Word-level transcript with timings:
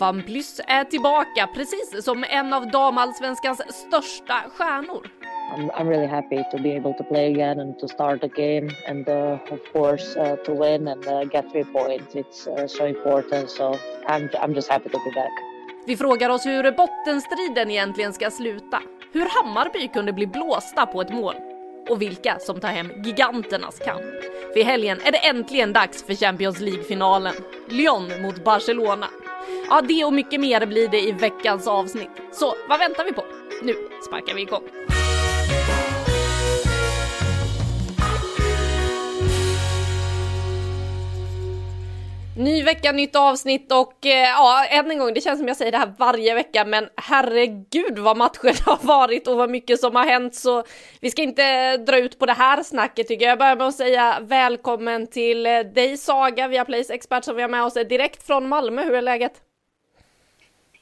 Van 0.00 0.22
Plus 0.22 0.60
är 0.66 0.84
tillbaka, 0.84 1.48
precis 1.54 2.04
som 2.04 2.24
en 2.28 2.52
av 2.52 2.70
damallsvenskans 2.70 3.62
största 3.68 4.34
stjärnor. 4.56 5.06
I'm, 5.56 5.70
I'm 5.70 5.88
really 5.88 6.06
happy 6.06 6.44
to 6.50 6.62
be 6.62 6.76
able 6.76 6.94
to 6.94 7.04
play 7.04 7.32
again 7.32 7.60
and 7.60 7.78
to 7.78 7.88
start 7.88 8.20
the 8.20 8.28
game 8.28 8.70
and 8.88 9.08
uh, 9.08 9.52
of 9.52 9.60
course 9.72 10.20
uh, 10.20 10.36
to 10.36 10.54
win 10.54 10.88
and 10.88 11.06
uh, 11.06 11.24
get 11.24 11.50
three 11.52 11.64
points. 11.64 12.14
It's 12.14 12.46
uh, 12.46 12.66
so 12.66 12.86
important. 12.86 13.50
So 13.50 13.78
I'm, 14.08 14.30
I'm 14.42 14.54
just 14.54 14.70
happy 14.70 14.88
to 14.88 14.98
be 15.04 15.10
back. 15.14 15.32
Vi 15.86 15.96
frågar 15.96 16.30
oss 16.30 16.46
hur 16.46 16.72
bottenstriden 16.72 17.70
egentligen 17.70 18.12
ska 18.12 18.30
sluta, 18.30 18.82
hur 19.12 19.26
Hammarby 19.28 19.88
kunde 19.88 20.12
bli 20.12 20.26
blåsta 20.26 20.86
på 20.86 21.00
ett 21.00 21.12
mål 21.12 21.34
och 21.88 22.02
vilka 22.02 22.38
som 22.38 22.60
tar 22.60 22.68
hem 22.68 22.90
giganternas 23.04 23.78
kamp. 23.78 24.02
För 24.52 24.60
i 24.60 24.62
helgen 24.62 24.98
är 25.04 25.12
det 25.12 25.18
äntligen 25.18 25.72
dags 25.72 26.04
för 26.04 26.14
Champions 26.14 26.60
League-finalen. 26.60 27.34
Lyon 27.68 28.22
mot 28.22 28.44
Barcelona. 28.44 29.06
Ja, 29.72 29.80
det 29.80 30.04
och 30.04 30.12
mycket 30.12 30.40
mer 30.40 30.66
blir 30.66 30.88
det 30.88 31.00
i 31.00 31.12
veckans 31.12 31.66
avsnitt. 31.68 32.10
Så 32.32 32.54
vad 32.68 32.78
väntar 32.78 33.04
vi 33.04 33.12
på? 33.12 33.24
Nu 33.62 33.74
sparkar 34.06 34.34
vi 34.34 34.42
igång. 34.42 34.62
Ny 42.38 42.62
vecka, 42.62 42.92
nytt 42.92 43.16
avsnitt 43.16 43.72
och 43.72 44.06
eh, 44.06 44.28
ja, 44.28 44.64
än 44.64 44.90
en 44.90 44.98
gång, 44.98 45.14
det 45.14 45.20
känns 45.20 45.38
som 45.38 45.48
jag 45.48 45.56
säger 45.56 45.72
det 45.72 45.78
här 45.78 45.94
varje 45.98 46.34
vecka, 46.34 46.64
men 46.64 46.88
herregud 46.96 47.98
vad 47.98 48.16
matchen 48.16 48.54
har 48.66 48.86
varit 48.86 49.28
och 49.28 49.36
vad 49.36 49.50
mycket 49.50 49.80
som 49.80 49.96
har 49.96 50.04
hänt, 50.04 50.34
så 50.34 50.64
vi 51.00 51.10
ska 51.10 51.22
inte 51.22 51.76
dra 51.76 51.98
ut 51.98 52.18
på 52.18 52.26
det 52.26 52.32
här 52.32 52.62
snacket 52.62 53.08
tycker 53.08 53.24
jag. 53.24 53.30
Jag 53.30 53.38
börjar 53.38 53.56
med 53.56 53.66
att 53.66 53.74
säga 53.74 54.18
välkommen 54.22 55.06
till 55.06 55.46
eh, 55.46 55.58
dig 55.60 55.96
Saga, 55.96 56.48
Viaplays 56.48 56.90
expert 56.90 57.24
som 57.24 57.36
vi 57.36 57.42
har 57.42 57.48
med 57.48 57.64
oss 57.64 57.76
eh, 57.76 57.86
direkt 57.86 58.26
från 58.26 58.48
Malmö. 58.48 58.84
Hur 58.84 58.94
är 58.94 59.02
läget? 59.02 59.32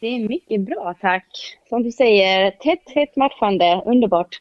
Det 0.00 0.06
är 0.06 0.28
mycket 0.28 0.60
bra, 0.60 0.94
tack. 1.00 1.58
Som 1.68 1.82
du 1.82 1.92
säger, 1.92 2.50
tätt, 2.50 2.86
tätt 2.94 3.16
matchande. 3.16 3.82
Underbart. 3.86 4.41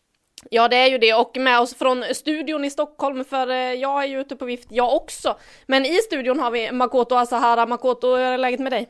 Ja, 0.50 0.68
det 0.68 0.76
är 0.76 0.88
ju 0.88 0.98
det 0.98 1.14
och 1.14 1.38
med 1.38 1.60
oss 1.60 1.76
från 1.76 2.04
studion 2.14 2.66
i 2.66 2.70
Stockholm 2.70 3.26
för 3.26 3.50
eh, 3.50 3.56
jag 3.56 4.04
är 4.04 4.08
ju 4.08 4.20
ute 4.20 4.36
på 4.36 4.46
vift 4.46 4.68
jag 4.72 4.96
också. 4.96 5.36
Men 5.66 5.86
i 5.86 5.96
studion 5.96 6.40
har 6.40 6.52
vi 6.52 6.72
Makoto 6.72 7.16
Asahara. 7.16 7.66
Makoto, 7.66 8.08
hur 8.08 8.20
är 8.20 8.38
läget 8.38 8.60
med 8.60 8.72
dig? 8.72 8.88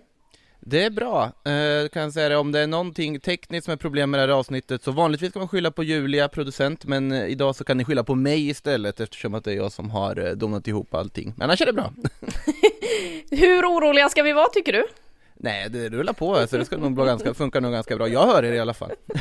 Det 0.59 0.83
är 0.83 0.89
bra, 0.89 1.23
eh, 1.23 1.89
kan 1.89 2.01
jag 2.01 2.13
säga 2.13 2.29
det. 2.29 2.37
Om 2.37 2.51
det 2.51 2.59
är 2.59 2.67
någonting 2.67 3.19
tekniskt 3.19 3.65
som 3.65 3.71
är 3.71 3.77
problem 3.77 4.11
med 4.11 4.19
det 4.19 4.21
här 4.21 4.39
avsnittet 4.39 4.83
så 4.83 4.91
vanligtvis 4.91 5.33
kan 5.33 5.39
man 5.39 5.47
skylla 5.47 5.71
på 5.71 5.83
Julia, 5.83 6.27
producent, 6.27 6.85
men 6.85 7.11
eh, 7.11 7.25
idag 7.25 7.55
så 7.55 7.63
kan 7.63 7.77
ni 7.77 7.85
skylla 7.85 8.03
på 8.03 8.15
mig 8.15 8.49
istället 8.49 8.99
eftersom 8.99 9.33
att 9.33 9.43
det 9.43 9.51
är 9.51 9.55
jag 9.55 9.71
som 9.71 9.89
har 9.89 10.27
eh, 10.27 10.31
donat 10.31 10.67
ihop 10.67 10.93
allting. 10.93 11.33
Men 11.37 11.43
annars 11.43 11.61
är 11.61 11.65
det 11.65 11.73
bra. 11.73 11.93
Hur 13.31 13.65
oroliga 13.65 14.09
ska 14.09 14.23
vi 14.23 14.33
vara 14.33 14.47
tycker 14.47 14.73
du? 14.73 14.87
Nej, 15.39 15.69
det 15.69 15.89
rullar 15.89 16.13
på, 16.13 16.47
så 16.47 16.57
det 16.57 16.65
ska 16.65 16.77
nog 16.77 16.93
bli 16.93 17.05
ganska, 17.05 17.33
funka 17.33 17.59
nog 17.59 17.71
ganska 17.71 17.95
bra. 17.95 18.07
Jag 18.07 18.27
hör 18.27 18.45
er 18.45 18.53
i 18.53 18.59
alla 18.59 18.73
fall. 18.73 18.91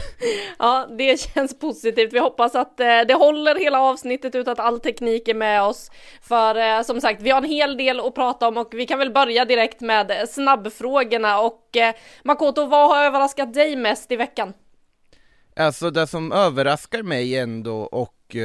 Ja, 0.58 0.88
det 0.98 1.20
känns 1.20 1.58
positivt. 1.58 2.12
Vi 2.12 2.18
hoppas 2.18 2.54
att 2.54 2.80
eh, 2.80 3.00
det 3.08 3.14
håller 3.14 3.54
hela 3.54 3.80
avsnittet 3.80 4.34
ut 4.34 4.48
att 4.48 4.58
all 4.60 4.80
teknik 4.80 5.28
är 5.28 5.34
med 5.34 5.62
oss. 5.62 5.90
För 6.22 6.56
eh, 6.56 6.82
som 6.82 7.00
sagt, 7.00 7.22
vi 7.22 7.30
har 7.30 7.38
en 7.38 7.48
hel 7.48 7.76
del 7.76 8.00
att 8.00 8.14
prata 8.14 8.48
om 8.48 8.56
och 8.56 8.68
vi 8.72 8.86
kan 8.86 8.98
väl 8.98 9.12
börja 9.12 9.44
direkt 9.44 9.80
med 9.80 10.28
snabbfrågorna. 10.28 11.40
Och 11.40 11.76
eh, 11.76 11.94
Makoto, 12.24 12.66
vad 12.66 12.88
har 12.88 13.04
överraskat 13.04 13.54
dig 13.54 13.76
mest 13.76 14.12
i 14.12 14.16
veckan? 14.16 14.52
Alltså 15.56 15.90
det 15.90 16.06
som 16.06 16.32
överraskar 16.32 17.02
mig 17.02 17.36
ändå 17.38 17.80
och 17.80 18.36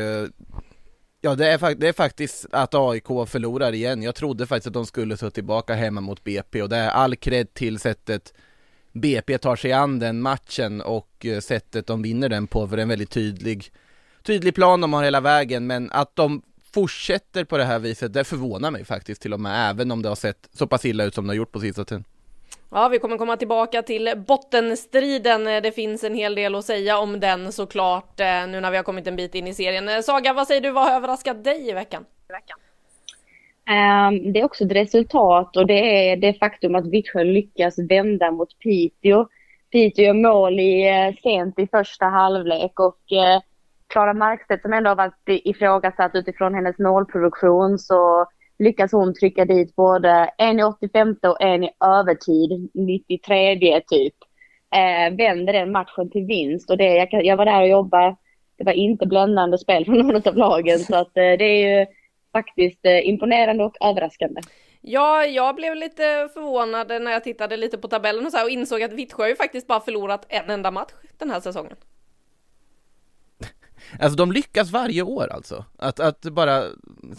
Ja 1.24 1.36
det 1.36 1.48
är, 1.48 1.76
det 1.76 1.88
är 1.88 1.94
faktiskt 1.94 2.46
att 2.52 2.76
AIK 2.76 3.08
förlorar 3.28 3.74
igen. 3.74 4.04
Jag 4.04 4.16
trodde 4.16 4.48
faktiskt 4.48 4.68
att 4.68 4.74
de 4.74 4.86
skulle 4.86 5.18
stå 5.18 5.30
tillbaka 5.30 5.74
hemma 5.74 6.02
mot 6.02 6.24
BP 6.24 6.62
och 6.62 6.70
det 6.70 6.78
är 6.78 6.90
all 6.90 7.16
cred 7.16 7.54
till 7.54 7.80
sättet 7.80 8.34
BP 8.92 9.38
tar 9.38 9.56
sig 9.56 9.72
an 9.72 10.00
den 10.00 10.22
matchen 10.22 10.82
och 10.82 11.26
eh, 11.26 11.40
sättet 11.40 11.88
de 11.88 12.02
vinner 12.02 12.30
den 12.30 12.48
på 12.48 12.68
för 12.68 12.76
det 12.76 12.80
är 12.80 12.84
en 12.84 12.90
väldigt 12.90 13.10
tydlig 13.10 13.72
tydlig 14.24 14.56
plan 14.56 14.82
de 14.82 14.94
har 14.94 15.04
hela 15.04 15.22
vägen 15.22 15.68
men 15.68 15.92
att 15.92 16.16
de 16.16 16.42
fortsätter 16.74 17.44
på 17.46 17.58
det 17.58 17.64
här 17.64 17.80
viset 17.80 18.14
det 18.14 18.24
förvånar 18.24 18.72
mig 18.72 18.86
faktiskt 18.86 19.22
till 19.22 19.34
och 19.34 19.40
med 19.40 19.70
även 19.70 19.92
om 19.92 20.02
det 20.02 20.10
har 20.10 20.16
sett 20.16 20.50
så 20.54 20.68
pass 20.68 20.86
illa 20.86 21.04
ut 21.04 21.16
som 21.16 21.28
det 21.28 21.32
har 21.32 21.36
gjort 21.36 21.52
på 21.52 21.60
sista 21.60 21.86
tiden. 21.86 22.04
Ja, 22.74 22.88
vi 22.88 23.00
kommer 23.00 23.18
komma 23.18 23.38
tillbaka 23.38 23.82
till 23.82 24.14
bottenstriden. 24.28 25.44
Det 25.44 25.76
finns 25.76 26.04
en 26.04 26.16
hel 26.16 26.36
del 26.36 26.56
att 26.56 26.66
säga 26.66 26.98
om 26.98 27.20
den 27.20 27.52
såklart 27.52 28.20
eh, 28.20 28.48
nu 28.48 28.62
när 28.62 28.72
vi 28.72 28.78
har 28.78 28.84
kommit 28.84 29.08
en 29.08 29.16
bit 29.16 29.36
in 29.36 29.48
i 29.48 29.54
serien. 29.54 29.90
Eh, 29.90 30.00
Saga, 30.00 30.34
vad 30.34 30.48
säger 30.48 30.62
du, 30.62 30.72
vad 30.72 30.84
har 30.84 30.96
överraskat 30.96 31.44
dig 31.44 31.70
i 31.70 31.74
veckan? 31.74 32.06
Ehm, 33.70 34.34
det 34.34 34.40
är 34.40 34.46
också 34.46 34.64
ett 34.64 34.72
resultat 34.72 35.58
och 35.58 35.68
det 35.68 36.10
är 36.10 36.18
det 36.18 36.34
faktum 36.34 36.76
att 36.76 36.88
Vittsjö 36.88 37.24
lyckas 37.24 37.80
vända 37.80 38.32
mot 38.32 38.60
Piteå. 38.60 39.28
Piteå 39.72 40.06
gör 40.06 40.14
mål 40.14 40.60
i, 40.60 40.90
eh, 40.90 41.22
sent 41.24 41.60
i 41.60 41.68
första 41.68 42.06
halvlek 42.06 42.80
och 42.80 43.00
Klara 43.88 44.14
Markstedt 44.14 44.62
som 44.62 44.74
ändå 44.74 44.90
har 44.90 44.96
varit 44.96 45.24
ifrågasatt 45.28 46.16
utifrån 46.16 46.54
hennes 46.54 46.80
målproduktion 46.80 47.80
så 47.80 48.26
lyckas 48.62 48.92
hon 48.92 49.14
trycka 49.14 49.46
dit 49.46 49.76
både 49.76 50.30
en 50.38 50.60
i 50.60 50.64
85 50.64 51.16
och 51.22 51.42
en 51.42 51.64
i 51.64 51.72
övertid, 51.80 52.70
93 52.74 53.82
typ. 53.88 54.14
Eh, 54.76 55.16
vänder 55.16 55.54
den 55.54 55.72
matchen 55.72 56.10
till 56.10 56.26
vinst 56.26 56.70
och 56.70 56.78
det, 56.78 56.96
jag, 56.96 57.26
jag 57.26 57.38
var 57.38 57.46
där 57.46 57.62
och 57.62 57.68
jobbade. 57.68 58.16
Det 58.58 58.64
var 58.64 58.74
inte 58.74 59.06
bländande 59.06 59.58
spel 59.58 59.86
från 59.86 59.98
något 60.08 60.28
av 60.28 60.38
lagen 60.38 60.80
så 60.80 60.96
att 60.96 61.18
eh, 61.18 61.22
det 61.38 61.44
är 61.44 61.80
ju 61.80 61.86
faktiskt 62.32 62.86
eh, 62.86 63.10
imponerande 63.10 63.64
och 63.64 63.76
överraskande. 63.82 64.42
Ja, 64.82 65.26
jag 65.26 65.56
blev 65.56 65.76
lite 65.76 66.30
förvånad 66.34 66.88
när 66.88 67.12
jag 67.12 67.24
tittade 67.24 67.58
lite 67.58 67.78
på 67.78 67.88
tabellen 67.88 68.26
och 68.26 68.32
så 68.32 68.38
här 68.38 68.46
och 68.46 68.50
insåg 68.50 68.84
att 68.84 68.94
Vittsjö 68.94 69.24
har 69.24 69.30
ju 69.30 69.36
faktiskt 69.36 69.68
bara 69.68 69.80
förlorat 69.80 70.26
en 70.30 70.50
enda 70.50 70.72
match 70.72 70.92
den 71.18 71.30
här 71.30 71.40
säsongen. 71.40 71.76
Alltså 74.00 74.16
de 74.18 74.32
lyckas 74.32 74.72
varje 74.72 75.02
år 75.02 75.28
alltså. 75.34 75.66
Att, 75.78 76.00
att 76.00 76.22
bara 76.22 76.64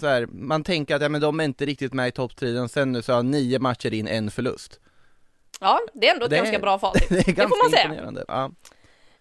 så 0.01 0.07
här, 0.07 0.27
man 0.27 0.65
tänker 0.65 0.97
att 0.97 1.03
ja, 1.03 1.09
men 1.09 1.21
de 1.21 1.41
är 1.41 1.45
inte 1.45 1.67
riktigt 1.67 1.93
med 1.93 2.09
i 2.09 2.11
toppstriden, 2.11 2.69
sen 2.69 2.93
nu 2.93 3.03
så 3.03 3.13
har 3.13 3.23
nio 3.23 3.59
matcher 3.59 3.95
in 3.95 4.09
en 4.09 4.31
förlust. 4.31 4.81
Ja, 5.61 5.81
det 5.95 6.09
är 6.09 6.13
ändå 6.15 6.25
ett 6.25 6.31
Det 6.31 6.37
är- 6.37 6.43
ganska 6.43 6.59
bra 6.59 6.79
facit. 6.79 7.09
Det 7.09 7.29
är 7.29 7.35
Det 7.35 7.49
får 7.49 7.65
man 7.65 8.15
säga. 8.15 8.25
Ja. 8.29 8.51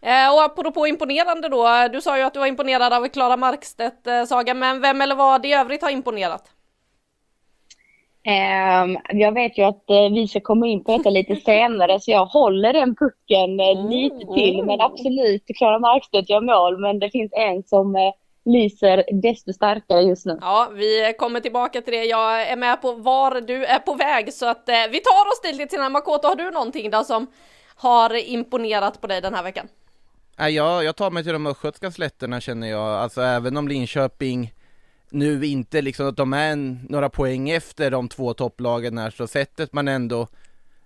Eh, 0.04 0.34
och 0.34 0.44
apropå 0.44 0.88
imponerande 0.88 1.50
då, 1.50 1.88
du 1.94 2.02
sa 2.02 2.18
ju 2.18 2.24
att 2.24 2.34
du 2.34 2.40
var 2.40 2.48
imponerad 2.48 2.94
av 2.94 3.08
Klara 3.08 3.38
Markstedt, 3.38 4.08
eh, 4.08 4.26
Saga, 4.26 4.54
men 4.54 4.82
vem 4.82 5.02
eller 5.02 5.16
vad 5.16 5.46
i 5.46 5.54
övrigt 5.54 5.82
har 5.82 5.90
imponerat? 5.90 6.44
Ehm, 8.24 8.98
jag 9.10 9.34
vet 9.34 9.58
ju 9.58 9.64
att 9.64 9.90
eh, 9.90 10.14
vi 10.14 10.28
ska 10.28 10.40
komma 10.40 10.68
in 10.68 10.84
på 10.84 10.98
detta 10.98 11.10
lite 11.10 11.36
senare 11.46 12.00
så 12.00 12.12
jag 12.12 12.26
håller 12.26 12.74
den 12.74 12.96
pucken 12.96 13.60
eh, 13.60 13.90
lite 13.90 14.34
till. 14.34 14.64
Men 14.64 14.82
absolut, 14.82 15.44
Klara 15.58 15.80
Markstedt 15.80 16.30
gör 16.30 16.42
mål 16.42 16.80
men 16.80 17.00
det 17.00 17.10
finns 17.10 17.32
en 17.34 17.64
som 17.64 17.96
eh, 17.96 18.14
lyser 18.46 19.04
desto 19.22 19.54
starkare 19.54 20.02
just 20.02 20.26
nu. 20.26 20.38
Ja, 20.42 20.70
vi 20.74 21.14
kommer 21.20 21.40
tillbaka 21.40 21.82
till 21.82 21.94
det. 21.94 22.04
Jag 22.04 22.42
är 22.42 22.56
med 22.56 22.82
på 22.82 22.92
var 22.92 23.42
du 23.42 23.66
är 23.66 23.80
på 23.80 23.94
väg 23.94 24.34
så 24.34 24.46
att 24.46 24.70
vi 24.92 25.00
tar 25.00 25.28
oss 25.28 25.42
dit 25.44 25.56
lite 25.56 25.72
senare. 25.72 25.90
Makoto, 25.90 26.28
har 26.28 26.36
du 26.36 26.52
någonting 26.52 26.90
då 26.90 27.04
som 27.04 27.28
har 27.76 28.30
imponerat 28.30 29.02
på 29.02 29.08
dig 29.08 29.22
den 29.22 29.34
här 29.34 29.44
veckan? 29.44 29.68
Nej, 30.38 30.54
jag, 30.54 30.84
jag 30.84 30.96
tar 30.96 31.12
mig 31.12 31.24
till 31.24 31.34
de 31.34 31.48
östgötska 31.48 31.92
slätterna 31.92 32.42
känner 32.42 32.68
jag, 32.68 32.88
alltså 32.88 33.22
även 33.22 33.58
om 33.58 33.68
Linköping 33.68 34.52
nu 35.12 35.46
inte 35.46 35.82
liksom 35.82 36.08
att 36.08 36.18
de 36.18 36.34
är 36.34 36.52
en, 36.52 36.80
några 36.90 37.10
poäng 37.10 37.50
efter 37.50 37.92
de 37.92 38.10
två 38.10 38.34
topplagen 38.34 38.98
här, 38.98 39.10
så 39.10 39.28
sättet 39.28 39.74
man 39.74 39.88
ändå 39.88 40.28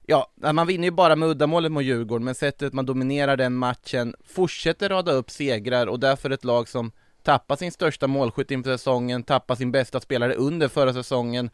Ja, 0.07 0.31
man 0.53 0.67
vinner 0.67 0.85
ju 0.85 0.91
bara 0.91 1.15
med 1.15 1.29
uddamålet 1.29 1.71
mot 1.71 1.83
Djurgården, 1.83 2.25
men 2.25 2.35
sättet 2.35 2.73
man 2.73 2.85
dominerar 2.85 3.37
den 3.37 3.55
matchen 3.55 4.15
fortsätter 4.25 4.89
rada 4.89 5.11
upp 5.11 5.31
segrar 5.31 5.87
och 5.87 5.99
därför 5.99 6.29
ett 6.29 6.43
lag 6.43 6.67
som 6.67 6.91
tappar 7.23 7.55
sin 7.55 7.71
största 7.71 8.07
målskytt 8.07 8.51
inför 8.51 8.77
säsongen, 8.77 9.23
tappar 9.23 9.55
sin 9.55 9.71
bästa 9.71 9.99
spelare 9.99 10.33
under 10.33 10.67
förra 10.67 10.93
säsongen 10.93 11.49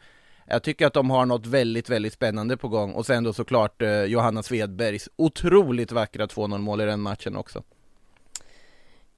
Jag 0.46 0.62
tycker 0.62 0.86
att 0.86 0.92
de 0.92 1.10
har 1.10 1.26
något 1.26 1.46
väldigt, 1.46 1.90
väldigt 1.90 2.12
spännande 2.12 2.56
på 2.56 2.68
gång 2.68 2.92
och 2.92 3.06
sen 3.06 3.24
då 3.24 3.32
såklart 3.32 3.82
eh, 3.82 4.04
Johanna 4.04 4.42
Svedbergs 4.42 5.08
otroligt 5.16 5.92
vackra 5.92 6.26
2-0 6.26 6.58
mål 6.58 6.80
i 6.80 6.84
den 6.84 7.00
matchen 7.00 7.36
också. 7.36 7.62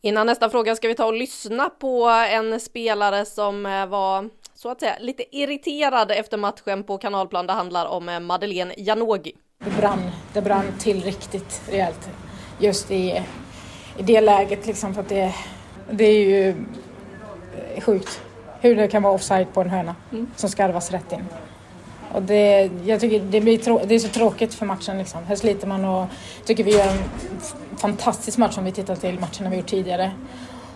Innan 0.04 0.26
nästa 0.26 0.50
fråga 0.50 0.76
ska 0.76 0.88
vi 0.88 0.94
ta 0.94 1.04
och 1.04 1.14
lyssna 1.14 1.70
på 1.70 2.04
en 2.30 2.60
spelare 2.60 3.24
som 3.24 3.66
eh, 3.66 3.86
var 3.86 4.28
så 4.54 4.70
att 4.70 4.80
säga 4.80 4.92
lite 5.00 5.36
irriterad 5.36 6.10
efter 6.10 6.36
matchen 6.36 6.84
på 6.84 6.98
kanalplan. 6.98 7.46
Det 7.46 7.52
handlar 7.52 7.86
om 7.86 8.08
eh, 8.08 8.20
Madeleine 8.20 8.74
Janogy. 8.76 9.32
Det 9.64 9.70
brann, 9.80 10.10
det 10.32 10.42
brann 10.42 10.64
till 10.78 11.02
riktigt 11.02 11.62
rejält 11.70 12.08
just 12.58 12.90
i, 12.90 13.22
i 13.98 14.02
det 14.02 14.20
läget 14.20 14.66
liksom 14.66 14.94
för 14.94 15.00
att 15.00 15.08
det, 15.08 15.34
det 15.90 16.04
är 16.04 16.24
ju 16.24 16.48
eh, 16.48 17.82
sjukt 17.82 18.20
hur 18.60 18.76
det 18.76 18.88
kan 18.88 19.02
vara 19.02 19.14
offside 19.14 19.52
på 19.52 19.60
en 19.60 19.70
hörna 19.70 19.96
mm. 20.12 20.30
som 20.36 20.48
skarvas 20.50 20.90
rätt 20.90 21.12
in. 21.12 21.24
Och 22.12 22.22
det, 22.22 22.70
jag 22.84 23.00
tycker 23.00 23.20
det, 23.20 23.40
blir 23.40 23.86
det 23.86 23.94
är 23.94 23.98
så 23.98 24.08
tråkigt 24.08 24.54
för 24.54 24.66
matchen 24.66 24.98
liksom. 24.98 25.24
Här 25.24 25.36
sliter 25.36 25.66
man 25.66 25.84
och 25.84 26.06
tycker 26.44 26.64
vi 26.64 26.70
gör 26.70 26.88
en 26.88 26.98
fantastisk 27.84 28.38
match 28.38 28.58
om 28.58 28.64
vi 28.64 28.72
tittar 28.72 28.96
till 28.96 29.20
matcherna 29.20 29.50
vi 29.50 29.56
gjort 29.56 29.66
tidigare. 29.66 30.10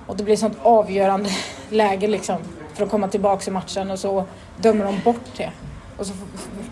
Och 0.06 0.16
det 0.16 0.24
blir 0.24 0.34
ett 0.34 0.40
sånt 0.40 0.58
avgörande 0.62 1.30
läge 1.70 2.06
liksom 2.06 2.36
för 2.74 2.84
att 2.84 2.90
komma 2.90 3.08
tillbaka 3.08 3.50
i 3.50 3.54
matchen 3.54 3.90
och 3.90 3.98
så 3.98 4.24
dömer 4.56 4.84
de 4.84 5.00
bort 5.04 5.36
det. 5.36 5.50
Och 5.96 6.06
så 6.06 6.12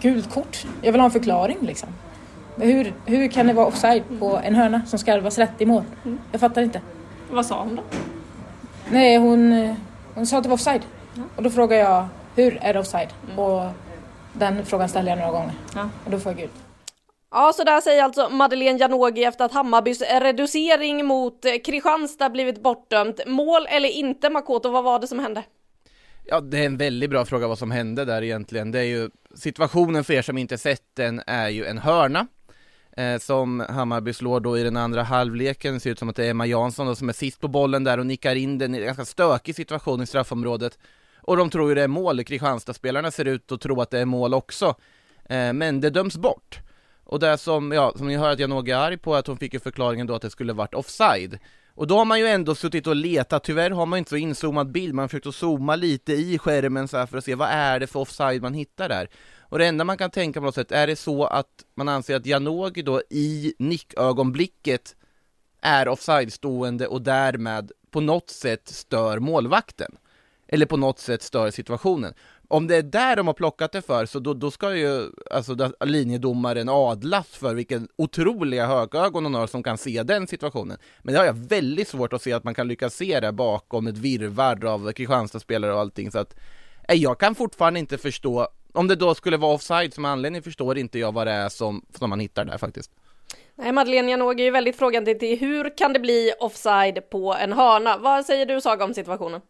gult 0.01 0.35
kort. 0.35 0.67
Jag 0.83 0.93
vill 0.93 1.01
ha 1.01 1.05
en 1.05 1.11
förklaring 1.11 1.57
liksom. 1.61 1.89
Hur, 2.57 2.95
hur 3.07 3.29
kan 3.29 3.47
det 3.47 3.53
vara 3.53 3.67
offside 3.67 4.03
på 4.21 4.41
en 4.45 4.55
hörna 4.55 4.83
som 4.87 4.99
skarvas 4.99 5.39
rätt 5.39 5.61
i 5.61 5.67
mål? 5.67 5.85
Mm. 6.05 6.19
Jag 6.33 6.41
fattar 6.41 6.63
inte. 6.63 6.81
Vad 7.31 7.47
sa 7.47 7.63
hon 7.63 7.77
då? 7.77 7.83
Nej, 8.91 9.17
hon, 9.17 9.75
hon 10.15 10.27
sa 10.27 10.37
att 10.37 10.43
det 10.43 10.49
var 10.49 10.55
offside. 10.55 10.83
Och 11.37 11.43
då 11.43 11.51
frågar 11.51 11.77
jag, 11.77 12.09
hur 12.35 12.59
är 12.63 12.73
det 12.75 12.81
offside? 12.81 13.09
Mm. 13.27 13.39
Och 13.39 13.65
den 14.33 14.65
frågan 14.65 14.89
ställer 14.89 15.11
jag 15.11 15.19
några 15.19 15.33
gånger. 15.33 15.55
Ja. 15.75 15.89
Och 16.05 16.11
då 16.11 16.19
får 16.19 16.33
jag 16.33 16.39
gult. 16.41 16.66
Ja, 17.31 17.53
så 17.53 17.65
där 17.65 17.81
säger 17.81 18.03
alltså 18.05 18.29
Madeleine 18.29 18.79
Janogy 18.79 19.25
efter 19.25 19.45
att 19.45 19.53
Hammarbys 19.53 20.03
reducering 20.21 21.07
mot 21.07 21.47
Kristianstad 21.65 22.31
blivit 22.31 22.63
bortdömt. 22.63 23.21
Mål 23.27 23.67
eller 23.69 23.89
inte 23.89 24.31
Makoto, 24.31 24.71
vad 24.71 24.85
var 24.85 24.99
det 24.99 25.07
som 25.07 25.19
hände? 25.19 25.43
Ja, 26.25 26.41
det 26.41 26.59
är 26.59 26.67
en 26.67 26.77
väldigt 26.77 27.11
bra 27.11 27.25
fråga 27.25 27.49
vad 27.49 27.59
som 27.59 27.71
hände 27.71 28.05
där 28.05 28.23
egentligen. 28.23 28.73
Det 28.73 28.79
är 28.79 28.85
ju 28.85 29.11
situationen 29.35 30.05
för 30.05 30.13
er 30.13 30.23
som 30.23 30.39
inte 30.39 30.59
sett 30.59 30.83
den 30.95 31.23
är 31.27 31.49
ju 31.49 31.65
en 31.65 31.79
hörna 31.79 32.27
eh, 32.97 33.19
som 33.19 33.61
Hammarby 33.61 34.13
slår 34.13 34.41
då 34.41 34.59
i 34.59 34.63
den 34.63 34.77
andra 34.77 35.03
halvleken. 35.03 35.75
Det 35.75 35.81
ser 35.81 35.91
ut 35.91 35.99
som 35.99 36.09
att 36.09 36.17
det 36.17 36.27
är 36.27 36.31
Emma 36.31 36.47
Jansson 36.47 36.87
då, 36.87 36.95
som 36.95 37.09
är 37.09 37.13
sist 37.13 37.41
på 37.41 37.49
bollen 37.49 37.85
där 37.85 37.99
och 37.99 38.07
nickar 38.07 38.35
in 38.35 38.59
den 38.59 38.75
i 38.75 38.79
en 38.79 38.85
ganska 38.85 39.05
stökig 39.05 39.55
situation 39.55 40.03
i 40.03 40.07
straffområdet. 40.07 40.79
Och 41.21 41.37
de 41.37 41.51
tror 41.51 41.69
ju 41.69 41.75
det 41.75 41.83
är 41.83 41.89
mål. 41.89 42.25
Kristianstadsspelarna 42.25 43.11
ser 43.11 43.25
ut 43.25 43.53
att 43.53 43.61
tro 43.61 43.81
att 43.81 43.91
det 43.91 43.99
är 43.99 44.05
mål 44.05 44.35
också. 44.35 44.75
Eh, 45.25 45.53
men 45.53 45.81
det 45.81 45.91
döms 45.91 46.17
bort. 46.17 46.61
Och 47.07 47.21
det 47.21 47.39
som, 47.39 47.73
ja, 47.73 47.93
som 47.97 48.07
ni 48.07 48.17
hör 48.17 48.31
att 48.31 48.39
jag 48.39 48.69
är 48.69 48.77
arg 48.77 48.97
på 48.97 49.15
att 49.15 49.27
hon 49.27 49.37
fick 49.37 49.55
ju 49.55 49.61
förklaringen 49.61 50.07
då 50.07 50.15
att 50.15 50.23
det 50.23 50.31
skulle 50.31 50.53
varit 50.53 50.75
offside. 50.75 51.39
Och 51.75 51.87
då 51.87 51.99
har 51.99 52.05
man 52.05 52.21
ju 52.21 52.27
ändå 52.27 52.55
suttit 52.55 52.87
och 52.87 52.97
letat, 52.97 53.45
tyvärr 53.45 53.71
har 53.71 53.87
man 53.87 53.99
inte 53.99 54.09
så 54.09 54.17
inzoomad 54.17 54.71
bild, 54.71 54.95
man 54.95 55.03
har 55.03 55.09
försökt 55.09 55.27
att 55.27 55.35
zooma 55.35 55.77
lite 55.77 56.13
i 56.13 56.39
skärmen 56.39 56.89
så 56.89 57.07
för 57.07 57.19
att 57.19 57.25
se 57.25 57.35
vad 57.35 57.49
är 57.49 57.81
det 57.81 57.87
för 57.87 58.01
offside 58.01 58.43
man 58.43 58.55
hittar 58.55 58.89
där. 58.89 59.09
Och 59.41 59.59
det 59.59 59.67
enda 59.67 59.85
man 59.85 59.99
kan 59.99 60.11
tänka 60.11 60.41
på 60.41 60.47
något 60.47 60.55
sätt, 60.55 60.73
är 60.73 60.87
det 60.87 60.97
så 60.97 61.25
att 61.25 61.65
man 61.75 61.89
anser 61.89 62.17
att 62.17 62.27
Janogy 62.27 62.83
då 62.83 63.03
i 63.11 63.55
nickögonblicket 63.59 64.97
är 65.61 65.89
offside-stående 65.89 66.87
och 66.87 67.03
därmed 67.03 67.73
på 67.91 68.01
något 68.01 68.31
sätt 68.31 68.69
stör 68.69 69.19
målvakten? 69.19 69.97
Eller 70.49 70.67
på 70.67 70.77
något 70.77 70.99
sätt 70.99 71.23
stör 71.23 71.51
situationen 71.51 72.15
om 72.49 72.67
det 72.67 72.77
är 72.77 72.83
där 72.83 73.17
de 73.17 73.27
har 73.27 73.35
plockat 73.35 73.73
det 73.73 73.83
för, 73.83 74.07
så 74.07 74.19
då, 74.19 74.35
då 74.35 74.51
ska 74.51 74.77
ju 74.77 75.11
alltså, 75.31 75.73
linjedomaren 75.85 76.69
adlas 76.69 77.29
för 77.29 77.55
vilken 77.55 77.89
otroliga 77.97 78.67
högögon 78.67 79.25
hon 79.25 79.35
har 79.35 79.47
som 79.47 79.63
kan 79.63 79.79
se 79.79 80.03
den 80.03 80.27
situationen. 80.27 80.79
Men 81.03 81.15
det 81.15 81.21
har 81.21 81.27
jag 81.27 81.49
väldigt 81.49 81.89
svårt 81.89 82.13
att 82.13 82.23
se 82.23 82.33
att 82.33 82.45
man 82.45 82.55
kan 82.55 82.69
lyckas 82.69 82.95
se 82.95 83.21
det 83.21 83.33
bakom 83.33 83.87
ett 83.87 83.99
virrvarr 83.99 84.65
av 84.65 84.93
Kristianstad-spelare 84.93 85.73
och 85.73 85.81
allting. 85.81 86.11
Så 86.11 86.19
att, 86.19 86.37
eh, 86.89 86.95
jag 86.95 87.21
kan 87.21 87.35
fortfarande 87.35 87.81
inte 87.81 87.99
förstå, 87.99 88.49
om 88.73 88.89
det 88.89 88.97
då 88.97 89.15
skulle 89.15 89.37
vara 89.37 89.55
offside 89.55 89.95
som 89.95 90.05
anledning 90.05 90.43
förstår 90.43 90.79
inte 90.79 90.99
jag 90.99 91.13
vad 91.13 91.27
det 91.27 91.33
är 91.33 91.49
som, 91.49 91.85
som 91.99 92.11
man 92.11 92.21
hittar 92.21 92.45
där 92.45 92.59
faktiskt. 92.59 92.91
Nej, 93.55 93.73
Madeleine 93.73 94.11
Janogy 94.11 94.41
är 94.41 94.45
ju 94.45 94.51
väldigt 94.51 94.77
frågande 94.77 95.15
till 95.15 95.39
hur 95.39 95.77
kan 95.77 95.93
det 95.93 96.01
bli 96.01 96.33
offside 96.41 97.11
på 97.11 97.35
en 97.35 97.53
hörna? 97.53 97.99
Vad 97.99 98.25
säger 98.25 98.47
du 98.47 98.61
Saga 98.61 98.85
om 98.85 98.95
situationen? 98.95 99.41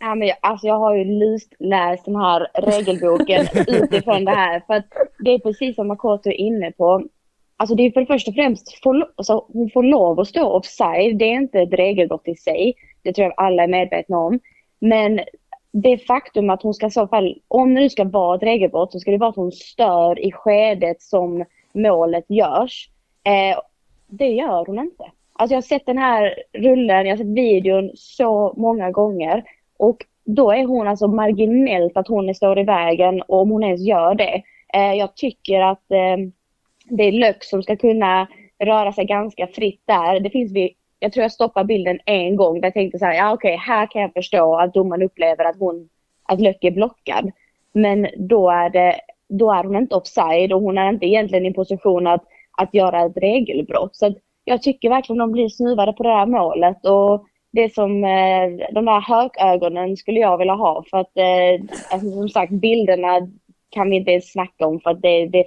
Ja, 0.00 0.14
men 0.14 0.28
jag, 0.28 0.36
alltså 0.40 0.66
jag 0.66 0.78
har 0.78 0.94
ju 0.94 1.04
lusläst 1.04 2.04
den 2.04 2.16
här 2.16 2.48
regelboken 2.54 3.46
utifrån 3.66 4.24
det 4.24 4.30
här. 4.30 4.62
För 4.66 4.74
att 4.74 4.86
det 5.18 5.30
är 5.30 5.38
precis 5.38 5.76
som 5.76 5.88
Makoto 5.88 6.28
är 6.28 6.40
inne 6.40 6.72
på. 6.72 7.02
Alltså 7.56 7.74
det 7.74 7.82
är 7.82 7.90
för 7.90 8.00
det 8.00 8.06
första 8.06 8.30
och 8.30 8.34
främst, 8.34 8.82
för, 8.82 9.08
alltså 9.16 9.46
hon 9.48 9.70
får 9.70 9.82
lov 9.82 10.20
att 10.20 10.28
stå 10.28 10.46
offside. 10.46 11.18
Det 11.18 11.24
är 11.24 11.34
inte 11.34 11.60
ett 11.60 11.72
regelbrott 11.72 12.28
i 12.28 12.34
sig. 12.34 12.74
Det 13.02 13.12
tror 13.12 13.24
jag 13.24 13.34
alla 13.36 13.62
är 13.62 13.68
medvetna 13.68 14.18
om. 14.18 14.40
Men 14.78 15.20
det 15.72 15.98
faktum 15.98 16.50
att 16.50 16.62
hon 16.62 16.74
ska 16.74 16.86
i 16.86 16.90
så 16.90 17.06
fall, 17.06 17.38
om 17.48 17.74
det 17.74 17.80
nu 17.80 17.90
ska 17.90 18.04
vara 18.04 18.36
ett 18.36 18.42
regelbrott, 18.42 18.92
så 18.92 19.00
ska 19.00 19.10
det 19.10 19.18
vara 19.18 19.30
att 19.30 19.36
hon 19.36 19.52
stör 19.52 20.18
i 20.18 20.32
skedet 20.32 21.02
som 21.02 21.44
målet 21.72 22.24
görs. 22.28 22.88
Eh, 23.24 23.58
det 24.06 24.28
gör 24.28 24.66
hon 24.66 24.78
inte. 24.78 25.04
Alltså 25.32 25.54
jag 25.54 25.56
har 25.56 25.62
sett 25.62 25.86
den 25.86 25.98
här 25.98 26.34
rullen, 26.52 27.06
jag 27.06 27.12
har 27.12 27.16
sett 27.16 27.36
videon 27.36 27.90
så 27.94 28.54
många 28.56 28.90
gånger. 28.90 29.44
Och 29.78 29.96
då 30.24 30.52
är 30.52 30.64
hon 30.64 30.88
alltså 30.88 31.08
marginellt 31.08 31.96
att 31.96 32.08
hon 32.08 32.34
står 32.34 32.58
i 32.58 32.62
vägen 32.62 33.22
och 33.22 33.40
om 33.40 33.50
hon 33.50 33.64
ens 33.64 33.80
gör 33.80 34.14
det. 34.14 34.42
Eh, 34.74 34.94
jag 34.94 35.16
tycker 35.16 35.60
att 35.60 35.90
eh, 35.90 36.16
det 36.84 37.02
är 37.02 37.12
Lök 37.12 37.44
som 37.44 37.62
ska 37.62 37.76
kunna 37.76 38.26
röra 38.58 38.92
sig 38.92 39.04
ganska 39.04 39.46
fritt 39.46 39.82
där. 39.84 40.20
Det 40.20 40.30
finns 40.30 40.52
vi, 40.52 40.74
jag 40.98 41.12
tror 41.12 41.22
jag 41.22 41.32
stoppade 41.32 41.66
bilden 41.66 41.98
en 42.06 42.36
gång 42.36 42.60
där 42.60 42.66
jag 42.66 42.74
tänkte 42.74 42.98
så 42.98 43.04
här, 43.04 43.14
ja 43.14 43.32
okej, 43.32 43.54
okay, 43.54 43.74
här 43.74 43.86
kan 43.86 44.02
jag 44.02 44.12
förstå 44.12 44.56
att 44.56 44.74
domaren 44.74 45.02
upplever 45.02 45.44
att 45.44 45.58
hon, 45.58 45.88
att 46.22 46.40
Lök 46.40 46.64
är 46.64 46.70
blockad. 46.70 47.30
Men 47.72 48.08
då 48.16 48.50
är 48.50 48.70
det, 48.70 49.00
då 49.28 49.52
är 49.52 49.64
hon 49.64 49.76
inte 49.76 49.96
offside 49.96 50.52
och 50.52 50.60
hon 50.60 50.78
är 50.78 50.88
inte 50.88 51.06
egentligen 51.06 51.46
i 51.46 51.52
position 51.52 52.06
att, 52.06 52.24
att 52.58 52.74
göra 52.74 53.04
ett 53.04 53.16
regelbrott. 53.16 53.96
Så 53.96 54.14
jag 54.44 54.62
tycker 54.62 54.88
verkligen 54.88 55.18
de 55.18 55.32
blir 55.32 55.48
snuvade 55.48 55.92
på 55.92 56.02
det 56.02 56.14
här 56.14 56.26
målet 56.26 56.86
och 56.86 57.26
det 57.54 57.74
som 57.74 58.04
eh, 58.04 58.66
de 58.72 58.84
där 58.84 59.00
hökögonen 59.00 59.96
skulle 59.96 60.20
jag 60.20 60.38
vilja 60.38 60.54
ha 60.54 60.84
för 60.90 60.98
att 60.98 61.16
eh, 61.16 61.76
alltså, 61.90 62.10
som 62.10 62.28
sagt 62.28 62.52
bilderna 62.52 63.28
kan 63.70 63.90
vi 63.90 63.96
inte 63.96 64.10
ens 64.10 64.32
snacka 64.32 64.66
om 64.66 64.80
för 64.80 64.90
att 64.90 65.02
det, 65.02 65.26
det, 65.26 65.46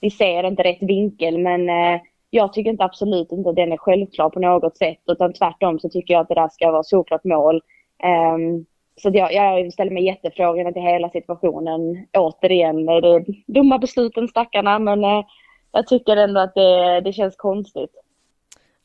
vi 0.00 0.10
ser 0.10 0.44
inte 0.46 0.62
rätt 0.62 0.82
vinkel 0.82 1.38
men 1.38 1.68
eh, 1.68 2.00
jag 2.30 2.52
tycker 2.52 2.70
inte 2.70 2.84
absolut 2.84 3.32
inte 3.32 3.50
att 3.50 3.56
den 3.56 3.72
är 3.72 3.76
självklar 3.76 4.30
på 4.30 4.40
något 4.40 4.76
sätt 4.76 4.98
utan 5.06 5.32
tvärtom 5.32 5.78
så 5.78 5.88
tycker 5.88 6.14
jag 6.14 6.20
att 6.20 6.28
det 6.28 6.34
där 6.34 6.48
ska 6.48 6.70
vara 6.70 6.82
såklart 6.82 7.24
mål. 7.24 7.62
Um, 8.34 8.66
så 8.96 9.10
jag, 9.12 9.32
jag 9.32 9.72
ställer 9.72 9.90
mig 9.90 10.04
jättefrågan 10.04 10.72
till 10.72 10.82
hela 10.82 11.10
situationen. 11.10 12.06
Återigen, 12.18 12.86
det 12.86 12.92
är 12.92 13.24
dumma 13.52 13.78
besluten 13.78 14.28
stackarna 14.28 14.78
men 14.78 15.04
uh, 15.04 15.24
jag 15.72 15.86
tycker 15.86 16.16
ändå 16.16 16.40
att 16.40 16.54
det, 16.54 17.00
det 17.00 17.12
känns 17.12 17.36
konstigt. 17.36 17.90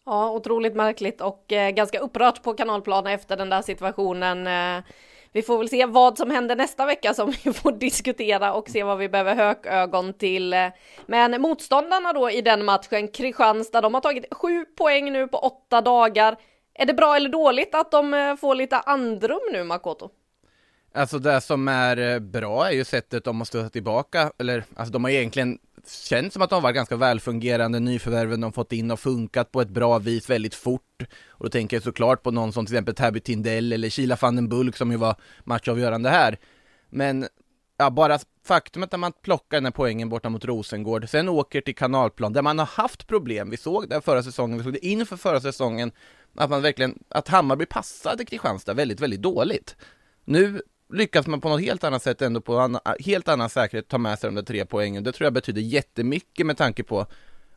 Ja, 0.06 0.32
otroligt 0.32 0.76
märkligt 0.76 1.22
och 1.22 1.52
eh, 1.52 1.70
ganska 1.70 2.00
upprört 2.00 2.44
på 2.44 2.54
kanalplanen 2.54 3.14
efter 3.14 3.38
den 3.38 3.50
där 3.50 3.62
situationen. 3.62 4.48
Eh, 4.48 4.84
vi 5.32 5.42
får 5.42 5.58
väl 5.58 5.70
se 5.70 5.86
vad 5.86 6.18
som 6.18 6.32
händer 6.32 6.56
nästa 6.56 6.86
vecka 6.86 7.14
som 7.14 7.34
vi 7.44 7.54
får 7.54 7.72
diskutera 7.72 8.54
och 8.54 8.70
se 8.70 8.84
vad 8.84 8.98
vi 8.98 9.10
behöver 9.10 9.36
hökögon 9.36 10.14
till. 10.14 10.56
Men 11.06 11.42
motståndarna 11.42 12.14
då 12.14 12.32
i 12.32 12.42
den 12.42 12.66
matchen, 12.66 13.08
Kristianstad, 13.08 13.82
de 13.82 13.94
har 13.94 14.02
tagit 14.02 14.34
sju 14.34 14.66
poäng 14.66 15.12
nu 15.12 15.28
på 15.28 15.38
åtta 15.38 15.82
dagar. 15.82 16.38
Är 16.74 16.86
det 16.86 16.94
bra 16.94 17.16
eller 17.16 17.30
dåligt 17.30 17.76
att 17.76 17.92
de 17.92 18.14
eh, 18.14 18.36
får 18.36 18.56
lite 18.56 18.80
andrum 18.80 19.40
nu, 19.52 19.64
Makoto? 19.64 20.10
Alltså 20.94 21.20
det 21.20 21.42
som 21.42 21.68
är 21.68 21.98
eh, 21.98 22.20
bra 22.20 22.68
är 22.68 22.72
ju 22.72 22.84
sättet 22.84 23.24
de 23.24 23.40
har 23.40 23.46
ta 23.46 23.70
tillbaka, 23.70 24.32
eller 24.38 24.64
alltså 24.76 24.94
de 24.94 25.04
har 25.04 25.12
egentligen 25.12 25.60
känns 25.88 26.34
som 26.34 26.42
att 26.42 26.50
de 26.50 26.56
har 26.56 26.62
varit 26.62 26.76
ganska 26.76 26.96
välfungerande 26.96 27.80
nyförvärven 27.80 28.42
de 28.42 28.54
fått 28.54 28.74
in 28.74 28.92
och 28.92 29.00
funkat 29.00 29.52
på 29.52 29.62
ett 29.62 29.70
bra 29.70 30.00
vis 30.00 30.30
väldigt 30.30 30.56
fort. 30.56 31.04
Och 31.28 31.46
då 31.46 31.50
tänker 31.50 31.76
jag 31.76 31.84
såklart 31.84 32.24
på 32.24 32.32
någon 32.32 32.54
som 32.54 32.66
till 32.66 32.76
exempel 32.76 32.96
Tabby 32.96 33.20
Tindell 33.20 33.74
eller 33.74 33.90
Kila 33.90 34.18
van 34.22 34.36
den 34.36 34.50
Bulk 34.50 34.78
som 34.78 34.92
ju 34.92 34.98
var 34.98 35.16
matchavgörande 35.44 36.10
här. 36.10 36.40
Men 36.90 37.28
ja, 37.78 37.90
bara 37.90 38.20
faktumet 38.46 38.94
att 38.94 39.00
man 39.00 39.14
plockar 39.22 39.58
den 39.58 39.66
här 39.66 39.72
poängen 39.72 40.10
borta 40.10 40.30
mot 40.30 40.46
Rosengård, 40.46 41.10
sen 41.10 41.30
åker 41.30 41.62
till 41.62 41.76
kanalplan 41.76 42.34
där 42.34 42.42
man 42.42 42.60
har 42.60 42.66
haft 42.66 43.08
problem. 43.08 43.50
Vi 43.50 43.58
såg 43.58 43.90
det 43.90 44.02
förra 44.02 44.24
säsongen, 44.24 44.58
vi 44.58 44.64
såg 44.64 44.74
det 44.74 44.86
inför 44.86 45.18
förra 45.18 45.42
säsongen, 45.42 45.92
att 46.36 46.50
man 46.50 46.62
verkligen, 46.62 47.04
att 47.10 47.28
Hammarby 47.28 47.66
passade 47.66 48.26
Kristianstad 48.26 48.74
väldigt, 48.74 49.00
väldigt 49.00 49.22
dåligt. 49.22 49.76
Nu 50.26 50.62
lyckas 50.94 51.28
man 51.28 51.42
på 51.42 51.50
något 51.50 51.62
helt 51.62 51.84
annat 51.84 52.04
sätt 52.04 52.22
ändå 52.22 52.42
på 52.42 52.58
en 52.58 52.78
helt 53.00 53.28
annan 53.28 53.50
säkerhet 53.50 53.88
ta 53.88 53.98
med 53.98 54.20
sig 54.20 54.28
de 54.28 54.36
där 54.36 54.44
tre 54.44 54.66
poängen. 54.66 55.04
Det 55.04 55.12
tror 55.12 55.26
jag 55.26 55.34
betyder 55.34 55.62
jättemycket 55.62 56.46
med 56.46 56.58
tanke 56.58 56.84
på 56.84 57.06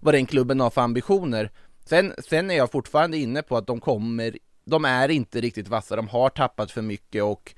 vad 0.00 0.14
den 0.14 0.26
klubben 0.26 0.60
har 0.60 0.70
för 0.70 0.80
ambitioner. 0.80 1.50
Sen, 1.84 2.14
sen 2.18 2.50
är 2.50 2.56
jag 2.56 2.72
fortfarande 2.72 3.18
inne 3.18 3.42
på 3.42 3.56
att 3.56 3.66
de 3.66 3.80
kommer, 3.80 4.38
de 4.64 4.84
är 4.84 5.08
inte 5.08 5.40
riktigt 5.40 5.68
vassa, 5.68 5.96
de 5.96 6.08
har 6.08 6.30
tappat 6.30 6.70
för 6.70 6.82
mycket 6.82 7.22
och 7.22 7.54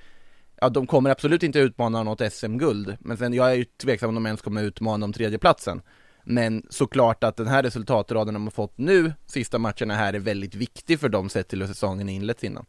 ja 0.61 0.69
de 0.69 0.87
kommer 0.87 1.11
absolut 1.11 1.43
inte 1.43 1.59
utmana 1.59 2.03
något 2.03 2.33
SM-guld, 2.33 2.97
men 3.01 3.17
sen 3.17 3.33
jag 3.33 3.51
är 3.51 3.55
ju 3.55 3.65
tveksam 3.65 4.09
om 4.09 4.15
de 4.15 4.27
ens 4.27 4.43
kommer 4.43 4.63
utmana 4.63 5.05
om 5.05 5.13
tredjeplatsen. 5.13 5.83
Men 6.25 6.67
såklart 6.71 7.25
att 7.25 7.37
den 7.37 7.47
här 7.47 7.63
resultatraden 7.63 8.35
de 8.35 8.43
har 8.43 8.51
fått 8.51 8.79
nu, 8.79 9.13
sista 9.27 9.59
matcherna 9.59 9.95
här, 9.95 10.13
är 10.13 10.19
väldigt 10.19 10.55
viktig 10.55 11.01
för 11.01 11.09
dem 11.09 11.29
sett 11.29 11.49
till 11.49 11.61
hur 11.61 11.69
säsongen 11.69 12.09
inletts 12.09 12.45
innan. 12.45 12.67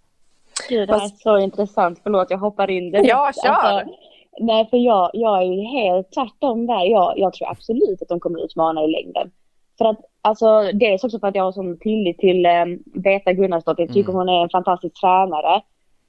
Gud, 0.69 0.87
det 0.89 0.93
här 0.93 1.05
är 1.05 1.07
så 1.07 1.37
intressant. 1.37 1.99
Förlåt, 2.03 2.31
jag 2.31 2.37
hoppar 2.37 2.69
in 2.69 2.91
direkt. 2.91 3.09
Ja, 3.09 3.31
kör! 3.43 3.51
Alltså, 3.51 3.95
nej, 4.39 4.67
för 4.69 4.77
jag, 4.77 5.09
jag 5.13 5.37
är 5.41 5.45
ju 5.45 5.61
helt 5.61 6.11
tvärtom 6.11 6.67
där. 6.67 6.85
Jag, 6.85 7.13
jag 7.17 7.33
tror 7.33 7.49
absolut 7.49 8.01
att 8.01 8.07
de 8.07 8.19
kommer 8.19 8.45
utmana 8.45 8.83
i 8.83 8.87
längden. 8.87 9.31
För 9.77 9.85
att, 9.85 9.99
alltså, 10.21 10.71
dels 10.73 11.03
också 11.03 11.19
för 11.19 11.27
att 11.27 11.35
jag 11.35 11.43
har 11.43 11.51
sån 11.51 11.79
tillit 11.79 12.17
till 12.17 12.45
eh, 12.45 12.65
Beta 12.85 13.33
Gunnarsdottir. 13.33 13.83
Jag 13.83 13.93
tycker 13.93 14.09
mm. 14.09 14.15
hon 14.15 14.29
är 14.29 14.43
en 14.43 14.49
fantastisk 14.49 15.01
tränare. 15.01 15.61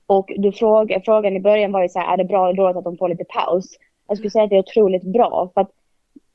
Och 0.06 0.32
du 0.36 0.52
fråga, 0.52 1.00
frågan 1.04 1.36
i 1.36 1.40
början 1.40 1.72
var 1.72 1.82
ju 1.82 1.88
så 1.88 1.98
här, 1.98 2.12
är 2.12 2.16
det 2.16 2.24
bra 2.24 2.44
eller 2.44 2.56
dåligt 2.56 2.76
att 2.76 2.84
de 2.84 2.96
får 2.96 3.08
lite 3.08 3.24
paus? 3.24 3.66
Jag 4.08 4.16
skulle 4.16 4.30
säga 4.30 4.44
att 4.44 4.50
det 4.50 4.56
är 4.56 4.60
otroligt 4.68 5.04
bra. 5.04 5.50
För 5.54 5.60
att 5.60 5.70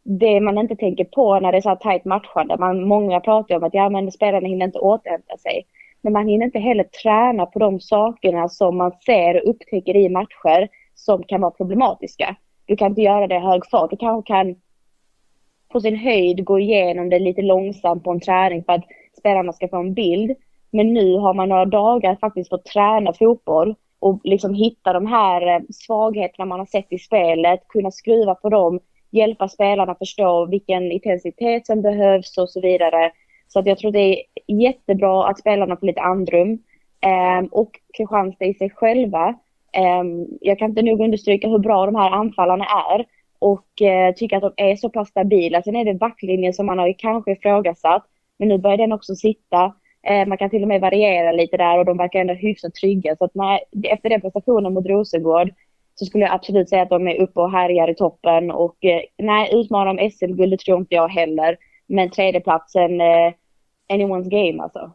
det 0.03 0.41
man 0.41 0.57
inte 0.57 0.75
tänker 0.75 1.05
på 1.05 1.39
när 1.39 1.51
det 1.51 1.57
är 1.57 1.61
så 1.61 1.69
här 1.69 1.75
tajt 1.75 2.05
matchande, 2.05 2.57
man, 2.57 2.87
många 2.87 3.19
pratar 3.19 3.55
om 3.55 3.63
att 3.63 3.73
ja, 3.73 3.89
men 3.89 4.11
spelarna 4.11 4.47
hinner 4.47 4.65
inte 4.65 4.79
återhämta 4.79 5.37
sig. 5.37 5.65
Men 6.05 6.13
man 6.13 6.27
hinner 6.27 6.45
inte 6.45 6.59
heller 6.59 6.83
träna 6.83 7.45
på 7.45 7.59
de 7.59 7.79
sakerna 7.79 8.49
som 8.49 8.77
man 8.77 8.91
ser 9.05 9.35
och 9.35 9.49
upptäcker 9.49 9.95
i 9.95 10.09
matcher 10.09 10.69
som 10.95 11.23
kan 11.23 11.41
vara 11.41 11.51
problematiska. 11.51 12.35
Du 12.65 12.75
kan 12.75 12.87
inte 12.87 13.01
göra 13.01 13.27
det 13.27 13.35
i 13.35 13.39
hög 13.39 13.69
fart. 13.69 13.89
Du 13.89 13.97
kanske 13.97 14.33
kan 14.33 14.55
på 15.67 15.79
sin 15.79 15.95
höjd 15.95 16.45
gå 16.45 16.59
igenom 16.59 17.09
det 17.09 17.19
lite 17.19 17.41
långsamt 17.41 18.03
på 18.03 18.11
en 18.11 18.19
träning 18.19 18.63
för 18.63 18.73
att 18.73 18.85
spelarna 19.17 19.53
ska 19.53 19.67
få 19.67 19.77
en 19.77 19.93
bild. 19.93 20.35
Men 20.71 20.93
nu 20.93 21.17
har 21.17 21.33
man 21.33 21.49
några 21.49 21.65
dagar 21.65 22.15
faktiskt 22.15 22.49
fått 22.49 22.65
träna 22.65 23.13
fotboll 23.13 23.75
och 23.99 24.19
liksom 24.23 24.53
hitta 24.53 24.93
de 24.93 25.05
här 25.05 25.55
eh, 25.55 25.61
svagheterna 25.73 26.45
man 26.45 26.59
har 26.59 26.65
sett 26.65 26.93
i 26.93 26.99
spelet, 26.99 27.67
kunna 27.67 27.91
skruva 27.91 28.35
på 28.35 28.49
dem, 28.49 28.79
hjälpa 29.11 29.47
spelarna 29.47 29.95
förstå 29.95 30.45
vilken 30.45 30.91
intensitet 30.91 31.65
som 31.65 31.81
behövs 31.81 32.37
och 32.37 32.49
så 32.49 32.61
vidare. 32.61 33.11
Så 33.55 33.59
att 33.59 33.65
jag 33.65 33.77
tror 33.77 33.91
det 33.91 33.99
är 33.99 34.23
jättebra 34.47 35.27
att 35.27 35.39
spelarna 35.39 35.77
får 35.77 35.87
lite 35.87 36.01
andrum. 36.01 36.59
Eh, 37.01 37.47
och 37.51 37.71
Kristianstad 37.97 38.45
i 38.45 38.53
sig 38.53 38.69
själva. 38.69 39.27
Eh, 39.73 40.03
jag 40.41 40.59
kan 40.59 40.69
inte 40.69 40.81
nog 40.81 41.01
understryka 41.01 41.47
hur 41.47 41.59
bra 41.59 41.85
de 41.85 41.95
här 41.95 42.11
anfallarna 42.11 42.65
är 42.65 43.05
och 43.39 43.81
eh, 43.81 44.13
tycker 44.13 44.37
att 44.37 44.41
de 44.43 44.53
är 44.71 44.75
så 44.75 44.89
pass 44.89 45.09
stabila. 45.09 45.61
Sen 45.61 45.75
är 45.75 45.85
det 45.85 45.93
backlinjen 45.93 46.53
som 46.53 46.65
man 46.65 46.79
har 46.79 46.93
kanske 46.97 47.31
ifrågasatt. 47.31 48.05
Men 48.37 48.47
nu 48.47 48.57
börjar 48.57 48.77
den 48.77 48.91
också 48.91 49.15
sitta. 49.15 49.73
Eh, 50.03 50.27
man 50.27 50.37
kan 50.37 50.49
till 50.49 50.61
och 50.61 50.67
med 50.67 50.81
variera 50.81 51.31
lite 51.31 51.57
där 51.57 51.77
och 51.77 51.85
de 51.85 51.97
verkar 51.97 52.19
ändå 52.19 52.33
hyfsat 52.33 52.75
trygga. 52.75 53.15
Så 53.15 53.25
att 53.25 53.35
nej, 53.35 53.59
efter 53.83 54.09
den 54.09 54.21
prestationen 54.21 54.73
mot 54.73 54.85
Rosengård 54.85 55.49
så 55.95 56.05
skulle 56.05 56.25
jag 56.25 56.33
absolut 56.33 56.69
säga 56.69 56.81
att 56.81 56.89
de 56.89 57.07
är 57.07 57.21
uppe 57.21 57.39
och 57.39 57.51
härjar 57.51 57.89
i 57.89 57.95
toppen. 57.95 58.51
Och 58.51 58.85
eh, 58.85 59.01
nej, 59.17 59.49
utmana 59.53 59.89
om 59.89 60.09
SM-guldet 60.11 60.59
tror 60.59 60.79
inte 60.79 60.95
jag 60.95 61.07
heller. 61.07 61.57
Men 61.87 62.09
tredjeplatsen, 62.09 63.01
eh, 63.01 63.33
anyone's 63.89 64.29
game 64.29 64.63
alltså. 64.63 64.91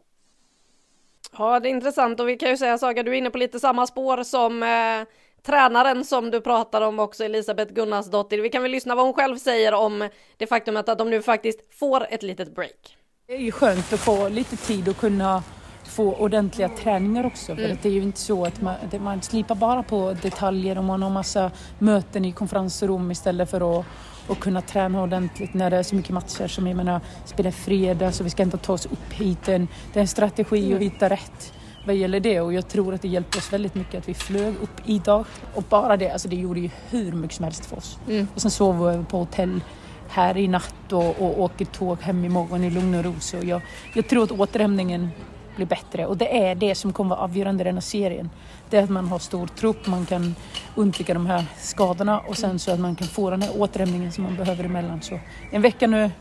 Ja, 1.37 1.59
det 1.59 1.69
är 1.69 1.71
intressant 1.71 2.19
och 2.19 2.29
vi 2.29 2.37
kan 2.37 2.49
ju 2.49 2.57
säga 2.57 2.77
Saga, 2.77 3.03
du 3.03 3.11
är 3.11 3.15
inne 3.15 3.29
på 3.29 3.37
lite 3.37 3.59
samma 3.59 3.87
spår 3.87 4.23
som 4.23 4.63
eh, 4.63 5.07
tränaren 5.43 6.05
som 6.05 6.31
du 6.31 6.41
pratar 6.41 6.81
om 6.81 6.99
också, 6.99 7.23
Elisabeth 7.23 7.73
Gunnarsdottir. 7.73 8.41
Vi 8.41 8.49
kan 8.49 8.61
väl 8.61 8.71
lyssna 8.71 8.95
vad 8.95 9.05
hon 9.05 9.13
själv 9.13 9.37
säger 9.37 9.73
om 9.73 10.09
det 10.37 10.47
faktumet 10.47 10.89
att 10.89 10.97
de 10.97 11.09
nu 11.09 11.21
faktiskt 11.21 11.79
får 11.79 12.05
ett 12.09 12.23
litet 12.23 12.55
break. 12.55 12.97
Det 13.27 13.33
är 13.33 13.39
ju 13.39 13.51
skönt 13.51 13.93
att 13.93 13.99
få 13.99 14.29
lite 14.29 14.57
tid 14.57 14.89
att 14.89 14.97
kunna 14.97 15.43
få 15.83 16.13
ordentliga 16.13 16.69
träningar 16.69 17.25
också. 17.25 17.55
För 17.55 17.63
mm. 17.63 17.77
det 17.81 17.89
är 17.89 17.93
ju 17.93 18.01
inte 18.01 18.19
så 18.19 18.45
att 18.45 18.61
man, 18.61 18.75
man 18.99 19.21
slipar 19.21 19.55
bara 19.55 19.83
på 19.83 20.15
detaljer 20.21 20.77
och 20.77 20.83
man 20.83 21.03
har 21.03 21.09
massa 21.09 21.51
möten 21.79 22.25
i 22.25 22.31
konferensrum 22.31 23.11
istället 23.11 23.49
för 23.49 23.79
att 23.79 23.85
och 24.27 24.39
kunna 24.39 24.61
träna 24.61 25.03
ordentligt 25.03 25.53
när 25.53 25.69
det 25.69 25.77
är 25.77 25.83
så 25.83 25.95
mycket 25.95 26.11
matcher 26.11 26.47
som 26.47 26.67
jag 26.67 26.77
menar, 26.77 27.01
spelar 27.25 27.51
fredag 27.51 28.11
så 28.11 28.23
vi 28.23 28.29
ska 28.29 28.43
inte 28.43 28.57
ta 28.57 28.73
oss 28.73 28.85
upp 28.85 29.13
hit. 29.13 29.43
Det 29.43 29.53
är 29.53 29.67
en 29.93 30.07
strategi 30.07 30.63
att 30.63 30.71
mm. 30.71 30.79
hitta 30.81 31.09
rätt 31.09 31.53
vad 31.85 31.95
gäller 31.95 32.19
det 32.19 32.41
och 32.41 32.53
jag 32.53 32.67
tror 32.67 32.93
att 32.93 33.01
det 33.01 33.07
hjälpte 33.07 33.37
oss 33.37 33.53
väldigt 33.53 33.75
mycket 33.75 33.99
att 33.99 34.09
vi 34.09 34.13
flög 34.13 34.55
upp 34.61 34.81
idag. 34.85 35.25
Och 35.55 35.63
bara 35.69 35.97
det, 35.97 36.09
alltså 36.09 36.27
det 36.27 36.35
gjorde 36.35 36.59
ju 36.59 36.69
hur 36.89 37.11
mycket 37.11 37.35
som 37.35 37.43
helst 37.43 37.65
för 37.65 37.77
oss. 37.77 37.99
Mm. 38.09 38.27
Och 38.35 38.41
sen 38.41 38.51
sov 38.51 38.97
vi 38.97 39.03
på 39.03 39.17
hotell 39.17 39.61
här 40.09 40.37
i 40.37 40.47
natt 40.47 40.91
och, 40.93 41.21
och 41.21 41.39
åker 41.39 41.65
tåg 41.65 42.01
hem 42.01 42.25
imorgon 42.25 42.63
i 42.63 42.69
lugn 42.69 42.95
och 42.95 43.03
ro. 43.03 43.13
Så 43.19 43.37
jag, 43.43 43.61
jag 43.93 44.07
tror 44.07 44.23
att 44.23 44.31
återhämtningen 44.31 45.09
blir 45.55 45.65
bättre 45.65 46.05
och 46.05 46.17
det 46.17 46.43
är 46.43 46.55
det 46.55 46.75
som 46.75 46.93
kommer 46.93 47.15
vara 47.15 47.19
avgörande 47.19 47.63
i 47.63 47.65
den 47.65 47.75
här 47.75 47.81
serien. 47.81 48.29
Det 48.71 48.77
är 48.77 48.83
att 48.83 48.89
man 48.89 49.07
har 49.07 49.19
stor 49.19 49.47
trupp, 49.47 49.87
man 49.87 50.05
kan 50.05 50.35
undvika 50.75 51.13
de 51.13 51.25
här 51.25 51.45
skadorna 51.57 52.19
och 52.19 52.37
sen 52.37 52.59
så 52.59 52.71
att 52.71 52.79
man 52.79 52.95
kan 52.95 53.07
få 53.07 53.29
den 53.29 53.41
här 53.41 53.61
återhämtningen 53.61 54.11
som 54.11 54.23
man 54.23 54.35
behöver 54.35 54.63
emellan. 54.63 55.01
Så 55.01 55.19
en 55.51 55.61
vecka 55.61 55.87
nu 55.87 56.11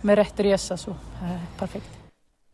med 0.00 0.18
rätt 0.18 0.40
resa 0.40 0.76
så 0.76 0.90
eh, 0.90 1.58
perfekt. 1.58 1.86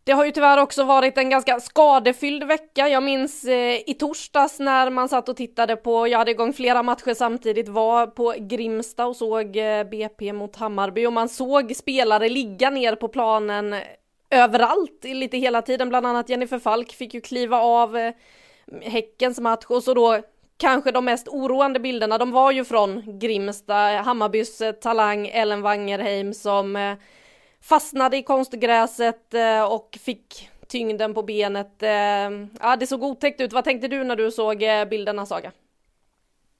Det 0.05 0.12
har 0.12 0.25
ju 0.25 0.31
tyvärr 0.31 0.59
också 0.59 0.85
varit 0.85 1.19
en 1.19 1.31
ganska 1.31 1.61
skadefylld 1.61 2.45
vecka. 2.45 2.89
Jag 2.89 3.03
minns 3.03 3.45
eh, 3.45 3.91
i 3.91 3.97
torsdags 3.99 4.59
när 4.59 4.91
man 4.91 5.09
satt 5.09 5.29
och 5.29 5.37
tittade 5.37 5.77
på, 5.77 6.09
jag 6.09 6.19
hade 6.19 6.31
igång 6.31 6.53
flera 6.53 6.83
matcher 6.83 7.15
samtidigt, 7.15 7.69
var 7.69 8.07
på 8.07 8.35
Grimsta 8.39 9.07
och 9.07 9.17
såg 9.17 9.57
eh, 9.57 9.85
BP 9.85 10.33
mot 10.33 10.57
Hammarby 10.57 11.07
och 11.07 11.12
man 11.12 11.29
såg 11.29 11.77
spelare 11.77 12.29
ligga 12.29 12.71
ner 12.71 12.95
på 12.95 13.09
planen 13.09 13.73
eh, 13.73 13.81
överallt, 14.31 15.05
lite 15.05 15.37
hela 15.37 15.62
tiden. 15.62 15.89
Bland 15.89 16.07
annat 16.07 16.29
Jennifer 16.29 16.59
Falk 16.59 16.93
fick 16.93 17.15
ju 17.15 17.21
kliva 17.21 17.59
av 17.59 17.97
eh, 17.97 18.15
Häckens 18.83 19.40
match 19.40 19.64
och 19.69 19.83
så 19.83 19.95
då 19.95 20.21
kanske 20.62 20.92
de 20.92 21.04
mest 21.04 21.28
oroande 21.28 21.81
bilderna, 21.81 22.19
de 22.19 22.31
var 22.31 22.52
ju 22.52 22.64
från 22.64 23.19
Grimsta, 23.19 23.75
Hammarbys 23.75 24.61
eh, 24.61 24.73
talang 24.73 25.26
Ellen 25.26 25.62
Wangerheim 25.62 26.33
som 26.33 26.76
eh, 26.76 26.95
fastnade 27.62 28.16
i 28.16 28.23
konstgräset 28.23 29.35
eh, 29.35 29.73
och 29.73 29.99
fick 30.00 30.49
tyngden 30.69 31.14
på 31.14 31.23
benet. 31.23 31.73
Ja, 32.61 32.76
det 32.81 32.87
såg 32.87 33.02
otäckt 33.02 33.40
ut. 33.40 33.52
Vad 33.52 33.64
tänkte 33.64 33.88
du 33.88 34.04
när 34.04 34.16
du 34.16 34.31
såg 34.31 34.59
bilderna, 34.90 35.26
Saga? 35.26 35.52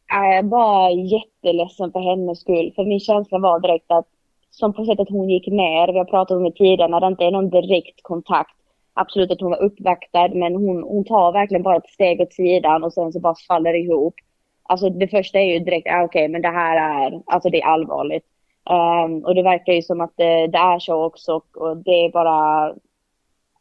Jag 0.09 0.49
var 0.49 0.91
jätteledsen 0.91 1.93
för 1.93 2.01
hennes 2.01 2.41
skull, 2.41 2.73
för 2.77 2.85
min 2.85 3.01
känsla 3.01 3.39
var 3.39 3.61
direkt 3.61 3.91
att 3.91 4.07
som 4.51 4.73
på 4.73 4.85
sättet 4.85 5.09
hon 5.09 5.29
gick 5.29 5.47
ner, 5.47 5.93
vi 5.93 5.99
har 5.99 6.05
pratat 6.05 6.37
om 6.37 6.45
det 6.45 6.53
tidigare, 6.53 6.91
när 6.91 7.01
det 7.01 7.07
inte 7.07 7.25
är 7.25 7.31
någon 7.31 7.51
direkt 7.51 8.03
kontakt. 8.03 8.57
Absolut 8.95 9.31
att 9.31 9.41
hon 9.41 9.51
var 9.51 9.63
uppvaktad, 9.63 10.29
men 10.29 10.55
hon, 10.55 10.83
hon 10.83 11.05
tar 11.05 11.33
verkligen 11.33 11.63
bara 11.63 11.77
ett 11.77 11.91
steg 11.91 12.21
åt 12.21 12.33
sidan 12.33 12.85
och 12.85 12.93
sen 12.93 13.13
så 13.13 13.21
bara 13.21 13.35
faller 13.49 13.75
ihop. 13.75 14.15
Alltså 14.63 14.91
det 14.91 15.09
första 15.09 15.39
är 15.39 15.53
ju 15.53 15.59
direkt, 15.59 15.89
ah, 15.91 16.03
okej, 16.03 16.25
okay, 16.25 16.29
men 16.29 16.43
det 16.43 16.49
här 16.49 17.07
är, 17.07 17.23
alltså 17.27 17.51
det 17.51 17.63
är 17.63 17.67
allvarligt. 17.67 18.25
Um, 18.71 19.25
och 19.25 19.35
det 19.35 19.43
verkar 19.43 19.73
ju 19.73 19.83
som 19.83 20.01
att 20.01 20.13
det, 20.17 20.47
det 20.47 20.59
är 20.59 20.79
så 20.79 21.05
också 21.05 21.43
och 21.57 21.77
det 21.77 22.05
är 22.05 22.11
bara, 22.11 22.75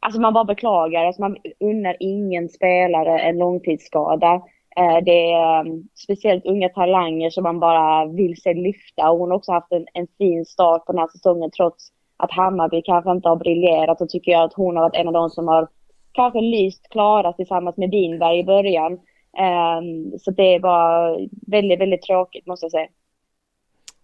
alltså 0.00 0.20
man 0.20 0.34
bara 0.34 0.44
beklagar, 0.44 1.04
alltså 1.04 1.22
man 1.22 1.36
unnar 1.60 1.96
ingen 2.00 2.48
spelare 2.48 3.18
en 3.18 3.38
långtidsskada. 3.38 4.34
Uh, 4.80 5.04
det 5.04 5.32
är 5.32 5.60
um, 5.60 5.88
speciellt 5.94 6.46
unga 6.46 6.68
talanger 6.68 7.30
som 7.30 7.42
man 7.42 7.60
bara 7.60 8.06
vill 8.06 8.42
se 8.42 8.54
lyfta 8.54 9.10
och 9.10 9.18
hon 9.18 9.30
har 9.30 9.38
också 9.38 9.52
haft 9.52 9.72
en, 9.72 9.86
en 9.94 10.06
fin 10.18 10.44
start 10.44 10.86
på 10.86 10.92
den 10.92 10.98
här 10.98 11.08
säsongen 11.08 11.50
trots 11.50 11.92
att 12.22 12.32
Hammarby 12.32 12.82
kanske 12.82 13.10
inte 13.10 13.28
har 13.28 13.36
briljerat 13.36 13.98
så 13.98 14.06
tycker 14.06 14.32
jag 14.32 14.42
att 14.42 14.54
hon 14.54 14.76
har 14.76 14.82
varit 14.82 14.96
en 14.96 15.06
av 15.06 15.12
de 15.12 15.30
som 15.30 15.48
har 15.48 15.68
kanske 16.12 16.40
lyst 16.40 16.88
klarast 16.88 17.36
tillsammans 17.36 17.76
med 17.76 17.90
Winberg 17.90 18.38
i 18.38 18.44
början. 18.44 18.92
Um, 18.92 20.18
så 20.18 20.30
det 20.30 20.58
var 20.58 21.20
väldigt, 21.50 21.80
väldigt 21.80 22.02
tråkigt 22.02 22.46
måste 22.46 22.64
jag 22.64 22.70
säga. 22.70 22.88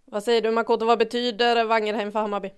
Vad 0.05 0.23
säger 0.23 0.41
du 0.41 0.51
Makoto, 0.51 0.85
vad 0.85 0.99
betyder 0.99 1.65
Wangerheim 1.65 2.11
för 2.11 2.19
Hammarby? 2.19 2.49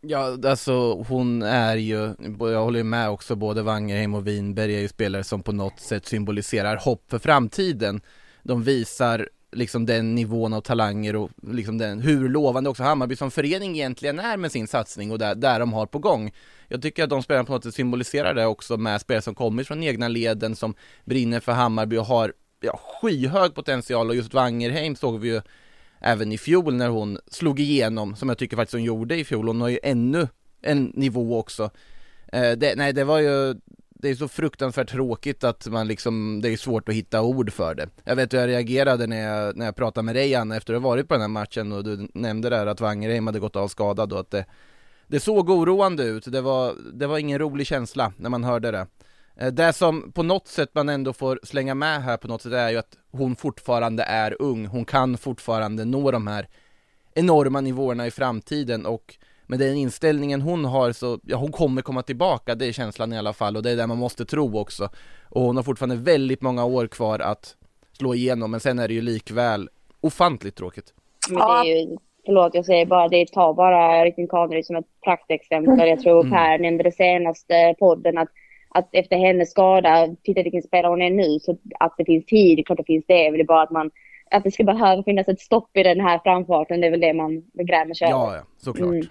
Ja, 0.00 0.38
alltså 0.46 1.04
hon 1.08 1.42
är 1.42 1.76
ju, 1.76 2.14
jag 2.38 2.64
håller 2.64 2.82
med 2.82 3.10
också, 3.10 3.36
både 3.36 3.62
Wangerheim 3.62 4.14
och 4.14 4.26
Winberg 4.26 4.76
är 4.76 4.80
ju 4.80 4.88
spelare 4.88 5.24
som 5.24 5.42
på 5.42 5.52
något 5.52 5.80
sätt 5.80 6.06
symboliserar 6.06 6.76
hopp 6.76 7.10
för 7.10 7.18
framtiden. 7.18 8.00
De 8.42 8.62
visar 8.62 9.28
liksom 9.54 9.86
den 9.86 10.14
nivån 10.14 10.52
av 10.52 10.60
talanger 10.60 11.16
och 11.16 11.30
liksom 11.42 11.78
den, 11.78 12.00
hur 12.00 12.28
lovande 12.28 12.70
också 12.70 12.82
Hammarby 12.82 13.16
som 13.16 13.30
förening 13.30 13.74
egentligen 13.74 14.18
är 14.18 14.36
med 14.36 14.52
sin 14.52 14.68
satsning 14.68 15.10
och 15.10 15.18
där, 15.18 15.34
där 15.34 15.60
de 15.60 15.72
har 15.72 15.86
på 15.86 15.98
gång. 15.98 16.32
Jag 16.68 16.82
tycker 16.82 17.04
att 17.04 17.10
de 17.10 17.22
spelarna 17.22 17.44
på 17.44 17.52
något 17.52 17.64
sätt 17.64 17.74
symboliserar 17.74 18.34
det 18.34 18.46
också 18.46 18.76
med 18.76 19.00
spelare 19.00 19.22
som 19.22 19.34
kommit 19.34 19.66
från 19.66 19.82
egna 19.82 20.08
leden 20.08 20.56
som 20.56 20.74
brinner 21.04 21.40
för 21.40 21.52
Hammarby 21.52 21.96
och 21.96 22.06
har 22.06 22.32
ja, 22.60 22.80
skyhög 22.82 23.54
potential 23.54 24.08
och 24.08 24.16
just 24.16 24.34
Wangerheim 24.34 24.96
såg 24.96 25.20
vi 25.20 25.28
ju 25.28 25.40
även 26.00 26.32
i 26.32 26.38
fjol 26.38 26.74
när 26.74 26.88
hon 26.88 27.18
slog 27.26 27.60
igenom, 27.60 28.16
som 28.16 28.28
jag 28.28 28.38
tycker 28.38 28.56
faktiskt 28.56 28.74
hon 28.74 28.84
gjorde 28.84 29.16
i 29.16 29.24
fjol. 29.24 29.46
Hon 29.46 29.60
har 29.60 29.68
ju 29.68 29.78
ännu 29.82 30.28
en 30.62 30.84
nivå 30.84 31.38
också. 31.38 31.70
Eh, 32.32 32.52
det, 32.52 32.74
nej, 32.76 32.92
det 32.92 33.04
var 33.04 33.18
ju, 33.18 33.54
det 34.04 34.10
är 34.10 34.14
så 34.14 34.28
fruktansvärt 34.28 34.90
tråkigt 34.90 35.44
att 35.44 35.66
man 35.66 35.88
liksom, 35.88 36.40
det 36.42 36.48
är 36.48 36.56
svårt 36.56 36.88
att 36.88 36.94
hitta 36.94 37.22
ord 37.22 37.52
för 37.52 37.74
det. 37.74 37.88
Jag 38.04 38.16
vet 38.16 38.32
hur 38.32 38.38
jag 38.38 38.48
reagerade 38.48 39.06
när 39.06 39.20
jag, 39.20 39.56
när 39.56 39.64
jag 39.64 39.76
pratade 39.76 40.04
med 40.04 40.14
dig 40.14 40.34
Anna 40.34 40.56
efter 40.56 40.74
att 40.74 40.82
ha 40.82 40.88
varit 40.88 41.08
på 41.08 41.14
den 41.14 41.20
här 41.20 41.28
matchen 41.28 41.72
och 41.72 41.84
du 41.84 42.08
nämnde 42.14 42.50
där 42.50 42.66
att 42.66 42.80
Wangerheim 42.80 43.26
hade 43.26 43.38
gått 43.38 43.56
av 43.56 43.68
skadad 43.68 44.12
och 44.12 44.20
att 44.20 44.30
det, 44.30 44.46
det 45.06 45.20
såg 45.20 45.50
oroande 45.50 46.04
ut. 46.04 46.24
Det 46.32 46.40
var, 46.40 46.74
det 46.92 47.06
var 47.06 47.18
ingen 47.18 47.38
rolig 47.38 47.66
känsla 47.66 48.12
när 48.16 48.30
man 48.30 48.44
hörde 48.44 48.70
det. 48.70 48.86
Eh, 49.36 49.52
det 49.52 49.72
som 49.72 50.12
på 50.12 50.22
något 50.22 50.48
sätt 50.48 50.70
man 50.72 50.88
ändå 50.88 51.12
får 51.12 51.40
slänga 51.42 51.74
med 51.74 52.02
här 52.02 52.16
på 52.16 52.28
något 52.28 52.42
sätt 52.42 52.52
är 52.52 52.70
ju 52.70 52.76
att 52.76 52.96
hon 53.12 53.36
fortfarande 53.36 54.02
är 54.02 54.42
ung. 54.42 54.66
Hon 54.66 54.84
kan 54.84 55.18
fortfarande 55.18 55.84
nå 55.84 56.10
de 56.10 56.26
här 56.26 56.48
enorma 57.14 57.60
nivåerna 57.60 58.06
i 58.06 58.10
framtiden 58.10 58.86
och 58.86 59.16
med 59.46 59.58
den 59.58 59.76
inställningen 59.76 60.40
hon 60.40 60.64
har 60.64 60.92
så, 60.92 61.18
ja 61.22 61.36
hon 61.36 61.52
kommer 61.52 61.82
komma 61.82 62.02
tillbaka, 62.02 62.54
det 62.54 62.66
är 62.66 62.72
känslan 62.72 63.12
i 63.12 63.18
alla 63.18 63.32
fall 63.32 63.56
och 63.56 63.62
det 63.62 63.70
är 63.70 63.76
det 63.76 63.86
man 63.86 63.98
måste 63.98 64.24
tro 64.24 64.58
också. 64.58 64.88
Och 65.30 65.42
hon 65.42 65.56
har 65.56 65.62
fortfarande 65.62 65.96
väldigt 65.96 66.42
många 66.42 66.64
år 66.64 66.86
kvar 66.86 67.18
att 67.18 67.56
slå 67.92 68.14
igenom 68.14 68.50
men 68.50 68.60
sen 68.60 68.78
är 68.78 68.88
det 68.88 68.94
ju 68.94 69.00
likväl 69.00 69.68
ofantligt 70.00 70.56
tråkigt. 70.56 70.94
Men 71.30 71.38
det 71.38 71.70
är 71.70 71.80
ju, 71.80 71.96
förlåt 72.26 72.54
jag 72.54 72.66
säger 72.66 72.86
bara, 72.86 73.08
det 73.08 73.32
tar 73.32 73.54
bara 73.54 74.04
Rickard 74.04 74.30
Kaneryd 74.30 74.66
som 74.66 74.76
ett 74.76 75.00
praktexempel. 75.04 75.88
Jag 75.88 76.00
tror 76.00 76.30
Per 76.30 76.58
nämnde 76.58 76.84
det 76.84 76.92
senaste 76.92 77.74
podden 77.78 78.18
att, 78.18 78.28
att 78.68 78.88
efter 78.92 79.16
hennes 79.16 79.50
skada, 79.50 80.08
titta 80.22 80.42
vilken 80.42 80.62
spelare 80.62 80.90
hon 80.90 81.02
är 81.02 81.10
nu, 81.10 81.38
så 81.40 81.56
att 81.80 81.94
det 81.98 82.04
finns 82.04 82.26
tid, 82.26 82.66
klart 82.66 82.78
det 82.78 82.84
finns 82.84 83.04
det, 83.08 83.30
men 83.30 83.32
det 83.32 83.42
är 83.42 83.46
bara 83.46 83.62
att 83.62 83.70
man 83.70 83.90
att 84.30 84.44
det 84.44 84.50
ska 84.50 84.64
behöva 84.64 85.02
finnas 85.02 85.28
ett 85.28 85.40
stopp 85.40 85.76
i 85.76 85.82
den 85.82 86.00
här 86.00 86.20
framfarten, 86.24 86.80
det 86.80 86.86
är 86.86 86.90
väl 86.90 87.00
det 87.00 87.12
man 87.12 87.42
grämer 87.54 87.94
sig 87.94 88.08
Ja, 88.08 88.36
ja, 88.36 88.42
såklart. 88.58 88.88
Mm. 88.88 89.06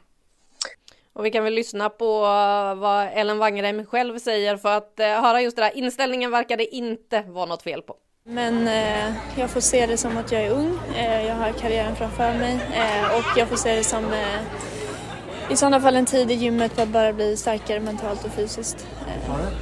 Och 1.14 1.26
vi 1.26 1.32
kan 1.32 1.44
väl 1.44 1.54
lyssna 1.54 1.90
på 1.90 2.06
eh, 2.06 2.76
vad 2.76 3.08
Ellen 3.14 3.38
Wangerheim 3.38 3.86
själv 3.86 4.20
säger 4.20 4.58
för 4.58 4.78
att 4.78 5.00
eh, 5.00 5.08
höra 5.08 5.42
just 5.42 5.56
det 5.56 5.62
där. 5.62 5.78
Inställningen 5.78 6.32
verkar 6.32 6.58
det 6.58 6.76
inte 6.76 7.22
vara 7.22 7.46
något 7.46 7.64
fel 7.64 7.82
på. 7.82 7.96
Men 8.26 8.68
eh, 8.68 9.14
jag 9.36 9.50
får 9.50 9.62
se 9.62 9.86
det 9.86 9.98
som 9.98 10.18
att 10.18 10.32
jag 10.32 10.42
är 10.42 10.52
ung, 10.52 10.80
eh, 10.96 11.26
jag 11.28 11.36
har 11.36 11.52
karriären 11.52 11.96
framför 11.96 12.34
mig 12.34 12.60
eh, 12.74 13.18
och 13.18 13.38
jag 13.38 13.48
får 13.48 13.56
se 13.56 13.76
det 13.76 13.84
som 13.84 14.06
eh, 14.06 15.52
i 15.52 15.56
sådana 15.56 15.82
fall 15.82 15.96
en 15.96 16.06
tid 16.06 16.32
i 16.32 16.34
gymmet 16.34 16.76
på 16.76 16.82
att 16.82 16.88
bara 16.90 17.14
bli 17.14 17.38
starkare 17.38 17.80
mentalt 17.80 18.26
och 18.26 18.32
fysiskt. 18.32 18.88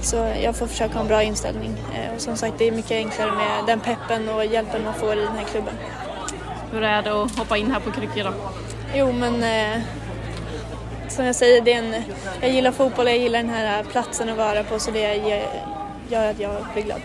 Så 0.02 0.16
jag 0.44 0.56
får 0.56 0.68
försöka 0.68 0.94
ha 0.94 1.02
en 1.02 1.08
bra 1.08 1.24
inställning 1.24 1.76
och 2.16 2.22
som 2.22 2.38
sagt 2.38 2.54
det 2.58 2.68
är 2.68 2.72
mycket 2.72 2.92
enklare 2.92 3.32
med 3.32 3.66
den 3.68 3.80
peppen 3.80 4.30
och 4.30 4.46
hjälpen 4.46 4.84
man 4.84 4.94
får 4.94 5.14
i 5.14 5.22
den 5.22 5.36
här 5.36 5.46
klubben. 5.46 5.74
Hur 6.72 6.84
är 6.84 7.02
det 7.02 7.22
att 7.24 7.38
hoppa 7.38 7.58
in 7.58 7.72
här 7.72 7.80
på 7.80 7.92
kryckor 7.92 8.24
då? 8.24 8.34
Jo 8.96 9.12
men 9.12 9.44
som 11.12 11.26
jag 11.26 11.36
säger, 11.36 11.62
det 11.62 11.74
är 11.74 11.78
en, 11.78 12.04
jag 12.42 12.52
gillar 12.52 12.72
fotboll 12.72 13.06
och 13.06 13.12
jag 13.12 13.18
gillar 13.18 13.40
den 13.40 13.50
här 13.50 13.84
platsen 13.84 14.30
att 14.30 14.38
vara 14.38 14.64
på 14.64 14.80
så 14.80 14.92
det 14.92 15.16
gör 16.10 16.30
att 16.30 16.40
jag 16.40 16.66
blir 16.74 16.84
glad. 16.84 17.02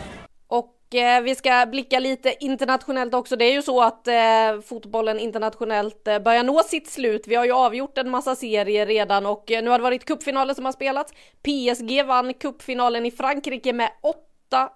Och 0.48 0.94
eh, 0.94 1.22
vi 1.22 1.34
ska 1.34 1.66
blicka 1.66 1.98
lite 1.98 2.34
internationellt 2.40 3.14
också. 3.14 3.36
Det 3.36 3.44
är 3.44 3.52
ju 3.52 3.62
så 3.62 3.82
att 3.82 4.08
eh, 4.08 4.60
fotbollen 4.64 5.18
internationellt 5.18 6.08
eh, 6.08 6.18
börjar 6.18 6.42
nå 6.42 6.62
sitt 6.62 6.90
slut. 6.90 7.22
Vi 7.26 7.34
har 7.34 7.44
ju 7.44 7.52
avgjort 7.52 7.98
en 7.98 8.10
massa 8.10 8.36
serier 8.36 8.86
redan 8.86 9.26
och 9.26 9.50
eh, 9.50 9.62
nu 9.62 9.70
har 9.70 9.78
det 9.78 9.82
varit 9.82 10.04
cupfinaler 10.04 10.54
som 10.54 10.64
har 10.64 10.72
spelats. 10.72 11.12
PSG 11.42 12.06
vann 12.06 12.34
cupfinalen 12.34 13.06
i 13.06 13.10
Frankrike 13.10 13.72
med 13.72 13.90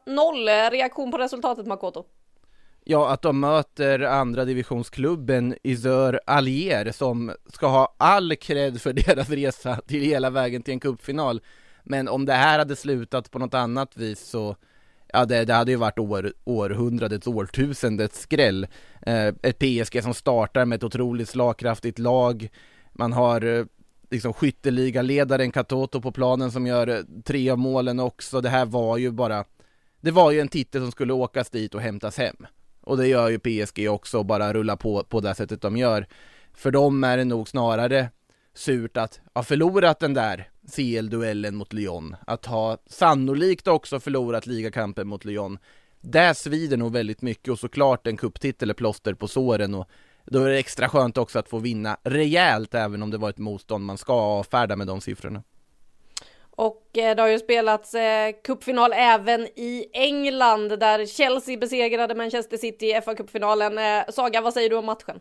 8-0. 0.07 0.71
Reaktion 0.71 1.11
på 1.11 1.19
resultatet 1.19 1.67
Makoto? 1.67 2.05
Ja, 2.90 3.11
att 3.11 3.23
de 3.23 3.40
möter 3.40 4.00
andra 4.00 4.44
divisionsklubben 4.44 5.54
Isör 5.62 6.20
Allier 6.26 6.92
som 6.92 7.32
ska 7.47 7.66
ha 7.66 7.94
all 7.99 8.37
cred 8.37 8.80
för 8.80 8.92
deras 9.06 9.30
resa 9.30 9.80
till 9.87 10.02
hela 10.02 10.30
vägen 10.30 10.62
till 10.62 10.75
en 10.75 10.80
cupfinal. 10.80 11.40
Men 11.82 12.09
om 12.09 12.26
det 12.26 12.32
här 12.32 12.59
hade 12.59 12.76
slutat 12.76 13.30
på 13.30 13.38
något 13.38 13.54
annat 13.54 13.97
vis 13.97 14.20
så 14.20 14.56
Ja, 15.12 15.25
det, 15.25 15.44
det 15.44 15.54
hade 15.54 15.70
ju 15.70 15.76
varit 15.76 15.99
år, 15.99 16.32
århundradets, 16.44 17.26
årtusendets 17.26 18.20
skräll. 18.20 18.66
Eh, 19.02 19.26
ett 19.26 19.59
PSG 19.59 20.02
som 20.02 20.14
startar 20.14 20.64
med 20.64 20.76
ett 20.76 20.85
otroligt 20.85 21.28
slagkraftigt 21.28 21.99
lag. 21.99 22.49
Man 22.92 23.12
har 23.12 23.44
eh, 23.44 23.64
liksom 24.11 24.32
skytteligaledaren 24.32 25.52
Katoto 25.52 26.00
på 26.00 26.12
planen 26.12 26.52
som 26.52 26.66
gör 26.66 26.88
eh, 26.88 27.23
tre 27.25 27.50
av 27.50 27.59
målen 27.59 28.00
också. 28.00 28.40
Det 28.40 28.49
här 28.49 28.66
var 28.66 28.97
ju 28.97 29.11
bara, 29.11 29.44
det 30.00 30.11
var 30.11 30.30
ju 30.30 30.40
en 30.40 30.49
titel 30.49 30.82
som 30.82 30.92
skulle 30.92 31.12
åkas 31.12 31.50
dit 31.50 31.75
och 31.75 31.80
hämtas 31.80 32.18
hem. 32.18 32.47
Och 32.81 32.97
det 32.97 33.07
gör 33.07 33.29
ju 33.29 33.39
PSG 33.39 33.91
också, 33.91 34.23
bara 34.23 34.53
rulla 34.53 34.77
på 34.77 35.05
på 35.05 35.21
det 35.21 35.35
sättet 35.35 35.63
de 35.63 35.77
gör. 35.77 36.07
För 36.55 36.71
dem 36.71 37.05
är 37.05 37.17
det 37.17 37.25
nog 37.25 37.49
snarare 37.49 38.09
surt 38.55 38.97
att 38.97 39.21
ha 39.35 39.43
förlorat 39.43 40.01
den 40.01 40.15
där 40.15 40.49
CL-duellen 40.77 41.55
mot 41.55 41.73
Lyon. 41.73 42.17
Att 42.27 42.47
ha 42.47 42.79
sannolikt 42.87 43.69
också 43.69 44.01
förlorat 44.01 44.47
ligakampen 44.47 45.09
mot 45.09 45.25
Lyon. 45.25 45.59
Det 46.01 46.35
svider 46.35 46.77
nog 46.77 46.93
väldigt 46.93 47.23
mycket 47.23 47.49
och 47.49 47.59
såklart 47.59 48.07
en 48.07 48.16
kupptitel 48.16 48.71
är 48.71 48.75
plåster 48.75 49.14
på 49.14 49.29
såren 49.29 49.75
och 49.75 49.88
då 50.27 50.43
är 50.43 50.49
det 50.49 50.59
extra 50.59 50.88
skönt 50.88 51.19
också 51.19 51.38
att 51.38 51.49
få 51.49 51.59
vinna 51.59 51.97
rejält 52.03 52.75
även 52.75 53.03
om 53.03 53.11
det 53.11 53.19
var 53.19 53.31
ett 53.31 53.38
motstånd 53.38 53.85
man 53.85 53.99
ska 53.99 54.12
avfärda 54.12 54.77
med 54.77 54.87
de 54.87 55.01
siffrorna. 55.01 55.43
Och 56.66 56.99
eh, 56.99 57.16
det 57.16 57.23
har 57.23 57.29
ju 57.29 57.38
spelats 57.38 57.94
eh, 57.94 58.33
cupfinal 58.44 58.92
även 58.92 59.40
i 59.40 59.87
England 59.92 60.68
där 60.68 61.07
Chelsea 61.07 61.59
besegrade 61.59 62.14
Manchester 62.14 62.57
City 62.57 62.87
i 62.87 62.94
FA-cupfinalen. 62.94 63.79
Eh, 63.79 64.05
Saga, 64.09 64.40
vad 64.40 64.53
säger 64.53 64.70
du 64.70 64.77
om 64.77 64.87
matchen? 64.87 65.20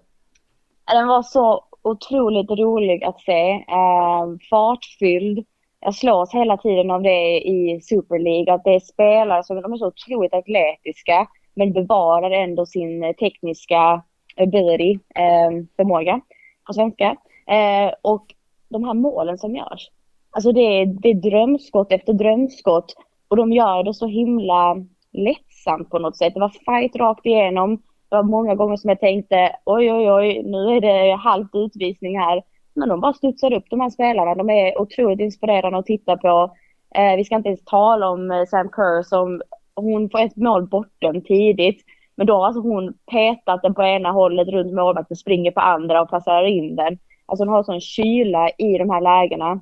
Den 0.91 1.08
var 1.08 1.23
så 1.23 1.65
otroligt 1.82 2.49
rolig 2.52 3.04
att 3.04 3.21
se. 3.21 3.52
Eh, 3.52 4.25
fartfylld. 4.49 5.45
Jag 5.80 5.95
slås 5.95 6.34
hela 6.34 6.58
tiden 6.58 6.91
av 6.91 7.02
det 7.02 7.39
i 7.39 7.82
Super 7.82 8.19
League, 8.19 8.54
att 8.54 8.63
det 8.63 8.75
är 8.75 8.80
spelare 8.80 9.43
som 9.43 9.62
de 9.62 9.73
är 9.73 9.78
så 9.78 9.88
otroligt 9.88 10.34
atletiska 10.34 11.28
men 11.54 11.73
bevarar 11.73 12.32
ändå 12.32 12.65
sin 12.65 13.13
tekniska 13.19 14.04
eh, 14.36 14.43
ability, 14.43 14.99
eh, 15.15 15.65
förmåga 15.75 16.21
på 16.67 16.73
svenska. 16.73 17.15
Eh, 17.47 17.93
och 18.02 18.25
de 18.69 18.84
här 18.84 18.93
målen 18.93 19.38
som 19.38 19.56
görs. 19.56 19.89
Alltså 20.32 20.52
det 20.52 20.62
är, 20.62 20.86
det 20.86 21.10
är 21.10 21.13
drömskott 21.13 21.92
efter 21.92 22.13
drömskott 22.13 22.96
och 23.28 23.38
de 23.38 23.52
gör 23.52 23.84
det 23.84 23.94
så 23.94 24.08
himla 24.08 24.76
lättsamt 25.13 25.89
på 25.89 26.00
något 26.00 26.18
sätt. 26.18 26.34
Det 26.34 26.39
var 26.39 26.50
fight 26.65 26.96
rakt 26.96 27.26
igenom. 27.26 27.76
Det 28.10 28.15
var 28.15 28.24
många 28.24 28.56
gånger 28.56 28.78
som 28.78 28.89
jag 28.89 29.00
tänkte 29.00 29.56
oj, 29.65 29.94
oj, 29.94 30.12
oj, 30.12 30.44
nu 30.44 30.76
är 30.78 30.82
det 30.82 31.15
halvt 31.15 31.56
utvisning 31.56 32.20
här. 32.20 32.44
Men 32.74 32.89
de 32.89 33.02
bara 33.02 33.13
studsar 33.13 33.54
upp 33.54 33.65
de 33.70 33.80
här 33.80 33.89
spelarna. 33.89 34.36
De 34.36 34.50
är 34.50 34.82
otroligt 34.82 35.20
inspirerande 35.20 35.78
att 35.78 35.86
titta 35.86 36.18
på. 36.18 36.56
Eh, 36.96 37.15
vi 37.18 37.26
ska 37.26 37.36
inte 37.36 37.50
ens 37.50 37.65
tala 37.65 38.10
om 38.10 38.32
eh, 38.32 38.46
Sam 38.46 38.70
Kerr 38.76 39.04
som 39.04 39.42
hon 39.76 40.10
får 40.10 40.20
ett 40.20 40.36
mål 40.36 40.68
bortom 40.68 41.22
tidigt. 41.22 41.86
Men 42.15 42.28
då 42.28 42.36
har 42.36 42.46
alltså 42.46 42.62
hon 42.62 42.94
petat 43.12 43.62
den 43.62 43.74
på 43.74 43.84
ena 43.84 44.12
hållet 44.12 44.48
runt 44.48 44.74
målvakten, 44.74 45.18
springer 45.18 45.52
på 45.52 45.60
andra 45.60 46.02
och 46.02 46.10
passar 46.10 46.44
in 46.44 46.76
den. 46.76 46.98
Alltså 47.26 47.46
hon 47.46 47.54
har 47.54 47.63
sån 47.63 47.82
kyla 47.82 48.50
i 48.50 48.78
de 48.78 48.89
här 48.89 49.02
lägena. 49.02 49.62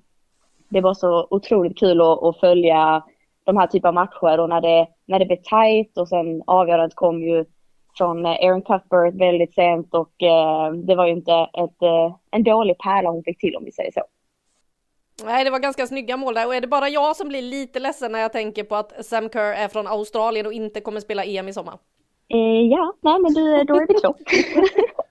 Det 0.69 0.81
var 0.81 0.93
så 0.93 1.27
otroligt 1.29 1.79
kul 1.79 2.01
att, 2.01 2.23
att 2.23 2.39
följa 2.39 3.03
de 3.43 3.57
här 3.57 3.67
typen 3.67 3.87
av 3.87 3.93
matcher 3.93 4.39
och 4.39 4.49
när 4.49 4.61
det, 4.61 4.87
när 5.05 5.19
det 5.19 5.25
blev 5.25 5.41
tajt 5.43 5.97
och 5.97 6.07
sen 6.07 6.43
avgörandet 6.47 6.95
kom 6.95 7.21
ju 7.23 7.45
från 7.97 8.25
eh, 8.25 8.31
Aaron 8.31 8.61
Cuthbert 8.61 9.21
väldigt 9.21 9.53
sent 9.53 9.93
och 9.93 10.23
eh, 10.23 10.71
det 10.71 10.95
var 10.95 11.05
ju 11.05 11.11
inte 11.11 11.31
ett, 11.33 11.81
eh, 11.81 12.15
en 12.31 12.43
dålig 12.43 12.77
pärla 12.77 13.09
hon 13.09 13.23
fick 13.23 13.39
till 13.39 13.55
om 13.55 13.65
vi 13.65 13.71
säger 13.71 13.91
så. 13.91 14.01
Nej, 15.25 15.43
det 15.43 15.49
var 15.49 15.59
ganska 15.59 15.87
snygga 15.87 16.17
mål 16.17 16.33
där 16.33 16.47
och 16.47 16.55
är 16.55 16.61
det 16.61 16.67
bara 16.67 16.89
jag 16.89 17.15
som 17.15 17.27
blir 17.27 17.41
lite 17.41 17.79
ledsen 17.79 18.11
när 18.11 18.19
jag 18.19 18.33
tänker 18.33 18.63
på 18.63 18.75
att 18.75 19.05
Sam 19.05 19.29
Kerr 19.29 19.53
är 19.53 19.67
från 19.67 19.87
Australien 19.87 20.45
och 20.45 20.53
inte 20.53 20.81
kommer 20.81 20.99
spela 20.99 21.23
EM 21.23 21.47
i 21.47 21.53
sommar? 21.53 21.77
Eh, 22.29 22.61
ja, 22.71 22.93
nej 23.01 23.19
men 23.19 23.33
du, 23.33 23.63
då 23.63 23.75
är 23.75 23.87
vi 23.87 23.93
två. 23.93 24.15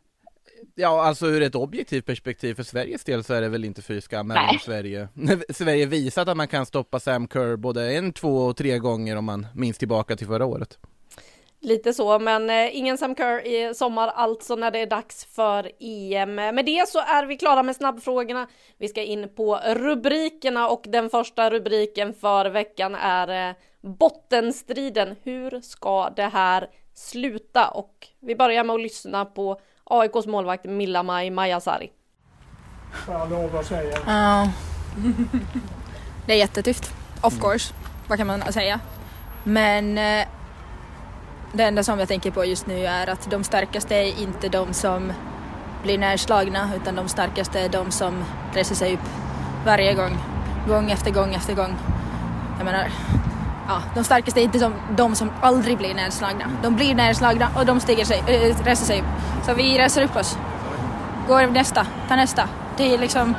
Ja, 0.78 1.02
alltså 1.02 1.26
ur 1.26 1.42
ett 1.42 1.54
objektivt 1.54 2.06
perspektiv 2.06 2.54
för 2.54 2.62
Sveriges 2.62 3.04
del 3.04 3.24
så 3.24 3.34
är 3.34 3.40
det 3.40 3.48
väl 3.48 3.64
inte 3.64 3.82
fy 3.82 4.00
skam 4.00 4.30
även 4.30 4.48
om 4.48 4.58
Sverige, 4.58 5.08
Sverige 5.50 5.86
visat 5.86 6.28
att 6.28 6.36
man 6.36 6.48
kan 6.48 6.66
stoppa 6.66 7.00
Sam 7.00 7.28
Kerr 7.28 7.56
både 7.56 7.92
en, 7.94 8.12
två 8.12 8.36
och 8.36 8.56
tre 8.56 8.78
gånger 8.78 9.16
om 9.16 9.24
man 9.24 9.46
minns 9.54 9.78
tillbaka 9.78 10.16
till 10.16 10.26
förra 10.26 10.46
året. 10.46 10.78
Lite 11.60 11.92
så, 11.92 12.18
men 12.18 12.50
eh, 12.50 12.76
ingen 12.76 12.98
Sam 12.98 13.14
Kerr 13.14 13.46
i 13.46 13.74
sommar 13.74 14.08
alltså 14.08 14.56
när 14.56 14.70
det 14.70 14.78
är 14.78 14.86
dags 14.86 15.24
för 15.24 15.70
EM. 15.80 16.34
Med 16.34 16.64
det 16.66 16.88
så 16.88 16.98
är 16.98 17.26
vi 17.26 17.36
klara 17.36 17.62
med 17.62 17.76
snabbfrågorna. 17.76 18.46
Vi 18.78 18.88
ska 18.88 19.02
in 19.02 19.28
på 19.36 19.60
rubrikerna 19.66 20.68
och 20.68 20.84
den 20.88 21.10
första 21.10 21.50
rubriken 21.50 22.14
för 22.14 22.46
veckan 22.46 22.94
är 22.94 23.48
eh, 23.48 23.56
bottenstriden. 23.80 25.16
Hur 25.22 25.60
ska 25.60 26.10
det 26.10 26.22
här 26.22 26.68
sluta? 26.94 27.68
Och 27.68 28.08
vi 28.20 28.36
börjar 28.36 28.64
med 28.64 28.74
att 28.74 28.82
lyssna 28.82 29.24
på 29.24 29.60
AIKs 29.90 30.26
målvakt 30.26 30.64
Milla-Maj 30.64 31.30
Majasari. 31.30 31.90
Jag 33.08 33.30
lov 33.30 33.56
att 33.56 33.66
säga. 33.66 33.98
Ja. 34.06 34.50
Det 36.26 36.32
är 36.32 36.36
jättetufft. 36.36 36.94
Of 37.20 37.40
course. 37.40 37.74
Vad 38.08 38.18
kan 38.18 38.26
man 38.26 38.52
säga? 38.52 38.80
Men 39.44 39.98
eh, 39.98 40.26
det 41.52 41.64
enda 41.64 41.82
som 41.82 41.98
jag 41.98 42.08
tänker 42.08 42.30
på 42.30 42.44
just 42.44 42.66
nu 42.66 42.86
är 42.86 43.06
att 43.06 43.30
de 43.30 43.44
starkaste 43.44 43.94
är 43.94 44.20
inte 44.20 44.48
de 44.48 44.72
som 44.72 45.12
blir 45.82 45.98
närslagna 45.98 46.70
utan 46.76 46.94
de 46.94 47.08
starkaste 47.08 47.60
är 47.60 47.68
de 47.68 47.90
som 47.90 48.24
reser 48.54 48.74
sig 48.74 48.94
upp 48.94 49.08
varje 49.66 49.94
gång. 49.94 50.18
Gång 50.68 50.90
efter 50.90 51.10
gång 51.10 51.34
efter 51.34 51.54
gång. 51.54 51.76
Jag 52.58 52.64
menar, 52.64 52.88
ja, 53.68 53.82
de 53.94 54.04
starkaste 54.04 54.40
är 54.40 54.44
inte 54.44 54.58
som 54.58 54.74
de 54.96 55.14
som 55.14 55.30
aldrig 55.40 55.78
blir 55.78 55.94
nedslagna, 55.94 56.44
De 56.62 56.76
blir 56.76 56.94
nedslagna 56.94 57.48
och 57.56 57.66
de 57.66 57.80
stiger 57.80 58.04
sig, 58.04 58.18
äh, 58.18 58.64
reser 58.64 58.86
sig 58.86 59.00
upp. 59.00 59.06
Så 59.46 59.54
vi 59.54 59.78
reser 59.78 60.04
upp 60.04 60.16
oss. 60.16 60.38
Går 61.28 61.46
nästa, 61.46 61.86
ta 62.08 62.16
nästa. 62.16 62.48
Det 62.76 62.94
är 62.94 62.98
liksom... 62.98 63.34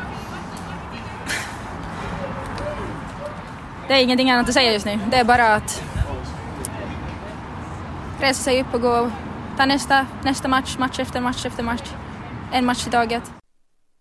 det 3.88 3.94
är 3.94 4.04
ingenting 4.04 4.32
annat 4.32 4.48
att 4.48 4.54
säga 4.54 4.74
just 4.74 4.86
nu. 4.86 5.00
Det 5.12 5.18
är 5.18 5.24
bara 5.24 5.56
att 5.56 5.84
resa 8.20 8.44
sig 8.44 8.62
upp 8.62 8.74
och 8.74 8.82
gå 8.82 9.12
ta 9.58 9.66
nästa, 9.66 10.06
nästa 10.24 10.48
match, 10.48 10.78
match 10.78 11.00
efter 11.00 11.22
match 11.22 11.46
efter 11.46 11.64
match. 11.64 11.94
En 12.52 12.66
match 12.66 12.88
i 12.88 12.90
taget. 12.90 13.37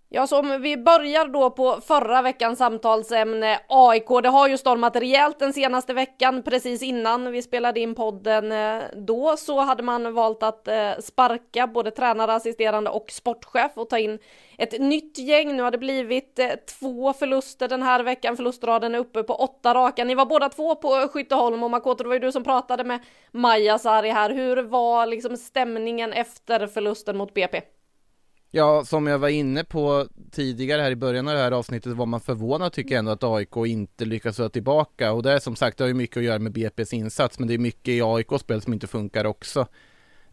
Ja, 0.08 0.26
så 0.26 0.38
om 0.38 0.62
vi 0.62 0.76
börjar 0.76 1.28
då 1.28 1.50
på 1.50 1.80
förra 1.80 2.22
veckans 2.22 2.58
samtalsämne 2.58 3.60
AIK. 3.68 4.08
Det 4.22 4.28
har 4.28 4.48
ju 4.48 4.58
stormat 4.58 4.96
rejält 4.96 5.38
den 5.38 5.52
senaste 5.52 5.94
veckan. 5.94 6.42
Precis 6.42 6.82
innan 6.82 7.32
vi 7.32 7.42
spelade 7.42 7.80
in 7.80 7.94
podden 7.94 8.52
eh, 8.52 8.82
då 8.94 9.36
så 9.36 9.60
hade 9.60 9.82
man 9.82 10.14
valt 10.14 10.42
att 10.42 10.68
eh, 10.68 10.90
sparka 11.00 11.66
både 11.66 11.90
tränare, 11.90 12.34
assisterande 12.34 12.90
och 12.90 13.10
sportchef 13.10 13.72
och 13.74 13.88
ta 13.88 13.98
in 13.98 14.18
ett 14.58 14.80
nytt 14.80 15.18
gäng. 15.18 15.56
Nu 15.56 15.62
har 15.62 15.70
det 15.70 15.78
blivit 15.78 16.38
eh, 16.38 16.48
två 16.78 17.12
förluster 17.12 17.68
den 17.68 17.82
här 17.82 18.02
veckan. 18.02 18.36
Förlustraden 18.36 18.94
är 18.94 18.98
uppe 18.98 19.22
på 19.22 19.34
åtta 19.34 19.74
raka. 19.74 20.04
Ni 20.04 20.14
var 20.14 20.26
båda 20.26 20.48
två 20.48 20.74
på 20.74 21.08
Skytteholm 21.12 21.62
och 21.62 21.70
Makoto, 21.70 22.02
det 22.02 22.08
var 22.08 22.16
ju 22.16 22.20
du 22.20 22.32
som 22.32 22.44
pratade 22.44 22.84
med 22.84 23.00
Maja 23.32 23.78
Sari 23.78 24.10
här. 24.10 24.30
Hur 24.30 24.62
var 24.62 25.06
liksom 25.06 25.36
stämningen 25.36 26.12
efter 26.12 26.66
förlusten 26.66 27.16
mot 27.16 27.34
BP? 27.34 27.62
Ja, 28.56 28.84
som 28.84 29.06
jag 29.06 29.18
var 29.18 29.28
inne 29.28 29.64
på 29.64 30.08
tidigare 30.30 30.82
här 30.82 30.90
i 30.90 30.96
början 30.96 31.28
av 31.28 31.34
det 31.34 31.40
här 31.40 31.52
avsnittet 31.52 31.92
var 31.92 32.06
man 32.06 32.20
förvånad 32.20 32.72
tycker 32.72 32.94
jag 32.94 32.98
ändå 32.98 33.10
att 33.10 33.24
AIK 33.24 33.56
inte 33.56 34.04
lyckas 34.04 34.36
ta 34.36 34.48
tillbaka 34.48 35.12
och 35.12 35.22
det 35.22 35.32
är 35.32 35.38
som 35.38 35.56
sagt, 35.56 35.78
det 35.78 35.84
har 35.84 35.88
ju 35.88 35.94
mycket 35.94 36.16
att 36.16 36.22
göra 36.22 36.38
med 36.38 36.52
BP's 36.52 36.94
insats 36.94 37.38
men 37.38 37.48
det 37.48 37.54
är 37.54 37.58
mycket 37.58 37.88
i 37.88 38.02
AIKs 38.02 38.40
spel 38.40 38.62
som 38.62 38.72
inte 38.72 38.86
funkar 38.86 39.24
också. 39.24 39.60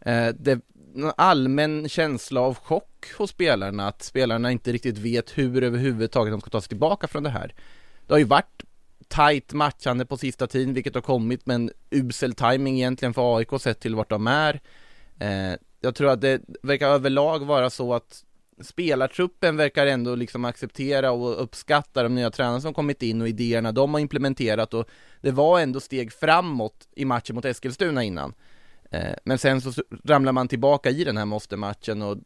Eh, 0.00 0.28
det 0.38 0.50
är 0.50 0.60
en 0.96 1.12
allmän 1.16 1.88
känsla 1.88 2.40
av 2.40 2.54
chock 2.54 3.12
hos 3.18 3.30
spelarna, 3.30 3.88
att 3.88 4.02
spelarna 4.02 4.50
inte 4.50 4.72
riktigt 4.72 4.98
vet 4.98 5.38
hur 5.38 5.62
överhuvudtaget 5.62 6.32
de 6.32 6.40
ska 6.40 6.50
ta 6.50 6.60
sig 6.60 6.68
tillbaka 6.68 7.08
från 7.08 7.22
det 7.22 7.30
här. 7.30 7.54
Det 8.06 8.14
har 8.14 8.18
ju 8.18 8.24
varit 8.24 8.62
tight 9.08 9.52
matchande 9.52 10.06
på 10.06 10.16
sista 10.16 10.46
tiden, 10.46 10.74
vilket 10.74 10.94
har 10.94 11.02
kommit 11.02 11.46
med 11.46 11.54
en 11.54 11.70
usel 11.90 12.34
timing 12.34 12.76
egentligen 12.76 13.14
för 13.14 13.36
AIK 13.36 13.60
sett 13.60 13.80
till 13.80 13.94
vart 13.94 14.10
de 14.10 14.26
är. 14.26 14.60
Eh, 15.18 15.58
jag 15.84 15.94
tror 15.94 16.10
att 16.10 16.20
det 16.20 16.40
verkar 16.62 16.88
överlag 16.88 17.46
vara 17.46 17.70
så 17.70 17.94
att 17.94 18.24
spelartruppen 18.60 19.56
verkar 19.56 19.86
ändå 19.86 20.14
liksom 20.14 20.44
acceptera 20.44 21.12
och 21.12 21.42
uppskatta 21.42 22.02
de 22.02 22.14
nya 22.14 22.30
tränarna 22.30 22.60
som 22.60 22.74
kommit 22.74 23.02
in 23.02 23.20
och 23.20 23.28
idéerna 23.28 23.72
de 23.72 23.94
har 23.94 24.00
implementerat 24.00 24.74
och 24.74 24.88
det 25.20 25.30
var 25.30 25.60
ändå 25.60 25.80
steg 25.80 26.12
framåt 26.12 26.88
i 26.96 27.04
matchen 27.04 27.34
mot 27.34 27.44
Eskilstuna 27.44 28.02
innan. 28.02 28.34
Eh, 28.90 29.14
men 29.24 29.38
sen 29.38 29.60
så 29.60 29.82
ramlar 30.04 30.32
man 30.32 30.48
tillbaka 30.48 30.90
i 30.90 31.04
den 31.04 31.16
här 31.16 31.24
måste-matchen 31.24 32.02
och 32.02 32.18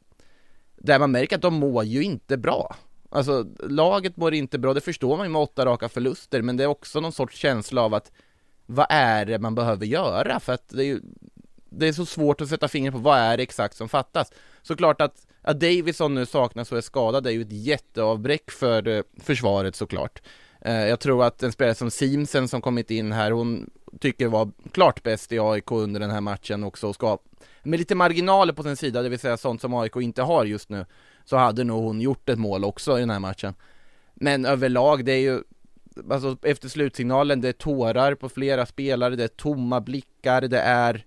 där 0.77 0.99
man 0.99 1.11
märker 1.11 1.37
att 1.37 1.43
de 1.43 1.55
mår 1.55 1.85
ju 1.85 2.03
inte 2.03 2.37
bra. 2.37 2.77
Alltså 3.11 3.47
laget 3.61 4.17
mår 4.17 4.35
inte 4.35 4.59
bra, 4.59 4.75
det 4.75 4.81
förstår 4.81 5.17
man 5.17 5.27
ju 5.27 5.33
med 5.33 5.43
åtta 5.43 5.67
raka 5.67 5.89
förluster, 5.89 6.43
men 6.43 6.57
det 6.57 6.65
är 6.65 6.69
också 6.69 7.01
någon 7.01 7.13
sorts 7.13 7.37
känsla 7.37 7.83
av 7.83 7.95
att 7.95 8.13
vad 8.67 8.87
är 8.91 9.27
det 9.27 9.39
man 9.39 9.55
behöver 9.55 9.87
göra? 9.87 10.41
För 10.41 10.53
att 10.53 10.69
det 10.69 10.83
är 10.83 10.87
ju 10.87 11.01
det 11.69 11.89
är 11.89 11.93
så 11.93 12.07
svårt 12.07 12.41
att 12.41 12.49
sätta 12.49 12.69
fingret 12.69 12.95
på 12.95 13.01
vad 13.01 13.19
är 13.19 13.37
det 13.37 13.43
exakt 13.43 13.77
som 13.77 13.89
fattas. 13.89 14.33
Såklart 14.63 15.01
att, 15.01 15.27
att 15.43 15.61
Davison 15.61 16.15
nu 16.15 16.27
saknas 16.27 16.73
och 16.73 16.79
är 16.79 16.83
skadad 16.83 17.27
är 17.27 17.31
ju 17.31 17.43
ett 17.43 17.53
jätteavbräck 17.53 18.51
för 18.51 18.89
eh, 18.89 19.03
försvaret 19.21 19.77
såklart. 19.77 20.23
Eh, 20.61 20.87
jag 20.87 21.01
tror 21.01 21.25
att 21.25 21.43
en 21.43 21.53
spelare 21.53 21.75
som 21.75 21.91
Simsen 21.91 22.49
som 22.49 22.61
kommit 22.61 22.91
in 22.91 23.13
här, 23.13 23.31
hon 23.31 23.71
tycker 24.01 24.29
var 24.29 24.51
klart 24.73 25.03
bäst 25.03 25.33
i 25.33 25.39
AIK 25.39 25.71
under 25.71 26.01
den 26.01 26.11
här 26.11 26.21
matchen 26.21 26.65
också 26.65 26.89
och 26.89 26.95
ska 26.95 27.19
med 27.63 27.79
lite 27.79 27.95
marginaler 27.95 28.53
på 28.53 28.63
sin 28.63 28.77
sida, 28.77 29.03
det 29.03 29.09
vill 29.09 29.19
säga 29.19 29.37
sånt 29.37 29.61
som 29.61 29.75
AIK 29.75 29.97
inte 29.97 30.23
har 30.23 30.45
just 30.45 30.69
nu, 30.69 30.87
så 31.25 31.37
hade 31.37 31.65
nog 31.65 31.83
hon 31.83 32.01
gjort 32.01 32.29
ett 32.29 32.39
mål 32.39 32.65
också 32.65 32.97
i 32.97 33.01
den 33.01 33.11
här 33.11 33.19
matchen. 33.19 33.55
Men 34.15 34.47
överlag, 34.47 35.05
det 35.05 35.13
är 35.13 35.21
ju 35.21 35.43
Alltså 36.11 36.37
efter 36.43 36.69
slutsignalen, 36.69 37.41
det 37.41 37.49
är 37.49 37.53
tårar 37.53 38.15
på 38.15 38.29
flera 38.29 38.67
spelare, 38.67 39.17
det 39.17 39.25
är 39.25 39.29
tomma 39.29 39.81
blickar, 39.81 40.41
det 40.41 40.61
är 40.61 41.05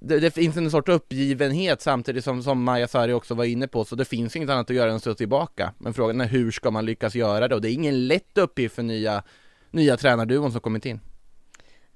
det, 0.00 0.20
det, 0.20 0.30
finns 0.30 0.56
en 0.56 0.70
sorts 0.70 0.88
uppgivenhet 0.88 1.82
samtidigt 1.82 2.24
som, 2.24 2.42
som 2.42 2.62
Maja 2.62 2.88
Sari 2.88 3.12
också 3.12 3.34
var 3.34 3.44
inne 3.44 3.68
på, 3.68 3.84
så 3.84 3.96
det 3.96 4.04
finns 4.04 4.36
inget 4.36 4.50
annat 4.50 4.70
att 4.70 4.76
göra 4.76 4.90
än 4.90 4.96
att 4.96 5.02
stå 5.02 5.14
tillbaka. 5.14 5.72
Men 5.78 5.94
frågan 5.94 6.20
är 6.20 6.26
hur 6.26 6.50
ska 6.50 6.70
man 6.70 6.86
lyckas 6.86 7.14
göra 7.14 7.48
det? 7.48 7.54
Och 7.54 7.60
det 7.60 7.70
är 7.70 7.72
ingen 7.72 8.06
lätt 8.06 8.38
uppgift 8.38 8.74
för 8.74 8.82
nya, 8.82 9.22
nya 9.70 9.96
tränarduon 9.96 10.52
som 10.52 10.60
kommit 10.60 10.86
in. 10.86 11.00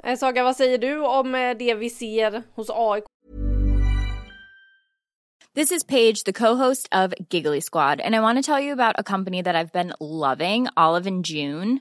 Eh, 0.04 0.16
Saga, 0.16 0.44
vad 0.44 0.56
säger 0.56 0.78
du 0.78 0.98
om 0.98 1.34
eh, 1.34 1.56
det 1.58 1.74
vi 1.74 1.90
ser 1.90 2.42
hos 2.54 2.70
AIK? 2.70 3.04
This 5.54 5.72
is 5.72 5.84
Paige, 5.84 6.24
the 6.24 6.32
co-host 6.32 6.88
of 6.92 7.14
Giggly 7.30 7.60
Squad, 7.60 8.00
and 8.00 8.14
I 8.14 8.20
want 8.20 8.44
to 8.44 8.52
tell 8.52 8.60
you 8.60 8.72
about 8.72 8.98
a 8.98 9.02
company 9.02 9.42
that 9.42 9.54
I've 9.54 9.72
been 9.72 9.92
loving, 10.00 10.68
Olive 10.76 11.06
and 11.06 11.24
June. 11.24 11.80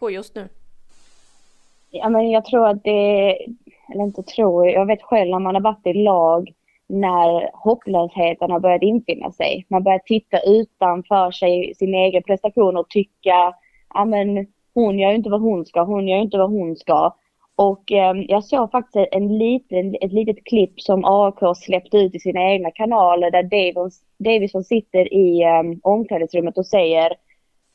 Gå 0.00 0.10
just 0.10 0.34
nu. 0.34 0.48
Ja, 1.90 2.08
men 2.08 2.30
jag 2.30 2.44
tror 2.44 2.68
att 2.68 2.84
det, 2.84 3.30
eller 3.92 4.04
inte 4.04 4.22
tror, 4.22 4.68
jag 4.68 4.86
vet 4.86 5.02
själv 5.02 5.30
när 5.30 5.38
man 5.38 5.54
har 5.54 5.62
varit 5.62 5.86
i 5.86 5.92
lag 5.92 6.52
när 6.88 7.50
hopplösheten 7.54 8.50
har 8.50 8.60
börjat 8.60 8.82
infinna 8.82 9.32
sig. 9.32 9.66
Man 9.68 9.82
börjar 9.82 9.98
titta 9.98 10.40
utanför 10.40 11.30
sig, 11.30 11.74
sin 11.74 11.94
egen 11.94 12.22
prestation 12.22 12.76
och 12.76 12.88
tycka, 12.88 13.54
ja 13.94 14.04
men 14.04 14.46
hon 14.74 14.98
gör 14.98 15.10
ju 15.10 15.16
inte 15.16 15.30
vad 15.30 15.40
hon 15.40 15.66
ska, 15.66 15.82
hon 15.82 16.08
gör 16.08 16.16
ju 16.16 16.22
inte 16.22 16.38
vad 16.38 16.50
hon 16.50 16.76
ska. 16.76 17.14
Och 17.58 17.92
eh, 17.92 18.14
jag 18.28 18.44
såg 18.44 18.70
faktiskt 18.70 19.08
en 19.12 19.38
liten, 19.38 19.94
ett 20.00 20.12
litet 20.12 20.44
klipp 20.44 20.80
som 20.80 21.04
AIK 21.04 21.56
släppte 21.56 21.96
ut 21.96 22.14
i 22.14 22.20
sina 22.20 22.40
egna 22.40 22.70
kanaler 22.70 23.30
där 23.30 23.42
Davison, 23.42 23.90
Davison 24.18 24.64
sitter 24.64 25.14
i 25.14 25.42
eh, 25.42 25.78
omklädningsrummet 25.82 26.58
och 26.58 26.66
säger 26.66 27.10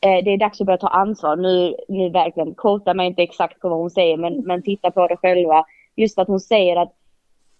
eh, 0.01 0.23
det 0.23 0.31
är 0.31 0.37
dags 0.37 0.61
att 0.61 0.65
börja 0.65 0.77
ta 0.77 0.87
ansvar. 0.87 1.35
Nu, 1.35 1.75
nu 1.87 2.09
verkligen, 2.09 2.53
Korta 2.53 2.93
mig 2.93 3.07
inte 3.07 3.23
exakt 3.23 3.59
på 3.59 3.69
vad 3.69 3.77
hon 3.77 3.89
säger 3.89 4.17
men, 4.17 4.41
men 4.41 4.63
titta 4.63 4.91
på 4.91 5.07
det 5.07 5.17
själva. 5.17 5.65
Just 5.95 6.19
att 6.19 6.27
hon 6.27 6.39
säger 6.39 6.75
att 6.75 6.93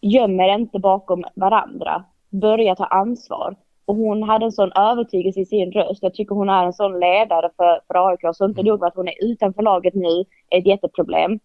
göm 0.01 0.39
er 0.39 0.55
inte 0.55 0.79
bakom 0.79 1.23
varandra. 1.35 2.03
Börja 2.29 2.75
ta 2.75 2.85
ansvar. 2.85 3.55
Och 3.85 3.95
hon 3.95 4.23
hade 4.23 4.45
en 4.45 4.51
sån 4.51 4.71
övertygelse 4.71 5.39
i 5.39 5.45
sin 5.45 5.71
röst. 5.71 6.03
Jag 6.03 6.13
tycker 6.13 6.35
hon 6.35 6.49
är 6.49 6.65
en 6.65 6.73
sån 6.73 6.99
ledare 6.99 7.49
för, 7.57 7.79
för 7.87 8.09
AIK. 8.09 8.35
Så 8.35 8.45
inte 8.45 8.63
nog 8.63 8.79
med 8.79 8.87
att 8.87 8.95
hon 8.95 9.07
är 9.07 9.25
utanför 9.25 9.63
laget 9.63 9.93
nu 9.93 10.25
är 10.49 10.57
ett 10.57 10.67
jätteproblem. 10.67 11.39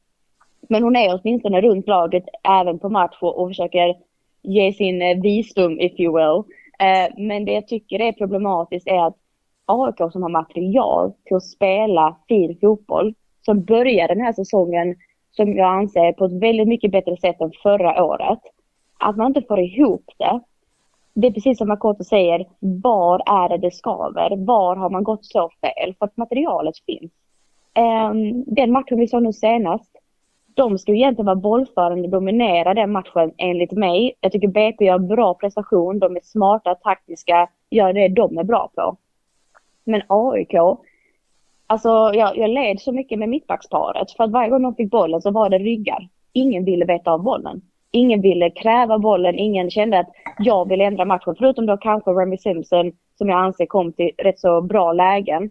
Men 0.69 0.83
hon 0.83 0.97
är 0.97 1.21
åtminstone 1.21 1.61
runt 1.61 1.89
laget 1.89 2.25
även 2.43 2.79
på 2.79 2.89
match 2.89 3.19
och 3.21 3.49
försöker 3.49 3.97
ge 4.43 4.73
sin 4.73 5.03
eh, 5.03 5.21
visdom, 5.21 5.81
if 5.81 6.01
you 6.01 6.17
will. 6.17 6.55
Eh, 6.79 7.15
men 7.17 7.45
det 7.45 7.53
jag 7.53 7.69
tycker 7.69 8.01
är 8.01 8.13
problematiskt 8.13 8.87
är 8.87 9.07
att 9.07 9.17
AIK 9.67 10.13
som 10.13 10.23
har 10.23 10.31
material 10.31 11.13
till 11.25 11.37
att 11.37 11.45
spela 11.45 12.17
fin 12.29 12.59
fotboll, 12.61 13.15
som 13.45 13.65
börjar 13.65 14.09
den 14.09 14.21
här 14.21 14.33
säsongen, 14.33 14.97
som 15.31 15.57
jag 15.57 15.69
anser 15.69 16.13
på 16.13 16.25
ett 16.25 16.43
väldigt 16.43 16.69
mycket 16.69 16.93
bättre 16.93 17.17
sätt 17.17 17.41
än 17.41 17.53
förra 17.63 18.05
året. 18.05 18.39
Att 18.99 19.17
man 19.17 19.27
inte 19.27 19.43
får 19.43 19.61
ihop 19.61 20.05
det. 20.17 20.41
Det 21.15 21.27
är 21.27 21.33
precis 21.33 21.59
som 21.59 21.69
Makoto 21.69 22.05
säger, 22.05 22.47
var 22.59 23.23
är 23.27 23.49
det 23.49 23.59
det 23.59 23.71
skaver? 23.71 24.37
Var 24.37 24.77
har 24.77 24.91
man 24.91 25.05
gått 25.05 25.25
så 25.25 25.51
fel? 25.61 25.95
För 25.99 26.07
att 26.07 26.17
materialet 26.17 26.75
finns. 26.87 27.13
Ehm, 27.75 28.45
den 28.47 28.73
matchen 28.73 28.99
vi 28.99 29.09
såg 29.09 29.23
nu 29.23 29.33
senast, 29.33 29.98
de 30.59 30.79
ska 30.79 30.93
ju 30.93 30.99
egentligen 30.99 31.27
vara 31.27 31.37
bollförande, 31.37 32.09
dominera 32.09 32.75
den 32.75 32.93
matchen 32.93 33.33
enligt 33.37 33.73
mig. 33.73 34.15
Jag 34.21 34.33
tycker 34.33 34.49
BP 34.49 34.85
gör 34.85 34.99
bra 34.99 35.35
prestation, 35.35 35.99
de 35.99 36.17
är 36.17 36.21
smarta, 36.23 36.75
taktiska, 36.75 37.49
gör 37.71 37.93
det 37.93 38.09
de 38.09 38.39
är 38.39 38.45
bra 38.45 38.71
på. 38.75 38.97
Men 39.85 40.03
AIK, 40.07 40.55
alltså 41.67 41.89
jag, 42.15 42.37
jag 42.37 42.51
led 42.51 42.81
så 42.81 42.93
mycket 42.93 43.19
med 43.19 43.29
mittbacksparet 43.29 44.11
för 44.11 44.25
att 44.25 44.31
varje 44.31 44.51
gång 44.51 44.63
de 44.63 44.75
fick 44.75 44.91
bollen 44.91 45.23
så 45.23 45.31
var 45.31 45.49
det 45.51 45.59
ryggar. 45.59 46.09
Ingen 46.33 46.65
ville 46.65 46.85
veta 46.85 47.13
av 47.13 47.23
bollen. 47.23 47.61
Ingen 47.91 48.21
ville 48.21 48.51
kräva 48.51 48.99
bollen, 48.99 49.39
ingen 49.39 49.71
kände 49.71 49.99
att 49.99 50.11
jag 50.39 50.69
vill 50.69 50.81
ändra 50.81 51.05
matchen. 51.05 51.35
Förutom 51.39 51.67
då 51.67 51.77
kanske 51.77 52.11
Remy 52.11 52.39
Simpson 52.39 52.93
som 53.19 53.29
jag 53.29 53.39
anser 53.39 53.67
kom 53.67 53.93
till 53.93 54.11
rätt 54.19 54.41
så 54.41 54.61
bra 54.61 54.93
lägen. 54.93 55.51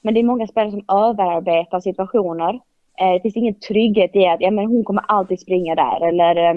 Men 0.00 0.14
det 0.14 0.20
är 0.20 0.24
många 0.24 0.46
spelare 0.46 0.70
som 0.70 0.84
överarbetar 0.88 1.80
situationer 1.80 2.60
Eh, 3.00 3.12
det 3.12 3.20
finns 3.20 3.36
ingen 3.36 3.60
trygghet 3.60 4.16
i 4.16 4.26
att 4.26 4.40
ja, 4.40 4.50
men 4.50 4.66
hon 4.66 4.84
kommer 4.84 5.04
alltid 5.08 5.40
springa 5.40 5.74
där. 5.74 6.08
Eller 6.08 6.36
eh, 6.36 6.56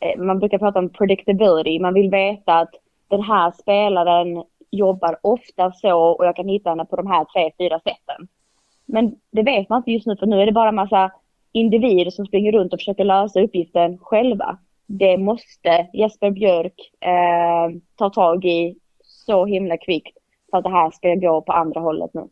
eh, 0.00 0.18
man 0.18 0.38
brukar 0.38 0.58
prata 0.58 0.78
om 0.78 0.88
predictability. 0.88 1.80
Man 1.80 1.94
vill 1.94 2.10
veta 2.10 2.58
att 2.58 2.74
den 3.08 3.22
här 3.22 3.50
spelaren 3.50 4.44
jobbar 4.70 5.18
ofta 5.22 5.72
så 5.72 5.98
och 5.98 6.26
jag 6.26 6.36
kan 6.36 6.48
hitta 6.48 6.70
henne 6.70 6.84
på 6.84 6.96
de 6.96 7.06
här 7.06 7.24
tre, 7.24 7.50
fyra 7.58 7.80
sätten. 7.80 8.28
Men 8.86 9.14
det 9.30 9.42
vet 9.42 9.68
man 9.68 9.78
inte 9.78 9.92
just 9.92 10.06
nu 10.06 10.16
för 10.16 10.26
nu 10.26 10.42
är 10.42 10.46
det 10.46 10.52
bara 10.52 10.72
massa 10.72 11.10
individer 11.52 12.10
som 12.10 12.26
springer 12.26 12.52
runt 12.52 12.72
och 12.72 12.78
försöker 12.78 13.04
lösa 13.04 13.40
uppgiften 13.40 13.98
själva. 13.98 14.58
Det 14.86 15.18
måste 15.18 15.88
Jesper 15.92 16.30
Björk 16.30 16.74
eh, 17.00 17.80
ta 17.96 18.10
tag 18.10 18.44
i 18.44 18.76
så 19.02 19.46
himla 19.46 19.76
kvickt 19.76 20.18
för 20.50 20.58
att 20.58 20.64
det 20.64 20.70
här 20.70 20.90
ska 20.90 21.14
gå 21.14 21.42
på 21.42 21.52
andra 21.52 21.80
hållet 21.80 22.14
nu. 22.14 22.28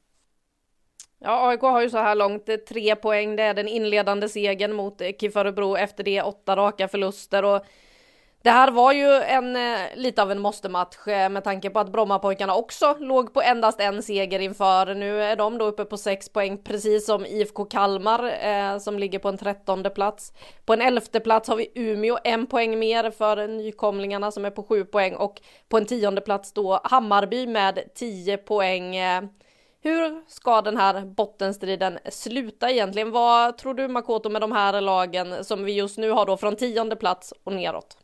Ja, 1.22 1.48
AIK 1.48 1.60
har 1.60 1.80
ju 1.80 1.90
så 1.90 1.98
här 1.98 2.14
långt 2.14 2.48
eh, 2.48 2.56
tre 2.56 2.96
poäng. 2.96 3.36
Det 3.36 3.42
är 3.42 3.54
den 3.54 3.68
inledande 3.68 4.28
segern 4.28 4.72
mot 4.72 5.00
eh, 5.00 5.10
KIF 5.20 5.36
Örebro 5.36 5.76
efter 5.76 6.04
det 6.04 6.22
åtta 6.22 6.56
raka 6.56 6.88
förluster 6.88 7.44
och 7.44 7.64
det 8.42 8.50
här 8.50 8.70
var 8.70 8.92
ju 8.92 9.12
en 9.12 9.56
eh, 9.56 9.80
lite 9.96 10.22
av 10.22 10.30
en 10.32 10.38
måste-match 10.38 10.96
med 11.06 11.44
tanke 11.44 11.70
på 11.70 11.78
att 11.78 11.92
Brommapojkarna 11.92 12.54
också 12.54 12.96
låg 12.98 13.34
på 13.34 13.42
endast 13.42 13.80
en 13.80 14.02
seger 14.02 14.38
inför. 14.38 14.94
Nu 14.94 15.22
är 15.22 15.36
de 15.36 15.58
då 15.58 15.64
uppe 15.64 15.84
på 15.84 15.96
sex 15.96 16.28
poäng 16.28 16.58
precis 16.64 17.06
som 17.06 17.26
IFK 17.26 17.64
Kalmar 17.64 18.46
eh, 18.46 18.78
som 18.78 18.98
ligger 18.98 19.18
på 19.18 19.28
en 19.28 19.38
trettonde 19.38 19.90
plats. 19.90 20.32
På 20.64 20.72
en 20.72 20.80
elfte 20.80 21.20
plats 21.20 21.48
har 21.48 21.56
vi 21.56 21.72
Umeå 21.74 22.18
en 22.24 22.46
poäng 22.46 22.78
mer 22.78 23.10
för 23.10 23.46
nykomlingarna 23.46 24.30
som 24.30 24.44
är 24.44 24.50
på 24.50 24.62
sju 24.62 24.84
poäng 24.84 25.14
och 25.14 25.40
på 25.68 25.76
en 25.78 25.86
tionde 25.86 26.20
plats 26.20 26.52
då 26.52 26.80
Hammarby 26.84 27.46
med 27.46 27.80
tio 27.94 28.36
poäng. 28.36 28.96
Hur 29.82 30.22
ska 30.28 30.62
den 30.62 30.76
här 30.76 31.04
bottenstriden 31.04 31.98
sluta 32.10 32.70
egentligen? 32.70 33.10
Vad 33.10 33.58
tror 33.58 33.74
du 33.74 33.88
Makoto 33.88 34.28
med 34.28 34.40
de 34.40 34.52
här 34.52 34.80
lagen 34.80 35.44
som 35.44 35.64
vi 35.64 35.72
just 35.72 35.98
nu 35.98 36.10
har 36.10 36.26
då 36.26 36.36
från 36.36 36.56
tionde 36.56 36.96
plats 36.96 37.34
och 37.44 37.52
neråt? 37.52 37.96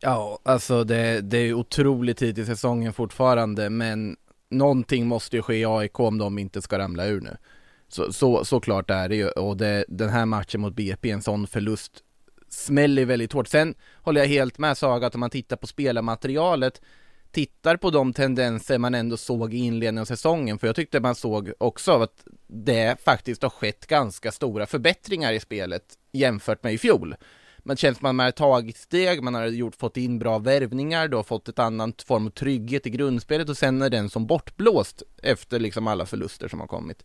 Ja, 0.00 0.38
alltså 0.42 0.84
det, 0.84 1.20
det 1.20 1.38
är 1.38 1.54
otroligt 1.54 2.18
tid 2.18 2.38
i 2.38 2.46
säsongen 2.46 2.92
fortfarande, 2.92 3.70
men 3.70 4.16
någonting 4.50 5.06
måste 5.06 5.36
ju 5.36 5.42
ske 5.42 5.54
i 5.54 5.64
AIK 5.64 6.00
om 6.00 6.18
de 6.18 6.38
inte 6.38 6.62
ska 6.62 6.78
ramla 6.78 7.06
ur 7.06 7.20
nu. 7.20 7.36
Så, 7.88 8.12
så, 8.12 8.44
såklart 8.44 8.90
är 8.90 9.08
det 9.08 9.16
ju 9.16 9.28
och 9.28 9.56
det, 9.56 9.84
den 9.88 10.08
här 10.08 10.26
matchen 10.26 10.60
mot 10.60 10.74
BP, 10.74 11.10
en 11.10 11.22
sån 11.22 11.46
förlust 11.46 11.92
smäller 12.48 13.04
väldigt 13.04 13.32
hårt. 13.32 13.48
Sen 13.48 13.74
håller 13.96 14.20
jag 14.20 14.28
helt 14.28 14.58
med 14.58 14.78
Saga 14.78 15.06
att 15.06 15.14
om 15.14 15.20
man 15.20 15.30
tittar 15.30 15.56
på 15.56 15.66
spelarmaterialet 15.66 16.80
tittar 17.32 17.76
på 17.76 17.90
de 17.90 18.12
tendenser 18.12 18.78
man 18.78 18.94
ändå 18.94 19.16
såg 19.16 19.54
i 19.54 19.58
inledningen 19.58 20.02
av 20.02 20.06
säsongen, 20.06 20.58
för 20.58 20.66
jag 20.66 20.76
tyckte 20.76 21.00
man 21.00 21.14
såg 21.14 21.52
också 21.58 22.02
att 22.02 22.24
det 22.46 23.00
faktiskt 23.04 23.42
har 23.42 23.50
skett 23.50 23.86
ganska 23.86 24.32
stora 24.32 24.66
förbättringar 24.66 25.32
i 25.32 25.40
spelet 25.40 25.82
jämfört 26.12 26.62
med 26.62 26.72
i 26.74 26.78
fjol. 26.78 27.14
Men 27.58 27.76
det 27.76 27.80
känns 27.80 27.98
som 27.98 28.06
att 28.06 28.14
man 28.14 28.24
har 28.24 28.30
tagit 28.30 28.76
steg, 28.76 29.22
man 29.22 29.34
har 29.34 29.46
gjort, 29.46 29.76
fått 29.76 29.96
in 29.96 30.18
bra 30.18 30.38
värvningar, 30.38 31.08
du 31.08 31.16
har 31.16 31.22
fått 31.22 31.48
ett 31.48 31.58
annat 31.58 32.02
form 32.02 32.26
av 32.26 32.30
trygghet 32.30 32.86
i 32.86 32.90
grundspelet 32.90 33.48
och 33.48 33.56
sen 33.56 33.82
är 33.82 33.90
den 33.90 34.10
som 34.10 34.26
bortblåst 34.26 35.02
efter 35.22 35.58
liksom 35.58 35.86
alla 35.86 36.06
förluster 36.06 36.48
som 36.48 36.60
har 36.60 36.66
kommit. 36.66 37.04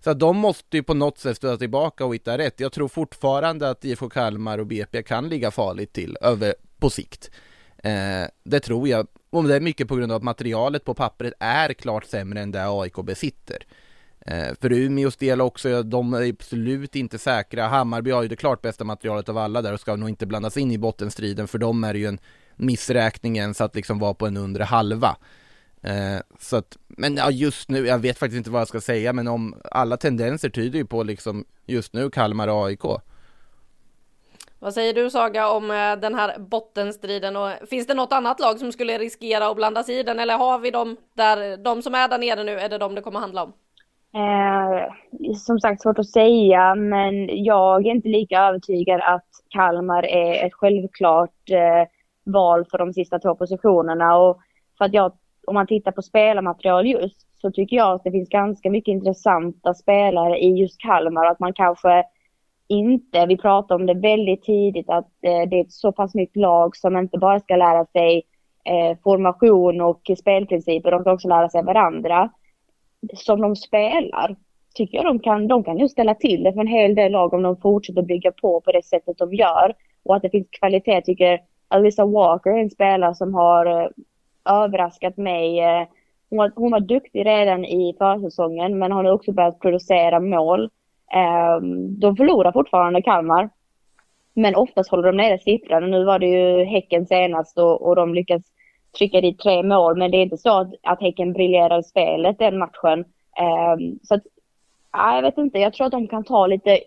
Så 0.00 0.10
att 0.10 0.18
de 0.18 0.36
måste 0.36 0.76
ju 0.76 0.82
på 0.82 0.94
något 0.94 1.18
sätt 1.18 1.36
stöta 1.36 1.56
tillbaka 1.56 2.04
och 2.04 2.14
hitta 2.14 2.38
rätt. 2.38 2.60
Jag 2.60 2.72
tror 2.72 2.88
fortfarande 2.88 3.70
att 3.70 3.84
IFK 3.84 4.08
Kalmar 4.08 4.58
och 4.58 4.66
BP 4.66 5.02
kan 5.02 5.28
ligga 5.28 5.50
farligt 5.50 5.92
till 5.92 6.16
över, 6.20 6.54
på 6.78 6.90
sikt. 6.90 7.30
Eh, 7.78 8.24
det 8.44 8.60
tror 8.60 8.88
jag, 8.88 9.06
och 9.30 9.44
det 9.44 9.56
är 9.56 9.60
mycket 9.60 9.88
på 9.88 9.96
grund 9.96 10.12
av 10.12 10.16
att 10.16 10.22
materialet 10.22 10.84
på 10.84 10.94
pappret 10.94 11.32
är 11.40 11.72
klart 11.72 12.04
sämre 12.04 12.40
än 12.40 12.50
det 12.50 12.66
AIK 12.68 12.96
besitter. 13.04 13.66
Eh, 14.20 14.54
för 14.60 14.72
Umeås 14.72 15.16
del 15.16 15.40
också, 15.40 15.82
de 15.82 16.14
är 16.14 16.28
absolut 16.28 16.96
inte 16.96 17.18
säkra. 17.18 17.66
Hammarby 17.66 18.10
har 18.10 18.22
ju 18.22 18.28
det 18.28 18.36
klart 18.36 18.62
bästa 18.62 18.84
materialet 18.84 19.28
av 19.28 19.38
alla 19.38 19.62
där 19.62 19.72
och 19.72 19.80
ska 19.80 19.96
nog 19.96 20.08
inte 20.08 20.26
blandas 20.26 20.56
in 20.56 20.70
i 20.70 20.78
bottenstriden 20.78 21.48
för 21.48 21.58
de 21.58 21.84
är 21.84 21.94
ju 21.94 22.06
en 22.06 22.18
missräkning 22.56 23.36
ens 23.36 23.60
att 23.60 23.74
liksom 23.74 23.98
vara 23.98 24.14
på 24.14 24.26
en 24.26 24.36
undre 24.36 24.64
halva. 24.64 25.16
Eh, 25.82 26.20
så 26.40 26.56
att, 26.56 26.76
men 26.88 27.16
ja, 27.16 27.30
just 27.30 27.68
nu, 27.68 27.86
jag 27.86 27.98
vet 27.98 28.18
faktiskt 28.18 28.38
inte 28.38 28.50
vad 28.50 28.60
jag 28.60 28.68
ska 28.68 28.80
säga, 28.80 29.12
men 29.12 29.28
om 29.28 29.54
alla 29.72 29.96
tendenser 29.96 30.48
tyder 30.48 30.78
ju 30.78 30.86
på 30.86 31.02
liksom 31.02 31.44
just 31.66 31.92
nu 31.92 32.10
Kalmar 32.10 32.48
och 32.48 32.66
AIK. 32.66 32.84
Vad 34.60 34.74
säger 34.74 34.94
du 34.94 35.10
Saga 35.10 35.48
om 35.48 35.70
eh, 35.70 35.96
den 36.00 36.14
här 36.14 36.38
bottenstriden 36.38 37.36
och 37.36 37.48
finns 37.70 37.86
det 37.86 37.94
något 37.94 38.12
annat 38.12 38.40
lag 38.40 38.58
som 38.58 38.72
skulle 38.72 38.98
riskera 38.98 39.46
att 39.46 39.56
blandas 39.56 39.88
i 39.88 40.02
den 40.02 40.18
eller 40.18 40.38
har 40.38 40.58
vi 40.58 40.70
dem 40.70 40.96
där, 41.14 41.56
de 41.56 41.82
som 41.82 41.94
är 41.94 42.08
där 42.08 42.18
nere 42.18 42.44
nu, 42.44 42.52
är 42.52 42.68
det 42.68 42.78
de 42.78 42.94
det 42.94 43.00
kommer 43.00 43.20
handla 43.20 43.42
om? 43.42 43.52
Eh, 44.14 45.34
som 45.34 45.60
sagt 45.60 45.82
svårt 45.82 45.98
att 45.98 46.08
säga, 46.08 46.74
men 46.74 47.44
jag 47.44 47.86
är 47.86 47.90
inte 47.90 48.08
lika 48.08 48.40
övertygad 48.40 49.00
att 49.00 49.28
Kalmar 49.48 50.06
är 50.06 50.46
ett 50.46 50.54
självklart 50.54 51.50
eh, 51.50 51.88
val 52.24 52.64
för 52.70 52.78
de 52.78 52.92
sista 52.92 53.18
två 53.18 53.34
positionerna. 53.34 54.16
Och 54.16 54.40
för 54.78 54.84
att 54.84 54.94
jag, 54.94 55.12
om 55.46 55.54
man 55.54 55.66
tittar 55.66 55.92
på 55.92 56.02
spelarmaterial 56.02 56.86
just 56.86 57.40
så 57.40 57.50
tycker 57.50 57.76
jag 57.76 57.94
att 57.94 58.04
det 58.04 58.10
finns 58.10 58.28
ganska 58.28 58.70
mycket 58.70 58.92
intressanta 58.92 59.74
spelare 59.74 60.38
i 60.38 60.60
just 60.60 60.80
Kalmar. 60.80 61.26
Att 61.26 61.40
man 61.40 61.52
kanske 61.52 62.04
inte, 62.68 63.26
vi 63.26 63.36
pratade 63.36 63.80
om 63.80 63.86
det 63.86 63.94
väldigt 63.94 64.42
tidigt, 64.42 64.88
att 64.90 65.08
eh, 65.22 65.48
det 65.50 65.56
är 65.56 65.60
ett 65.60 65.72
så 65.72 65.92
pass 65.92 66.14
nytt 66.14 66.36
lag 66.36 66.76
som 66.76 66.96
inte 66.96 67.18
bara 67.18 67.40
ska 67.40 67.56
lära 67.56 67.86
sig 67.86 68.22
eh, 68.64 68.98
formation 69.04 69.80
och 69.80 70.10
spelprinciper, 70.18 70.90
de 70.90 71.00
ska 71.00 71.12
också 71.12 71.28
lära 71.28 71.48
sig 71.48 71.62
varandra 71.62 72.30
som 73.14 73.40
de 73.40 73.56
spelar 73.56 74.36
tycker 74.74 74.98
jag 74.98 75.04
de 75.06 75.18
kan, 75.18 75.48
de 75.48 75.64
kan 75.64 75.78
ju 75.78 75.88
ställa 75.88 76.14
till 76.14 76.42
det 76.42 76.52
för 76.52 76.60
en 76.60 76.66
hel 76.66 76.94
del 76.94 77.12
lag 77.12 77.34
om 77.34 77.42
de 77.42 77.56
fortsätter 77.56 78.02
bygga 78.02 78.32
på 78.32 78.60
på 78.60 78.72
det 78.72 78.84
sättet 78.84 79.18
de 79.18 79.34
gör. 79.34 79.74
Och 80.02 80.16
att 80.16 80.22
det 80.22 80.30
finns 80.30 80.48
kvalitet 80.50 81.02
tycker 81.02 81.40
Alyssa 81.68 82.04
Walker 82.04 82.50
är 82.50 82.58
en 82.58 82.70
spelare 82.70 83.14
som 83.14 83.34
har 83.34 83.66
eh, 83.66 83.88
överraskat 84.44 85.16
mig. 85.16 85.60
Eh, 85.60 85.86
hon, 86.30 86.38
var, 86.38 86.52
hon 86.56 86.70
var 86.70 86.80
duktig 86.80 87.26
redan 87.26 87.64
i 87.64 87.94
försäsongen 87.98 88.78
men 88.78 88.92
har 88.92 89.02
nu 89.02 89.10
också 89.10 89.32
börjat 89.32 89.60
producera 89.60 90.20
mål. 90.20 90.70
Ehm, 91.14 92.00
de 92.00 92.16
förlorar 92.16 92.52
fortfarande 92.52 93.02
Kalmar. 93.02 93.50
Men 94.34 94.56
oftast 94.56 94.90
håller 94.90 95.12
de 95.12 95.16
nere 95.16 95.38
siffran 95.38 95.90
nu 95.90 96.04
var 96.04 96.18
det 96.18 96.26
ju 96.26 96.64
Häcken 96.64 97.06
senast 97.06 97.58
och, 97.58 97.82
och 97.82 97.96
de 97.96 98.14
lyckas 98.14 98.42
trycka 98.98 99.20
dit 99.20 99.38
tre 99.38 99.62
mål, 99.62 99.96
men 99.96 100.10
det 100.10 100.16
är 100.16 100.22
inte 100.22 100.36
så 100.36 100.58
att, 100.60 100.74
att 100.82 101.00
Häcken 101.00 101.32
briljerar 101.32 101.78
i 101.78 101.82
spelet 101.82 102.38
den 102.38 102.58
matchen. 102.58 103.04
Um, 103.40 103.98
så 104.02 104.14
att, 104.14 104.22
ja, 104.92 105.14
jag 105.14 105.22
vet 105.22 105.38
inte, 105.38 105.58
jag 105.58 105.72
tror 105.72 105.86
att 105.86 105.92
de 105.92 106.08
kan 106.08 106.24
ta 106.24 106.46
lite 106.46 106.78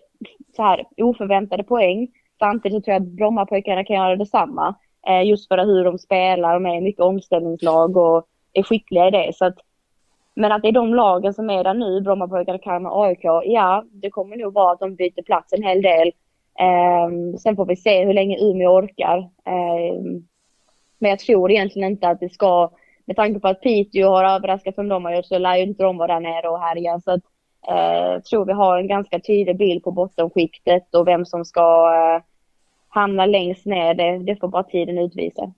så 0.56 0.62
här 0.62 0.84
oförväntade 0.96 1.64
poäng. 1.64 2.08
Samtidigt 2.38 2.76
så 2.76 2.84
tror 2.84 2.92
jag 2.92 3.02
att 3.02 3.08
Brommapojkarna 3.08 3.84
kan 3.84 3.96
göra 3.96 4.16
detsamma. 4.16 4.74
Uh, 5.08 5.26
just 5.26 5.48
för 5.48 5.58
hur 5.58 5.84
de 5.84 5.98
spelar, 5.98 6.54
de 6.54 6.66
är 6.66 6.80
mycket 6.80 7.02
omställningslag 7.02 7.96
och 7.96 8.26
är 8.52 8.62
skickliga 8.62 9.08
i 9.08 9.10
det. 9.10 9.32
Så 9.34 9.44
att, 9.44 9.56
men 10.34 10.52
att 10.52 10.62
det 10.62 10.68
är 10.68 10.72
de 10.72 10.94
lagen 10.94 11.34
som 11.34 11.50
är 11.50 11.64
där 11.64 11.74
nu, 11.74 12.00
Brommapojkarna, 12.00 12.58
Kalmar, 12.58 13.04
AIK, 13.04 13.24
ja, 13.44 13.84
det 13.90 14.10
kommer 14.10 14.36
nog 14.36 14.52
vara 14.52 14.72
att 14.72 14.80
de 14.80 14.94
byter 14.94 15.22
plats 15.22 15.52
en 15.52 15.62
hel 15.62 15.82
del. 15.82 16.12
Eh, 16.58 17.38
sen 17.38 17.56
får 17.56 17.66
vi 17.66 17.76
se 17.76 18.04
hur 18.04 18.14
länge 18.14 18.38
Umeå 18.40 18.70
orkar. 18.70 19.18
Eh, 19.46 20.22
men 20.98 21.10
jag 21.10 21.18
tror 21.18 21.50
egentligen 21.50 21.90
inte 21.90 22.08
att 22.08 22.20
det 22.20 22.28
ska, 22.28 22.70
med 23.04 23.16
tanke 23.16 23.40
på 23.40 23.48
att 23.48 23.60
Piteå 23.60 24.08
har 24.08 24.24
överraskat 24.24 24.74
som 24.74 24.88
de 24.88 25.04
har 25.04 25.16
gjort 25.16 25.26
så 25.26 25.38
lär 25.38 25.56
ju 25.56 25.62
inte 25.62 25.82
de 25.82 25.96
vara 25.96 26.14
där 26.14 26.20
nere 26.20 26.48
och 26.48 26.60
härja. 26.60 27.00
Så 27.00 27.10
att, 27.10 27.22
eh, 27.68 28.22
tror 28.22 28.44
vi 28.46 28.52
har 28.52 28.78
en 28.78 28.88
ganska 28.88 29.20
tydlig 29.20 29.58
bild 29.58 29.84
på 29.84 29.90
bottenskiktet 29.90 30.94
och 30.94 31.08
vem 31.08 31.24
som 31.24 31.44
ska 31.44 31.94
eh, 31.94 32.22
hamna 32.88 33.26
längst 33.26 33.66
ner. 33.66 33.94
Det, 33.94 34.18
det 34.18 34.36
får 34.40 34.48
bara 34.48 34.62
tiden 34.62 34.98
utvisa. 34.98 35.52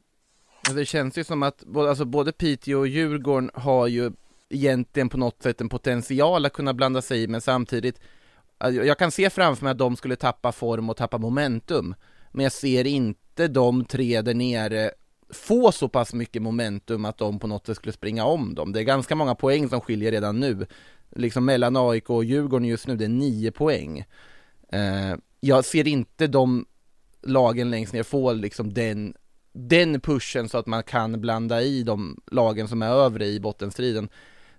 Det 0.76 0.84
känns 0.84 1.18
ju 1.18 1.24
som 1.24 1.42
att 1.42 1.64
alltså 1.76 2.04
både 2.04 2.32
Piteå 2.32 2.78
och 2.78 2.87
Djurgården 2.87 3.50
har 3.54 3.87
ju 3.87 4.10
egentligen 4.50 5.09
på 5.09 5.16
något 5.16 5.42
sätt 5.42 5.61
en 5.61 5.68
potential 5.68 6.46
att 6.46 6.52
kunna 6.52 6.74
blanda 6.74 7.02
sig 7.02 7.22
i, 7.22 7.28
men 7.28 7.40
samtidigt 7.40 8.00
jag 8.59 8.98
kan 8.98 9.11
se 9.11 9.30
framför 9.30 9.64
mig 9.64 9.70
att 9.70 9.78
de 9.78 9.96
skulle 9.96 10.16
tappa 10.16 10.52
form 10.52 10.90
och 10.90 10.96
tappa 10.96 11.18
momentum, 11.18 11.94
men 12.33 12.42
jag 12.42 12.52
ser 12.52 12.87
inte 12.87 13.48
de 13.48 13.85
tre 13.85 14.22
där 14.22 14.35
nere 14.35 14.90
få 15.30 15.72
så 15.72 15.88
pass 15.88 16.14
mycket 16.14 16.42
momentum 16.42 17.04
att 17.04 17.18
de 17.18 17.38
på 17.38 17.46
något 17.46 17.66
sätt 17.66 17.76
skulle 17.76 17.92
springa 17.92 18.24
om 18.24 18.54
dem. 18.54 18.72
Det 18.72 18.80
är 18.80 18.85
ganska 18.85 19.14
många 19.14 19.35
poäng 19.35 19.68
som 19.68 19.80
skiljer 19.80 20.12
redan 20.12 20.40
nu. 20.40 20.66
Liksom 21.11 21.44
mellan 21.44 21.76
AIK 21.76 22.11
och 22.11 22.24
Djurgården 22.24 22.68
just 22.68 22.87
nu, 22.87 22.96
det 22.96 23.04
är 23.04 23.09
nio 23.09 23.50
poäng. 23.50 24.04
Eh, 24.72 25.14
jag 25.40 25.64
ser 25.64 25.88
inte 25.88 26.26
de 26.26 26.66
lagen 27.22 27.70
längst 27.70 27.92
ner 27.92 28.02
få 28.02 28.33
liksom 28.33 28.74
den, 28.74 29.14
den 29.52 30.00
pushen 30.00 30.48
så 30.48 30.59
att 30.59 30.66
man 30.66 30.83
kan 30.83 31.20
blanda 31.20 31.62
i 31.62 31.83
de 31.83 32.20
lagen 32.30 32.68
som 32.68 32.83
är 32.83 32.88
övre 32.88 33.26
i 33.26 33.40
bottenstriden. 33.40 34.09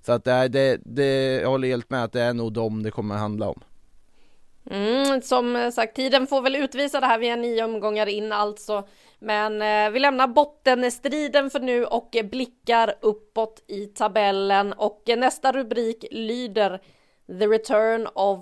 Så 0.05 0.11
att 0.11 0.23
det, 0.23 0.47
det, 0.47 0.79
det, 0.85 1.41
jag 1.41 1.49
håller 1.49 1.67
helt 1.67 1.89
med 1.89 2.03
att 2.03 2.13
det 2.13 2.21
är 2.21 2.33
nog 2.33 2.53
dem 2.53 2.83
det 2.83 2.91
kommer 2.91 3.15
att 3.15 3.21
handla 3.21 3.49
om. 3.49 3.63
Mm, 4.71 5.21
som 5.21 5.71
sagt, 5.73 5.95
tiden 5.95 6.27
får 6.27 6.41
väl 6.41 6.55
utvisa 6.55 6.99
det 6.99 7.05
här. 7.05 7.19
Vi 7.19 7.29
är 7.29 7.37
nio 7.37 7.63
omgångar 7.63 8.07
in 8.07 8.31
alltså. 8.31 8.87
Men 9.19 9.61
eh, 9.61 9.91
vi 9.91 9.99
lämnar 9.99 10.27
bottenstriden 10.27 11.49
för 11.49 11.59
nu 11.59 11.85
och 11.85 12.15
blickar 12.23 12.95
uppåt 13.01 13.63
i 13.67 13.85
tabellen 13.85 14.73
och 14.73 15.03
nästa 15.17 15.51
rubrik 15.51 16.05
lyder 16.11 16.81
The 17.27 17.47
return 17.47 18.07
of 18.13 18.39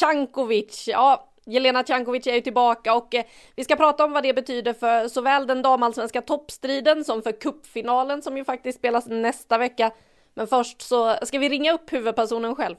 Cankovic. 0.00 0.88
Ja, 0.88 1.30
Jelena 1.46 1.82
Cankovic 1.82 2.26
är 2.26 2.34
ju 2.34 2.40
tillbaka 2.40 2.94
och 2.94 3.14
eh, 3.14 3.24
vi 3.56 3.64
ska 3.64 3.76
prata 3.76 4.04
om 4.04 4.12
vad 4.12 4.22
det 4.22 4.34
betyder 4.34 4.72
för 4.72 5.08
såväl 5.08 5.46
den 5.46 5.62
damallsvenska 5.62 6.22
toppstriden 6.22 7.04
som 7.04 7.22
för 7.22 7.32
kuppfinalen 7.32 8.22
som 8.22 8.36
ju 8.36 8.44
faktiskt 8.44 8.78
spelas 8.78 9.06
nästa 9.06 9.58
vecka. 9.58 9.92
Men 10.34 10.46
först 10.46 10.82
så 10.82 11.16
ska 11.22 11.38
vi 11.38 11.48
ringa 11.48 11.72
upp 11.72 11.92
huvudpersonen 11.92 12.54
själv. 12.54 12.76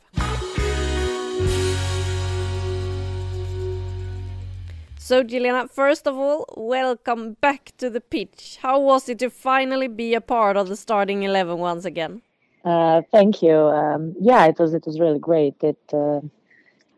So, 5.00 5.22
Jelena, 5.22 5.68
first 5.68 6.08
of 6.08 6.18
all, 6.18 6.46
welcome 6.58 7.36
back 7.42 7.72
to 7.78 7.90
the 7.90 8.00
pitch. 8.00 8.58
How 8.62 8.80
was 8.82 9.10
it 9.10 9.20
to 9.20 9.30
finally 9.30 9.88
be 9.88 10.16
a 10.16 10.22
part 10.22 10.58
of 10.58 10.68
the 10.68 10.76
starting 10.76 11.24
11 11.24 11.60
once 11.60 11.86
again? 11.86 12.22
Uh, 12.64 13.02
thank 13.12 13.44
you. 13.44 13.56
Um, 13.56 14.16
yeah, 14.20 14.48
it 14.48 14.58
was 14.58 14.74
it 14.74 14.84
was 14.88 15.00
really 15.00 15.20
great. 15.20 15.64
It 15.64 15.78
uh, 15.94 16.22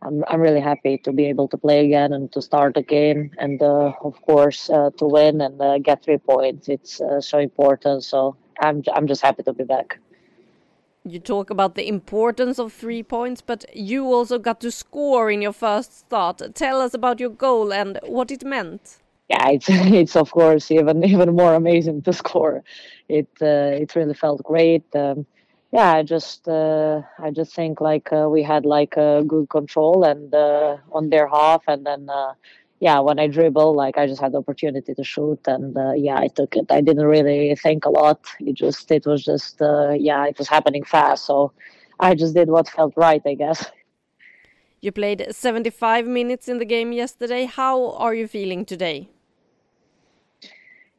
I'm 0.02 0.24
I'm 0.30 0.39
really 0.39 0.62
happy 0.62 0.98
to 1.00 1.12
be 1.12 1.26
able 1.26 1.50
to 1.50 1.58
play 1.58 1.86
again 1.86 2.13
and 2.13 2.32
to 2.32 2.41
start 2.41 2.78
a 2.78 2.82
game 2.82 3.32
and 3.38 3.62
uh, 3.62 3.91
of 4.02 4.22
course 4.22 4.70
uh, 4.70 4.91
to 4.98 5.06
win 5.06 5.41
and 5.41 5.62
uh, 5.62 5.78
get 5.80 6.04
three 6.04 6.17
points. 6.17 6.70
It's 6.70 7.02
uh, 7.02 7.20
so 7.20 7.39
important. 7.39 8.06
So 8.06 8.38
I'm 8.62 8.84
I'm 8.96 9.08
just 9.08 9.22
happy 9.22 9.43
to 9.43 9.54
be 9.54 9.65
back. 9.65 10.00
You 11.10 11.20
talk 11.20 11.50
about 11.50 11.76
the 11.76 11.88
importance 11.88 12.60
of 12.60 12.74
three 12.74 13.04
points, 13.04 13.41
but 13.41 13.65
you 13.76 14.06
also 14.06 14.38
got 14.38 14.60
to 14.62 14.72
score 14.72 15.32
in 15.32 15.41
your 15.41 15.54
first 15.54 16.00
start. 16.00 16.41
Tell 16.54 16.82
us 16.82 16.93
about 16.93 17.20
your 17.20 17.30
goal 17.30 17.72
and 17.72 18.00
what 18.04 18.32
it 18.32 18.43
meant. 18.43 18.98
Yeah, 19.30 19.50
it's 19.50 19.67
it's 19.70 20.15
of 20.15 20.32
course 20.32 20.72
even 20.72 21.04
even 21.04 21.36
more 21.36 21.54
amazing 21.54 22.02
to 22.04 22.13
score. 22.22 22.63
It 23.10 23.30
it 23.41 23.96
really 23.96 24.13
felt 24.13 24.43
great. 24.43 24.84
Um, 24.96 25.26
yeah, 25.72 25.93
I 25.93 26.04
just 26.04 26.48
uh, 26.48 27.02
I 27.20 27.32
just 27.32 27.54
think 27.54 27.82
like 27.82 28.12
uh, 28.13 28.28
we 28.30 28.41
had 28.43 28.65
like 28.65 28.96
a 28.98 29.24
good 29.28 29.50
control 29.50 30.04
and 30.04 30.34
uh, 30.34 30.78
on 30.91 31.10
their 31.10 31.28
half, 31.28 31.63
and 31.67 31.86
then 31.86 32.10
uh, 32.10 32.34
yeah, 32.80 33.00
when 33.00 33.20
I 33.20 33.28
dribble, 33.28 33.76
like 33.76 33.98
I 33.98 34.06
just 34.06 34.22
had 34.22 34.34
the 34.34 34.38
opportunity 34.38 34.94
to 34.94 35.04
shoot, 35.04 35.40
and 35.48 35.76
uh, 35.76 35.94
yeah, 35.94 36.20
I 36.20 36.28
took 36.28 36.56
it. 36.56 36.68
I 36.70 36.82
didn't 36.82 37.06
really 37.06 37.56
think 37.56 37.86
a 37.86 37.90
lot. 37.90 38.20
It 38.40 38.54
just 38.54 38.92
it 38.92 39.06
was 39.06 39.24
just 39.24 39.62
uh, 39.62 39.92
yeah, 39.92 40.26
it 40.28 40.38
was 40.38 40.48
happening 40.48 40.84
fast, 40.84 41.26
so 41.26 41.52
I 42.00 42.13
just 42.13 42.36
did 42.36 42.50
what 42.50 42.70
felt 42.70 42.94
right, 42.96 43.22
I 43.26 43.34
guess. 43.34 43.66
You 44.80 44.92
played 44.92 45.26
75 45.32 46.06
minutes 46.06 46.48
in 46.48 46.60
the 46.60 46.66
game 46.66 46.92
yesterday. 46.92 47.46
How 47.46 47.94
are 47.94 48.13
you 48.13 48.28
feeling 48.28 48.63
today? 48.63 49.10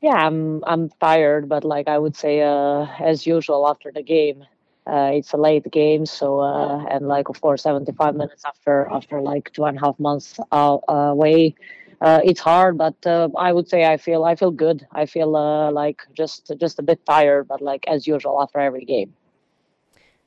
Yeah, 0.02 0.16
I'm 0.16 0.64
I'm 0.64 0.90
tired, 1.00 1.48
but 1.48 1.64
like 1.64 1.86
I 1.86 1.96
would 1.96 2.16
say, 2.16 2.40
as 2.40 3.24
usual 3.24 3.68
after 3.68 3.92
the 3.92 4.02
game, 4.02 4.44
uh, 4.88 5.10
it's 5.12 5.32
a 5.32 5.36
late 5.36 5.70
game, 5.70 6.06
so 6.06 6.40
uh, 6.40 6.84
and 6.90 7.08
like 7.08 7.28
of 7.28 7.40
course 7.40 7.62
75 7.62 8.16
minutes 8.16 8.44
after 8.44 8.88
after 8.90 9.20
like 9.20 9.52
two 9.52 9.64
and 9.64 9.76
a 9.76 9.80
half 9.80 9.98
months 9.98 10.40
uh, 10.50 10.78
away, 10.88 11.54
it's 12.02 12.40
hard. 12.40 12.78
But 12.78 12.96
I 13.06 13.52
would 13.52 13.68
say 13.68 13.84
I 13.84 13.96
feel 13.96 14.24
I 14.24 14.34
feel 14.34 14.50
good. 14.50 14.86
I 14.92 15.06
feel 15.06 15.30
like 15.72 16.00
just 16.14 16.52
just 16.58 16.78
a 16.78 16.82
bit 16.82 17.04
tired, 17.06 17.48
but 17.48 17.60
like 17.60 17.86
as 17.86 18.06
usual 18.06 18.40
after 18.42 18.58
every 18.58 18.84
game. 18.84 19.14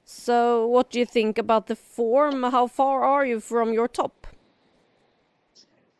So, 0.03 0.67
what 0.67 0.91
do 0.91 0.99
you 0.99 1.05
think 1.05 1.37
about 1.37 1.67
the 1.67 1.75
form? 1.75 2.43
How 2.43 2.67
far 2.67 3.03
are 3.03 3.25
you 3.25 3.39
from 3.39 3.71
your 3.73 3.87
top? 3.87 4.27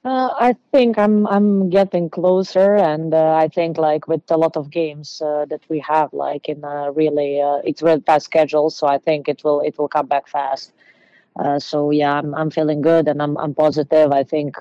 Uh, 0.04 0.34
I 0.40 0.56
think 0.72 0.98
I'm 0.98 1.28
I'm 1.28 1.70
getting 1.70 2.10
closer, 2.10 2.76
and 2.76 3.14
uh, 3.14 3.36
I 3.36 3.48
think 3.48 3.78
like 3.78 4.08
with 4.08 4.24
a 4.32 4.38
lot 4.38 4.58
of 4.58 4.72
games 4.72 5.22
uh, 5.22 5.46
that 5.46 5.62
we 5.70 5.80
have, 5.80 6.12
like 6.12 6.50
in 6.50 6.64
a 6.64 6.92
really 6.92 7.38
it's 7.64 7.84
really 7.84 8.02
fast 8.02 8.26
schedule, 8.26 8.72
so 8.72 8.88
I 8.88 8.98
think 8.98 9.28
it 9.28 9.44
will 9.44 9.62
it 9.62 9.78
will 9.78 9.88
come 9.88 10.08
back 10.08 10.28
fast. 10.28 10.74
so 11.60 11.92
yeah, 11.92 12.14
I'm 12.14 12.34
I'm 12.34 12.50
feeling 12.50 12.82
good, 12.82 13.08
and 13.08 13.22
I'm 13.22 13.38
I'm 13.38 13.54
positive. 13.54 14.12
I 14.12 14.24
think 14.24 14.56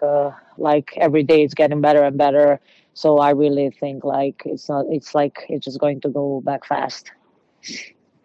like 0.59 0.92
every 0.98 1.22
day 1.22 1.42
it's 1.42 1.55
getting 1.55 1.81
better 1.81 2.03
and 2.05 2.18
better. 2.18 2.61
So 2.92 3.18
I 3.18 3.31
really 3.31 3.70
think 3.70 4.05
like 4.05 4.42
it's 4.44 4.68
not 4.68 4.85
it's 4.90 5.14
like 5.14 5.46
it's 5.48 5.64
just 5.64 5.81
going 5.81 6.00
to 6.03 6.11
go 6.11 6.42
back 6.44 6.66
fast. 6.66 7.12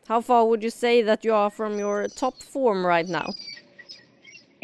How 0.07 0.21
far 0.21 0.45
would 0.45 0.63
you 0.63 0.69
say 0.69 1.01
that 1.01 1.23
you 1.23 1.33
are 1.33 1.49
from 1.49 1.79
your 1.79 2.07
top 2.09 2.43
form 2.43 2.85
right 2.85 3.07
now? 3.07 3.33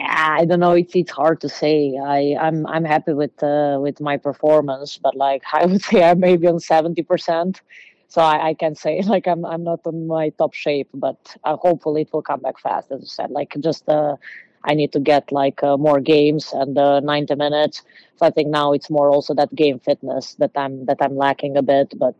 Yeah, 0.01 0.35
I 0.39 0.45
don't 0.45 0.59
know. 0.59 0.71
It's 0.73 0.95
it's 0.95 1.11
hard 1.11 1.41
to 1.41 1.49
say. 1.49 1.97
I 1.97 2.35
I'm 2.39 2.65
I'm 2.67 2.85
happy 2.85 3.13
with 3.13 3.37
uh, 3.43 3.77
with 3.81 3.99
my 4.01 4.17
performance, 4.17 4.97
but 4.97 5.15
like 5.15 5.43
I 5.53 5.65
would 5.65 5.81
say 5.83 6.03
I'm 6.03 6.19
maybe 6.19 6.47
on 6.47 6.59
seventy 6.59 7.03
percent. 7.03 7.61
So 8.07 8.21
I, 8.21 8.49
I 8.49 8.53
can 8.55 8.75
say 8.75 9.01
like 9.13 9.27
I'm 9.27 9.45
I'm 9.45 9.63
not 9.63 9.81
on 9.85 10.07
my 10.07 10.29
top 10.29 10.53
shape, 10.53 10.89
but 10.93 11.19
uh, 11.43 11.55
hopefully 11.57 12.01
it 12.03 12.09
will 12.13 12.23
come 12.23 12.41
back 12.41 12.59
fast. 12.59 12.91
As 12.91 13.01
I 13.01 13.05
said, 13.05 13.31
like 13.31 13.55
just 13.59 13.87
uh, 13.89 14.15
I 14.63 14.73
need 14.73 14.91
to 14.93 14.99
get 14.99 15.31
like 15.31 15.63
uh, 15.63 15.77
more 15.77 15.99
games 15.99 16.51
and 16.53 16.77
uh, 16.77 16.99
90 17.01 17.35
minutes. 17.35 17.83
So 18.17 18.25
I 18.25 18.31
think 18.31 18.49
now 18.49 18.73
it's 18.73 18.89
more 18.89 19.09
also 19.09 19.33
that 19.35 19.53
game 19.55 19.79
fitness 19.79 20.35
that 20.35 20.51
I'm 20.55 20.85
that 20.85 20.97
I'm 21.01 21.15
lacking 21.15 21.57
a 21.57 21.63
bit. 21.63 21.93
But 21.97 22.15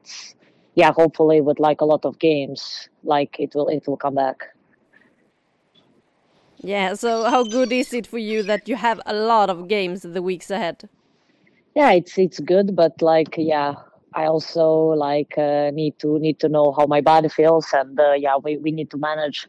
yeah, 0.76 0.92
hopefully 0.94 1.42
with 1.42 1.60
like 1.60 1.82
a 1.82 1.86
lot 1.86 2.06
of 2.06 2.20
games, 2.20 2.90
like 3.04 3.40
it 3.40 3.56
will 3.56 3.70
it 3.70 3.88
will 3.88 3.98
come 3.98 4.16
back. 4.16 4.38
Yeah, 6.64 6.94
so 6.94 7.24
how 7.24 7.44
good 7.44 7.72
is 7.74 7.92
it 7.94 8.06
for 8.06 8.20
you 8.20 8.44
that 8.44 8.68
you 8.68 8.76
have 8.76 9.02
a 9.06 9.14
lot 9.14 9.50
of 9.50 9.68
games 9.68 10.04
the 10.04 10.22
weeks 10.22 10.52
ahead? 10.52 10.90
Yeah, 11.76 11.92
it's 11.94 12.18
it's 12.18 12.40
good, 12.40 12.76
but 12.76 13.02
like 13.02 13.36
yeah, 13.38 13.76
I 14.14 14.26
also 14.26 14.68
like 14.94 15.38
uh, 15.38 15.72
need 15.72 15.98
to 16.00 16.20
need 16.20 16.40
to 16.40 16.50
know 16.50 16.72
how 16.72 16.86
my 16.86 17.02
body 17.02 17.30
feels, 17.30 17.68
and 17.74 18.00
uh, 18.00 18.14
yeah, 18.14 18.38
we, 18.38 18.58
we 18.58 18.72
need 18.72 18.92
to 18.92 18.98
manage 18.98 19.48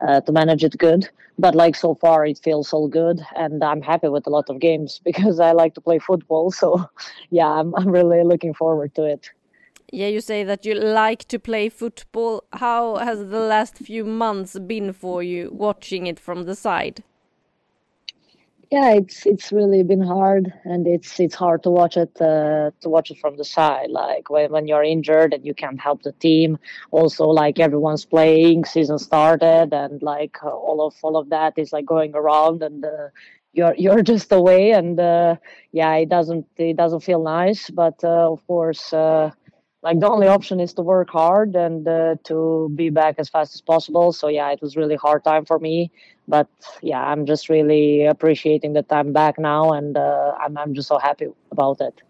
uh, 0.00 0.20
to 0.22 0.32
manage 0.32 0.64
it 0.64 0.76
good. 0.78 1.08
But 1.38 1.54
like 1.54 1.76
so 1.76 1.94
far, 1.94 2.26
it 2.26 2.40
feels 2.42 2.72
all 2.72 2.88
good, 2.88 3.20
and 3.36 3.62
I'm 3.62 3.82
happy 3.82 4.08
with 4.08 4.26
a 4.26 4.30
lot 4.30 4.50
of 4.50 4.58
games 4.58 5.00
because 5.04 5.38
I 5.38 5.52
like 5.52 5.74
to 5.74 5.80
play 5.80 5.98
football. 5.98 6.50
So 6.50 6.88
yeah, 7.30 7.46
I'm 7.46 7.74
I'm 7.76 7.88
really 7.88 8.24
looking 8.24 8.54
forward 8.54 8.94
to 8.96 9.04
it. 9.04 9.30
Yeah, 9.90 10.08
you 10.08 10.20
say 10.20 10.44
that 10.44 10.66
you 10.66 10.74
like 10.74 11.26
to 11.28 11.38
play 11.38 11.70
football. 11.70 12.44
How 12.52 12.96
has 12.96 13.30
the 13.30 13.40
last 13.40 13.78
few 13.78 14.04
months 14.04 14.58
been 14.58 14.92
for 14.92 15.22
you 15.22 15.50
watching 15.50 16.06
it 16.06 16.20
from 16.20 16.44
the 16.44 16.54
side? 16.54 17.02
Yeah, 18.70 18.92
it's 18.92 19.24
it's 19.24 19.50
really 19.50 19.82
been 19.82 20.02
hard, 20.02 20.52
and 20.64 20.86
it's 20.86 21.18
it's 21.18 21.34
hard 21.34 21.62
to 21.62 21.70
watch 21.70 21.96
it 21.96 22.20
uh, 22.20 22.70
to 22.82 22.88
watch 22.90 23.10
it 23.10 23.18
from 23.18 23.38
the 23.38 23.44
side. 23.44 23.88
Like 23.88 24.28
when 24.28 24.52
when 24.52 24.68
you're 24.68 24.82
injured 24.82 25.32
and 25.32 25.42
you 25.42 25.54
can't 25.54 25.80
help 25.80 26.02
the 26.02 26.12
team. 26.12 26.58
Also, 26.90 27.24
like 27.24 27.58
everyone's 27.58 28.04
playing, 28.04 28.66
season 28.66 28.98
started, 28.98 29.72
and 29.72 30.02
like 30.02 30.44
all 30.44 30.86
of 30.86 30.94
all 31.02 31.16
of 31.16 31.30
that 31.30 31.54
is 31.56 31.72
like 31.72 31.86
going 31.86 32.14
around, 32.14 32.62
and 32.62 32.84
uh, 32.84 33.08
you're 33.54 33.74
you're 33.74 34.02
just 34.12 34.30
away, 34.32 34.72
and 34.72 35.00
uh, 35.00 35.36
yeah, 35.72 35.94
it 35.94 36.10
doesn't 36.10 36.46
it 36.58 36.76
doesn't 36.76 37.00
feel 37.00 37.22
nice. 37.22 37.70
But 37.70 38.04
uh, 38.04 38.30
of 38.30 38.46
course 38.46 38.92
uh, 38.92 39.30
like 39.82 40.00
the 40.00 40.08
only 40.08 40.26
option 40.26 40.60
is 40.60 40.72
to 40.74 40.82
work 40.82 41.10
hard 41.10 41.54
and 41.54 41.86
uh, 41.86 42.16
to 42.24 42.70
be 42.74 42.90
back 42.90 43.14
as 43.18 43.28
fast 43.28 43.54
as 43.54 43.60
possible. 43.60 44.12
So 44.12 44.28
yeah 44.28 44.50
it 44.50 44.60
was 44.60 44.76
really 44.76 44.96
hard 44.96 45.24
time 45.24 45.44
for 45.44 45.58
me. 45.58 45.90
But 46.26 46.48
yeah 46.82 47.02
i'm 47.02 47.24
just 47.24 47.48
really 47.48 48.04
appreciating 48.04 48.74
that 48.74 48.86
i'm 48.90 49.12
back 49.12 49.38
now 49.38 49.72
and 49.72 49.96
uh, 49.96 50.34
I'm, 50.42 50.58
I'm 50.58 50.74
just 50.74 50.88
so 50.88 50.98
happy 50.98 51.28
about 51.50 51.80
it. 51.80 52.02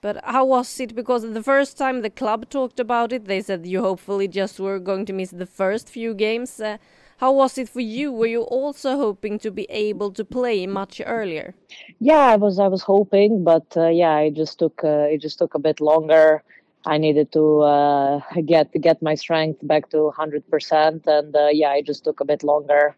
But 0.00 0.24
how 0.24 0.46
was 0.46 0.80
it? 0.80 0.96
Because 0.96 1.22
the 1.22 1.42
first 1.42 1.78
time 1.78 2.02
the 2.02 2.10
club 2.10 2.48
talked 2.48 2.80
about 2.80 3.12
it 3.12 3.26
they 3.26 3.40
said 3.42 3.66
you 3.66 3.82
hopefully 3.82 4.28
just 4.28 4.58
were 4.58 4.78
going 4.78 5.04
to 5.06 5.12
miss 5.12 5.30
the 5.30 5.46
first 5.46 5.88
few 5.90 6.14
games. 6.14 6.60
Uh, 6.60 6.78
how 7.18 7.32
was 7.32 7.56
it 7.58 7.68
for 7.68 7.80
you? 7.80 8.10
Were 8.10 8.26
you 8.26 8.42
also 8.42 8.96
hoping 8.96 9.38
to 9.40 9.50
be 9.50 9.66
able 9.70 10.10
to 10.12 10.24
play 10.24 10.66
much 10.66 11.00
earlier? 11.04 11.54
Yeah 12.00 12.24
i 12.34 12.36
was 12.36 12.58
i 12.58 12.68
was 12.68 12.82
hoping 12.82 13.44
but 13.44 13.66
uh, 13.76 13.88
yeah 13.88 14.18
it 14.18 14.34
just 14.34 14.58
took 14.58 14.82
uh, 14.82 15.06
it 15.12 15.20
just 15.20 15.38
took 15.38 15.54
a 15.54 15.58
bit 15.58 15.80
longer 15.80 16.42
I 16.84 16.98
needed 16.98 17.32
to 17.32 17.60
uh, 17.60 18.20
get 18.44 18.72
get 18.80 19.02
my 19.02 19.14
strength 19.14 19.60
back 19.62 19.90
to 19.90 20.12
100%, 20.16 21.06
and 21.06 21.36
uh, 21.36 21.48
yeah, 21.52 21.74
it 21.74 21.86
just 21.86 22.04
took 22.04 22.20
a 22.20 22.24
bit 22.24 22.42
longer. 22.42 22.96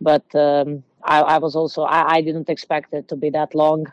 But 0.00 0.24
um, 0.34 0.82
I, 1.04 1.20
I, 1.20 1.38
was 1.38 1.54
also 1.54 1.82
I, 1.82 2.16
I, 2.16 2.20
didn't 2.22 2.48
expect 2.48 2.92
it 2.92 3.06
to 3.08 3.16
be 3.16 3.30
that 3.30 3.54
long, 3.54 3.86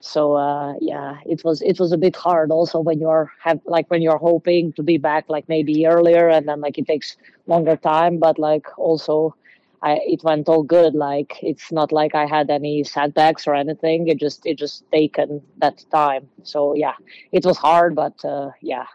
so 0.00 0.34
uh, 0.34 0.74
yeah, 0.80 1.16
it 1.26 1.42
was 1.44 1.60
it 1.62 1.80
was 1.80 1.90
a 1.90 1.98
bit 1.98 2.14
hard 2.14 2.52
also 2.52 2.78
when 2.78 3.00
you're 3.00 3.32
have 3.42 3.60
like 3.64 3.90
when 3.90 4.00
you're 4.00 4.18
hoping 4.18 4.72
to 4.74 4.82
be 4.84 4.98
back 4.98 5.24
like 5.28 5.48
maybe 5.48 5.86
earlier, 5.86 6.28
and 6.28 6.48
then 6.48 6.60
like 6.60 6.78
it 6.78 6.86
takes 6.86 7.16
longer 7.48 7.76
time. 7.76 8.18
But 8.18 8.38
like 8.38 8.66
also 8.78 9.34
I, 9.82 10.00
it 10.04 10.24
went 10.24 10.48
all 10.48 10.62
good. 10.62 10.94
Like 10.94 11.38
it's 11.42 11.70
not 11.70 11.92
like 11.92 12.14
I 12.14 12.26
had 12.26 12.50
any 12.50 12.84
setbacks 12.84 13.46
or 13.46 13.54
anything. 13.54 14.08
It 14.08 14.18
just 14.18 14.44
it 14.46 14.58
just 14.58 14.84
taken 14.90 15.42
that 15.58 15.84
time. 15.90 16.28
So 16.42 16.74
yeah, 16.74 16.94
it 17.32 17.44
was 17.44 17.56
hard, 17.56 17.94
but 17.94 18.24
uh, 18.24 18.50
yeah, 18.60 18.86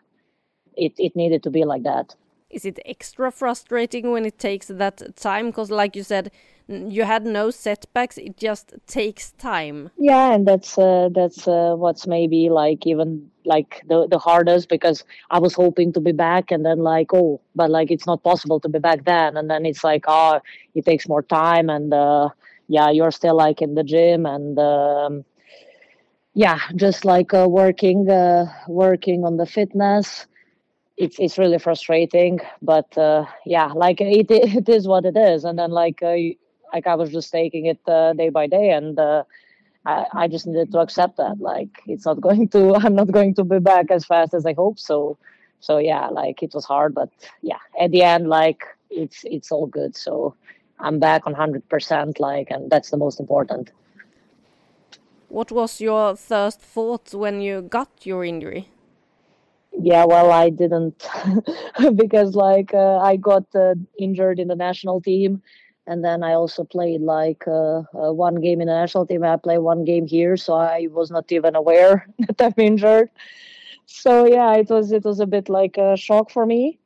it 0.75 0.93
it 0.97 1.15
needed 1.15 1.43
to 1.43 1.49
be 1.49 1.63
like 1.63 1.83
that. 1.83 2.15
Is 2.49 2.65
it 2.65 2.79
extra 2.85 3.31
frustrating 3.31 4.11
when 4.11 4.25
it 4.25 4.37
takes 4.37 4.67
that 4.67 5.15
time? 5.15 5.47
Because 5.47 5.71
like 5.71 5.95
you 5.95 6.03
said, 6.03 6.31
you 6.67 7.03
had 7.03 7.25
no 7.25 7.51
setbacks. 7.51 8.17
It 8.17 8.37
just 8.37 8.73
takes 8.87 9.31
time. 9.31 9.91
Yeah, 9.97 10.33
and 10.33 10.47
that's 10.47 10.77
uh, 10.77 11.09
that's 11.13 11.47
uh, 11.47 11.75
what's 11.75 12.07
maybe 12.07 12.49
like 12.49 12.85
even 12.87 13.29
like 13.45 13.83
the 13.87 14.07
the 14.07 14.19
hardest 14.19 14.69
because 14.69 15.03
I 15.29 15.39
was 15.39 15.53
hoping 15.53 15.93
to 15.93 15.99
be 15.99 16.11
back, 16.11 16.51
and 16.51 16.65
then 16.65 16.79
like 16.79 17.13
oh, 17.13 17.41
but 17.55 17.69
like 17.69 17.91
it's 17.91 18.07
not 18.07 18.23
possible 18.23 18.59
to 18.61 18.69
be 18.69 18.79
back 18.79 19.05
then, 19.05 19.37
and 19.37 19.49
then 19.49 19.65
it's 19.65 19.83
like 19.83 20.05
oh, 20.07 20.39
it 20.75 20.85
takes 20.85 21.07
more 21.07 21.23
time, 21.23 21.69
and 21.69 21.93
uh, 21.93 22.29
yeah, 22.67 22.89
you're 22.89 23.11
still 23.11 23.35
like 23.35 23.61
in 23.61 23.75
the 23.75 23.83
gym, 23.83 24.25
and 24.25 24.57
um, 24.57 25.25
yeah, 26.33 26.59
just 26.75 27.05
like 27.05 27.33
uh, 27.33 27.47
working 27.49 28.09
uh, 28.09 28.45
working 28.67 29.25
on 29.25 29.37
the 29.37 29.45
fitness. 29.45 30.27
It's 30.95 31.17
it's 31.19 31.37
really 31.39 31.57
frustrating, 31.57 32.39
but 32.61 32.97
uh, 32.97 33.25
yeah, 33.45 33.65
like 33.73 33.99
it 33.99 34.27
it 34.29 34.69
is 34.69 34.87
what 34.87 35.05
it 35.05 35.17
is, 35.17 35.43
and 35.43 35.59
then 35.59 35.71
like 35.71 36.01
uh, 36.01 36.15
like 36.73 36.87
I 36.87 36.95
was 36.95 37.11
just 37.11 37.31
taking 37.31 37.67
it 37.67 37.79
uh, 37.87 38.13
day 38.13 38.29
by 38.29 38.47
day, 38.47 38.71
and 38.71 38.97
uh, 38.99 39.23
I, 39.85 40.05
I 40.13 40.27
just 40.27 40.47
needed 40.47 40.71
to 40.71 40.79
accept 40.79 41.17
that. 41.17 41.39
Like 41.39 41.69
it's 41.85 42.05
not 42.05 42.19
going 42.27 42.49
to, 42.49 42.75
I'm 42.75 42.95
not 42.95 43.11
going 43.11 43.35
to 43.35 43.43
be 43.43 43.59
back 43.59 43.91
as 43.91 44.05
fast 44.05 44.33
as 44.33 44.45
I 44.45 44.53
hope. 44.53 44.79
So, 44.79 45.17
so 45.59 45.77
yeah, 45.77 46.07
like 46.07 46.41
it 46.41 46.53
was 46.53 46.65
hard, 46.65 46.93
but 46.95 47.09
yeah, 47.41 47.59
at 47.79 47.91
the 47.91 48.01
end, 48.03 48.27
like 48.27 48.63
it's 48.89 49.21
it's 49.23 49.51
all 49.51 49.67
good. 49.67 49.95
So 49.95 50.35
I'm 50.79 50.99
back 50.99 51.27
on 51.27 51.33
hundred 51.33 51.67
percent, 51.69 52.19
like, 52.19 52.49
and 52.49 52.69
that's 52.69 52.89
the 52.89 52.97
most 52.97 53.19
important. 53.19 53.71
What 55.29 55.51
was 55.51 55.81
your 55.81 56.15
first 56.15 56.61
thought 56.61 57.13
when 57.13 57.41
you 57.41 57.61
got 57.63 57.89
your 58.03 58.23
injury? 58.23 58.69
Yeah, 59.79 60.05
well, 60.05 60.31
I 60.31 60.49
didn't 60.49 61.07
because 61.95 62.35
like 62.35 62.73
uh, 62.73 62.97
I 62.97 63.15
got 63.15 63.45
uh, 63.55 63.73
injured 63.97 64.39
in 64.39 64.47
the 64.47 64.55
national 64.55 65.01
team 65.01 65.41
and 65.87 66.03
then 66.03 66.23
I 66.23 66.33
also 66.33 66.63
played 66.63 67.01
like 67.01 67.43
uh, 67.47 67.79
uh, 67.93 68.13
one 68.13 68.35
game 68.35 68.61
in 68.61 68.67
the 68.67 68.73
national 68.73 69.05
team. 69.05 69.23
I 69.23 69.35
played 69.37 69.59
one 69.59 69.83
game 69.83 70.07
here, 70.07 70.37
so 70.37 70.53
I 70.53 70.87
was 70.91 71.11
not 71.11 71.31
even 71.31 71.55
aware 71.55 72.07
that 72.19 72.41
I'm 72.41 72.53
injured. 72.57 73.09
So 73.85 74.25
yeah, 74.25 74.53
it 74.55 74.69
was 74.69 74.91
it 74.91 75.03
was 75.03 75.19
a 75.19 75.25
bit 75.25 75.49
like 75.49 75.77
a 75.77 75.97
shock 75.97 76.31
for 76.31 76.45
me, 76.45 76.79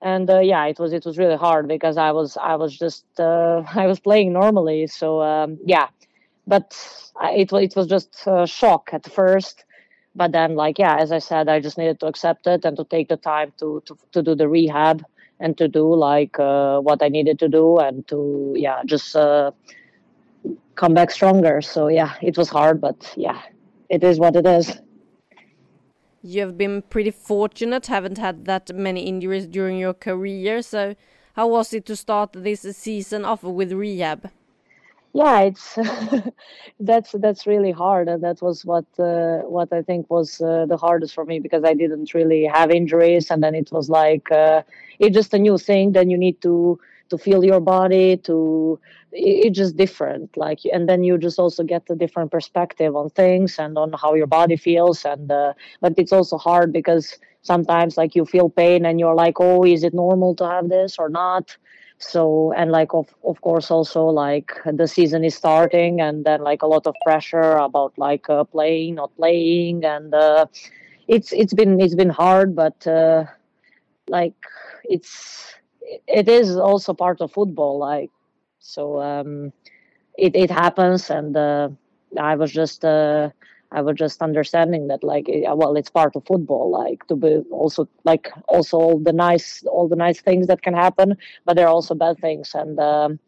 and 0.00 0.30
uh, 0.30 0.40
yeah, 0.40 0.66
it 0.66 0.78
was 0.78 0.92
it 0.92 1.04
was 1.04 1.18
really 1.18 1.36
hard 1.36 1.66
because 1.66 1.96
I 1.96 2.12
was 2.12 2.36
I 2.36 2.54
was 2.56 2.76
just 2.78 3.04
uh, 3.18 3.64
I 3.74 3.86
was 3.86 3.98
playing 4.00 4.32
normally. 4.32 4.86
So 4.86 5.20
um, 5.20 5.58
yeah, 5.64 5.88
but 6.46 6.76
it 7.22 7.50
was 7.50 7.62
it 7.62 7.76
was 7.76 7.86
just 7.86 8.22
a 8.26 8.46
shock 8.46 8.90
at 8.92 9.10
first. 9.10 9.64
But 10.14 10.32
then, 10.32 10.54
like 10.54 10.78
yeah, 10.78 10.96
as 10.96 11.12
I 11.12 11.18
said, 11.18 11.48
I 11.48 11.60
just 11.60 11.78
needed 11.78 12.00
to 12.00 12.06
accept 12.06 12.46
it 12.46 12.64
and 12.64 12.76
to 12.76 12.84
take 12.84 13.08
the 13.08 13.16
time 13.16 13.52
to 13.58 13.82
to, 13.86 13.98
to 14.12 14.22
do 14.22 14.34
the 14.34 14.48
rehab 14.48 15.04
and 15.40 15.56
to 15.58 15.68
do 15.68 15.94
like 15.94 16.38
uh, 16.38 16.80
what 16.80 17.02
I 17.02 17.08
needed 17.08 17.38
to 17.40 17.48
do 17.48 17.78
and 17.78 18.06
to 18.08 18.54
yeah 18.56 18.82
just 18.84 19.14
uh, 19.16 19.50
come 20.74 20.94
back 20.94 21.10
stronger. 21.10 21.60
So 21.60 21.88
yeah, 21.88 22.14
it 22.22 22.36
was 22.36 22.48
hard, 22.48 22.80
but 22.80 23.12
yeah, 23.16 23.40
it 23.88 24.04
is 24.04 24.18
what 24.18 24.36
it 24.36 24.46
is. 24.46 24.78
You 26.22 26.40
have 26.40 26.58
been 26.58 26.82
pretty 26.82 27.12
fortunate, 27.12 27.86
haven't 27.86 28.18
had 28.18 28.44
that 28.46 28.74
many 28.74 29.02
injuries 29.02 29.46
during 29.46 29.78
your 29.78 29.94
career. 29.94 30.62
So 30.62 30.96
how 31.34 31.48
was 31.48 31.72
it 31.72 31.86
to 31.86 31.96
start 31.96 32.32
this 32.32 32.62
season 32.76 33.24
off 33.24 33.44
with 33.44 33.72
rehab? 33.72 34.30
Yeah 35.18 35.40
it's 35.40 35.78
that's 36.80 37.12
that's 37.24 37.46
really 37.46 37.72
hard 37.72 38.08
and 38.08 38.22
that 38.22 38.40
was 38.40 38.64
what 38.64 38.86
uh, 38.98 39.38
what 39.56 39.72
i 39.72 39.82
think 39.82 40.08
was 40.10 40.40
uh, 40.40 40.64
the 40.66 40.76
hardest 40.76 41.14
for 41.14 41.24
me 41.24 41.40
because 41.40 41.64
i 41.64 41.74
didn't 41.74 42.14
really 42.14 42.44
have 42.44 42.70
injuries 42.70 43.30
and 43.30 43.42
then 43.42 43.54
it 43.54 43.70
was 43.72 43.88
like 43.90 44.30
uh, 44.30 44.62
it's 44.98 45.14
just 45.14 45.34
a 45.34 45.38
new 45.38 45.58
thing 45.58 45.92
then 45.92 46.08
you 46.10 46.18
need 46.18 46.40
to 46.40 46.78
to 47.10 47.18
feel 47.18 47.42
your 47.44 47.60
body 47.60 48.16
to 48.18 48.78
it's 49.12 49.56
just 49.58 49.76
different 49.76 50.36
like 50.36 50.60
and 50.72 50.88
then 50.88 51.02
you 51.02 51.18
just 51.18 51.38
also 51.38 51.62
get 51.64 51.82
a 51.90 51.96
different 51.96 52.30
perspective 52.30 52.94
on 52.94 53.08
things 53.10 53.58
and 53.58 53.78
on 53.78 53.92
how 53.94 54.14
your 54.14 54.26
body 54.26 54.56
feels 54.56 55.04
and 55.04 55.32
uh, 55.32 55.52
but 55.80 55.94
it's 55.96 56.12
also 56.12 56.36
hard 56.36 56.72
because 56.72 57.16
sometimes 57.42 57.96
like 57.96 58.14
you 58.14 58.24
feel 58.26 58.50
pain 58.50 58.84
and 58.84 59.00
you're 59.00 59.14
like 59.14 59.36
oh 59.40 59.64
is 59.64 59.82
it 59.84 59.94
normal 59.94 60.34
to 60.34 60.46
have 60.46 60.68
this 60.68 60.98
or 60.98 61.08
not 61.08 61.56
so 61.98 62.52
and 62.52 62.70
like 62.70 62.94
of 62.94 63.14
of 63.24 63.40
course 63.40 63.70
also 63.70 64.06
like 64.06 64.52
the 64.64 64.86
season 64.86 65.24
is 65.24 65.34
starting 65.34 66.00
and 66.00 66.24
then 66.24 66.40
like 66.42 66.62
a 66.62 66.66
lot 66.66 66.86
of 66.86 66.94
pressure 67.04 67.52
about 67.56 67.92
like 67.98 68.28
uh, 68.30 68.44
playing 68.44 68.94
not 68.96 69.14
playing 69.16 69.84
and 69.84 70.14
uh, 70.14 70.46
it's 71.08 71.32
it's 71.32 71.54
been 71.54 71.80
it's 71.80 71.94
been 71.94 72.10
hard 72.10 72.54
but 72.54 72.86
uh, 72.86 73.24
like 74.08 74.34
it's 74.84 75.54
it 76.06 76.28
is 76.28 76.56
also 76.56 76.94
part 76.94 77.20
of 77.20 77.32
football 77.32 77.78
like 77.78 78.10
so 78.58 79.00
um 79.00 79.52
it 80.16 80.34
it 80.36 80.50
happens 80.50 81.10
and 81.10 81.36
uh, 81.36 81.68
i 82.20 82.34
was 82.34 82.52
just 82.52 82.84
uh 82.84 83.30
I 83.70 83.82
was 83.82 83.96
just 83.96 84.22
understanding 84.22 84.88
that 84.88 85.04
like 85.04 85.26
well 85.28 85.76
it's 85.76 85.90
part 85.90 86.16
of 86.16 86.24
football 86.24 86.70
like 86.70 87.06
to 87.08 87.16
be 87.16 87.36
also 87.50 87.88
like 88.04 88.30
also 88.48 88.78
all 88.78 88.98
the 88.98 89.12
nice 89.12 89.62
all 89.64 89.88
the 89.88 89.96
nice 89.96 90.20
things 90.20 90.46
that 90.46 90.62
can 90.62 90.74
happen 90.74 91.16
but 91.44 91.54
there 91.54 91.66
are 91.66 91.74
also 91.74 91.94
bad 91.94 92.18
things 92.18 92.54
and 92.54 92.78
um, 92.80 93.18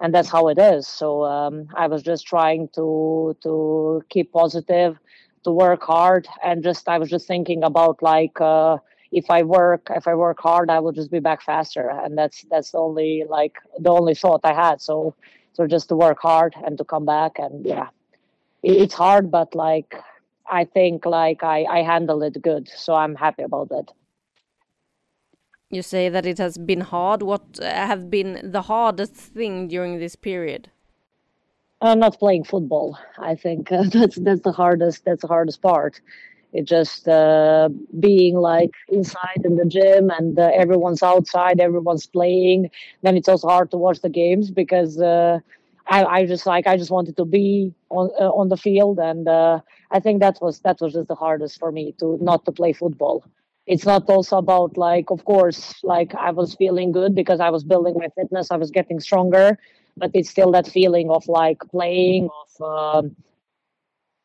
and 0.00 0.14
that's 0.14 0.28
how 0.28 0.48
it 0.48 0.58
is. 0.58 0.86
So 0.86 1.24
um, 1.24 1.68
I 1.74 1.86
was 1.86 2.02
just 2.02 2.26
trying 2.26 2.68
to 2.74 3.36
to 3.42 4.02
keep 4.08 4.32
positive 4.32 4.98
to 5.44 5.50
work 5.50 5.82
hard 5.82 6.28
and 6.44 6.62
just 6.62 6.88
I 6.88 6.98
was 6.98 7.10
just 7.10 7.26
thinking 7.26 7.64
about 7.64 8.02
like 8.02 8.40
uh, 8.40 8.78
if 9.12 9.30
I 9.30 9.42
work 9.42 9.88
if 9.90 10.06
I 10.06 10.14
work 10.14 10.38
hard 10.40 10.70
I 10.70 10.80
will 10.80 10.92
just 10.92 11.10
be 11.10 11.20
back 11.20 11.42
faster 11.42 11.90
and 11.90 12.16
that's 12.18 12.44
that's 12.50 12.72
the 12.72 12.78
only 12.78 13.24
like 13.28 13.56
the 13.78 13.90
only 13.90 14.14
thought 14.14 14.40
I 14.44 14.54
had. 14.54 14.80
So 14.80 15.14
so 15.52 15.66
just 15.66 15.88
to 15.88 15.96
work 15.96 16.18
hard 16.20 16.54
and 16.64 16.78
to 16.78 16.84
come 16.84 17.04
back 17.04 17.38
and 17.38 17.64
yeah 17.64 17.88
it's 18.62 18.94
hard 18.94 19.30
but 19.30 19.54
like 19.54 19.94
i 20.50 20.64
think 20.64 21.06
like 21.06 21.42
i 21.42 21.64
i 21.64 21.82
handle 21.82 22.22
it 22.22 22.40
good 22.42 22.68
so 22.68 22.94
i'm 22.94 23.14
happy 23.14 23.42
about 23.42 23.68
that 23.68 23.92
you 25.70 25.82
say 25.82 26.08
that 26.08 26.24
it 26.24 26.38
has 26.38 26.56
been 26.56 26.80
hard. 26.80 27.22
What 27.22 27.58
have 27.60 28.10
been 28.10 28.40
the 28.42 28.62
hardest 28.62 29.14
thing 29.14 29.68
during 29.68 29.98
this 29.98 30.16
period? 30.16 30.70
Uh, 31.80 31.94
not 31.94 32.18
playing 32.18 32.44
football. 32.44 32.98
I 33.18 33.34
think 33.34 33.70
uh, 33.70 33.82
that's 33.92 34.16
that's 34.16 34.40
the 34.40 34.52
hardest 34.52 35.04
that's 35.04 35.22
the 35.22 35.28
hardest 35.28 35.62
part. 35.62 36.00
It 36.52 36.64
just 36.64 37.06
uh, 37.06 37.68
being 38.00 38.36
like 38.36 38.70
inside 38.88 39.42
in 39.44 39.56
the 39.56 39.66
gym 39.66 40.10
and 40.10 40.38
uh, 40.38 40.50
everyone's 40.54 41.02
outside 41.02 41.60
everyone's 41.60 42.06
playing 42.06 42.70
then 43.02 43.18
it's 43.18 43.28
also 43.28 43.48
hard 43.48 43.70
to 43.72 43.76
watch 43.76 44.00
the 44.00 44.08
games 44.08 44.50
because 44.50 44.98
uh, 44.98 45.40
I, 45.88 46.04
I 46.04 46.26
just 46.26 46.46
like 46.46 46.66
I 46.66 46.76
just 46.76 46.90
wanted 46.90 47.16
to 47.16 47.24
be 47.24 47.72
on 47.90 48.10
uh, 48.20 48.30
on 48.30 48.48
the 48.48 48.56
field, 48.56 48.98
and 48.98 49.26
uh, 49.28 49.60
I 49.90 50.00
think 50.00 50.20
that 50.20 50.38
was 50.40 50.60
that 50.60 50.80
was 50.80 50.92
just 50.94 51.08
the 51.08 51.14
hardest 51.14 51.58
for 51.58 51.72
me 51.72 51.94
to 52.00 52.18
not 52.20 52.44
to 52.44 52.52
play 52.52 52.72
football. 52.72 53.24
It's 53.66 53.84
not 53.86 54.08
also 54.08 54.38
about 54.38 54.76
like, 54.78 55.10
of 55.10 55.24
course, 55.24 55.82
like 55.84 56.14
I 56.14 56.30
was 56.30 56.54
feeling 56.54 56.92
good 56.92 57.14
because 57.14 57.40
I 57.40 57.50
was 57.50 57.64
building 57.64 57.94
my 57.98 58.08
fitness, 58.16 58.50
I 58.50 58.56
was 58.56 58.70
getting 58.70 58.98
stronger, 59.00 59.58
but 59.96 60.10
it's 60.14 60.30
still 60.30 60.50
that 60.52 60.66
feeling 60.68 61.10
of 61.10 61.26
like 61.28 61.58
playing, 61.70 62.28
of 62.60 62.62
um, 63.04 63.16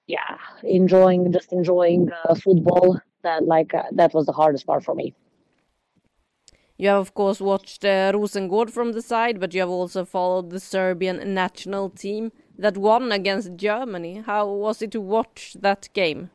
yeah, 0.08 0.38
enjoying, 0.64 1.32
just 1.32 1.52
enjoying 1.54 2.10
uh, 2.28 2.36
football. 2.36 3.00
That 3.24 3.46
like 3.46 3.74
uh, 3.74 3.84
that 3.94 4.14
was 4.14 4.26
the 4.26 4.34
hardest 4.34 4.66
part 4.66 4.84
for 4.84 4.96
me. 4.96 5.14
You 6.84 6.90
have, 6.90 7.00
of 7.00 7.14
course, 7.14 7.40
watched 7.40 7.86
uh, 7.86 8.12
Rosengård 8.12 8.70
from 8.70 8.92
the 8.92 9.02
side, 9.02 9.40
but 9.40 9.54
you 9.54 9.62
have 9.62 9.70
also 9.70 10.04
followed 10.04 10.50
the 10.50 10.60
Serbian 10.60 11.34
national 11.34 11.90
team 11.90 12.34
that 12.60 12.76
won 12.76 13.10
against 13.14 13.56
Germany. 13.56 14.22
How 14.26 14.50
was 14.50 14.82
it 14.82 14.92
to 14.92 15.00
watch 15.00 15.56
that 15.62 15.88
game? 15.94 16.30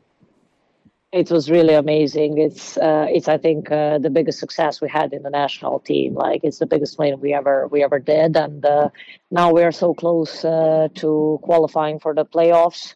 It 1.11 1.29
was 1.29 1.51
really 1.51 1.75
amazing. 1.75 2.39
It's, 2.39 2.77
uh, 2.77 3.05
it's 3.09 3.27
I 3.27 3.37
think, 3.37 3.71
uh, 3.71 3.99
the 3.99 4.09
biggest 4.09 4.39
success 4.39 4.81
we 4.81 4.89
had 4.89 5.13
in 5.13 5.21
the 5.21 5.29
national 5.29 5.81
team. 5.81 6.15
Like, 6.15 6.43
it's 6.43 6.57
the 6.57 6.65
biggest 6.65 6.97
win 6.97 7.19
we 7.19 7.31
ever 7.31 7.67
we 7.67 7.83
ever 7.83 7.99
did, 7.99 8.35
and 8.35 8.65
uh, 8.65 8.89
now 9.29 9.53
we 9.53 9.61
are 9.61 9.71
so 9.71 9.93
close 9.93 10.43
uh, 10.43 10.87
to 10.95 11.39
qualifying 11.43 11.99
for 11.99 12.15
the 12.15 12.25
playoffs 12.25 12.95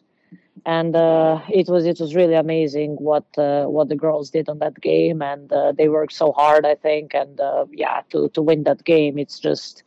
and 0.66 0.96
uh, 0.96 1.40
it 1.48 1.68
was 1.68 1.84
it 1.86 2.00
was 2.00 2.14
really 2.14 2.34
amazing 2.34 2.96
what 2.96 3.26
uh, 3.38 3.64
what 3.66 3.88
the 3.88 3.96
girls 3.96 4.30
did 4.30 4.48
on 4.48 4.58
that 4.58 4.80
game, 4.80 5.22
and 5.22 5.52
uh, 5.52 5.72
they 5.72 5.88
worked 5.88 6.12
so 6.12 6.32
hard, 6.32 6.64
I 6.64 6.74
think, 6.74 7.14
and 7.14 7.38
uh, 7.40 7.66
yeah, 7.72 8.02
to 8.10 8.28
to 8.30 8.42
win 8.42 8.64
that 8.64 8.84
game, 8.84 9.18
it's 9.18 9.38
just 9.38 9.82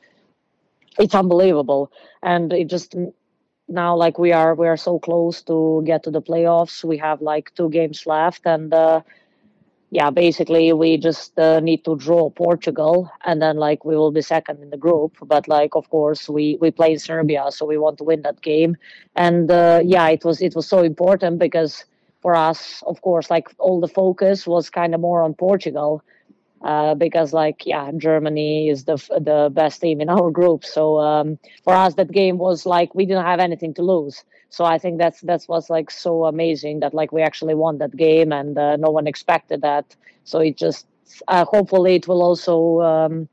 it's 0.99 1.15
unbelievable, 1.15 1.91
and 2.21 2.53
it 2.53 2.67
just 2.69 2.95
now 3.67 3.95
like 3.95 4.17
we 4.19 4.32
are 4.32 4.55
we 4.55 4.67
are 4.67 4.78
so 4.78 4.99
close 4.99 5.41
to 5.43 5.84
get 5.86 6.03
to 6.03 6.11
the 6.11 6.21
playoffs. 6.21 6.84
We 6.84 6.97
have 6.97 7.21
like 7.21 7.53
two 7.55 7.69
games 7.69 8.05
left, 8.05 8.45
and 8.45 8.73
uh, 8.73 9.01
yeah, 9.90 10.10
basically 10.10 10.74
we 10.74 10.98
just 10.98 11.38
uh, 11.40 11.60
need 11.62 11.86
to 11.86 11.96
draw 11.96 12.30
Portugal, 12.30 13.10
and 13.26 13.42
then 13.42 13.58
like 13.58 13.86
we 13.86 13.96
will 13.96 14.12
be 14.12 14.22
second 14.22 14.62
in 14.62 14.70
the 14.70 14.78
group. 14.78 15.18
But 15.22 15.48
like, 15.48 15.76
of 15.76 15.90
course, 15.90 16.28
we 16.28 16.58
we 16.60 16.72
play 16.72 16.94
in 16.94 17.00
Serbia, 17.00 17.46
so 17.52 17.66
we 17.66 17.78
want 17.78 17.98
to 18.00 18.04
win 18.04 18.22
that 18.24 18.42
game. 18.42 18.76
And 19.16 19.50
uh, 19.50 19.82
yeah, 19.84 20.10
it 20.10 20.26
was 20.26 20.42
it 20.42 20.56
was 20.56 20.68
so 20.68 20.84
important 20.84 21.40
because 21.40 21.86
for 22.22 22.36
us, 22.36 22.84
of 22.86 23.02
course, 23.02 23.30
like 23.30 23.48
all 23.60 23.80
the 23.80 23.88
focus 23.88 24.46
was 24.46 24.70
kind 24.70 24.94
of 24.94 25.00
more 25.00 25.22
on 25.24 25.34
Portugal, 25.34 26.04
uh, 26.64 26.95
because 26.95 27.34
like 27.34 27.66
yeah 27.66 27.91
germany 27.97 28.70
is 28.70 28.86
the 28.86 28.95
the 29.20 29.49
best 29.53 29.82
team 29.82 30.01
in 30.01 30.10
our 30.16 30.32
group. 30.32 30.66
So 30.66 30.99
um, 30.99 31.38
for 31.64 31.74
us 31.74 31.95
that 31.95 32.12
game 32.12 32.38
was 32.38 32.66
like 32.66 32.93
we 32.95 33.05
didn't 33.05 33.26
have 33.26 33.39
anything 33.39 33.74
to 33.76 33.82
lose. 33.82 34.24
So 34.49 34.66
i 34.66 34.78
think 34.78 34.97
that's 34.97 35.22
that's 35.22 35.47
what's 35.47 35.70
like 35.70 35.91
so 35.91 36.26
amazing 36.26 36.80
that 36.82 36.93
like 36.93 37.12
we 37.12 37.22
actually 37.22 37.55
won 37.55 37.78
that 37.80 37.95
game 37.95 38.32
and 38.32 38.58
uh, 38.58 38.76
no 38.78 38.89
one 38.89 39.08
expected 39.08 39.62
that. 39.62 39.95
So 40.24 40.39
it 40.39 40.58
just 40.58 40.88
uh, 41.28 41.45
hopefully 41.45 41.95
it 41.95 42.08
will 42.08 42.22
also 42.24 42.82
um, 42.82 43.30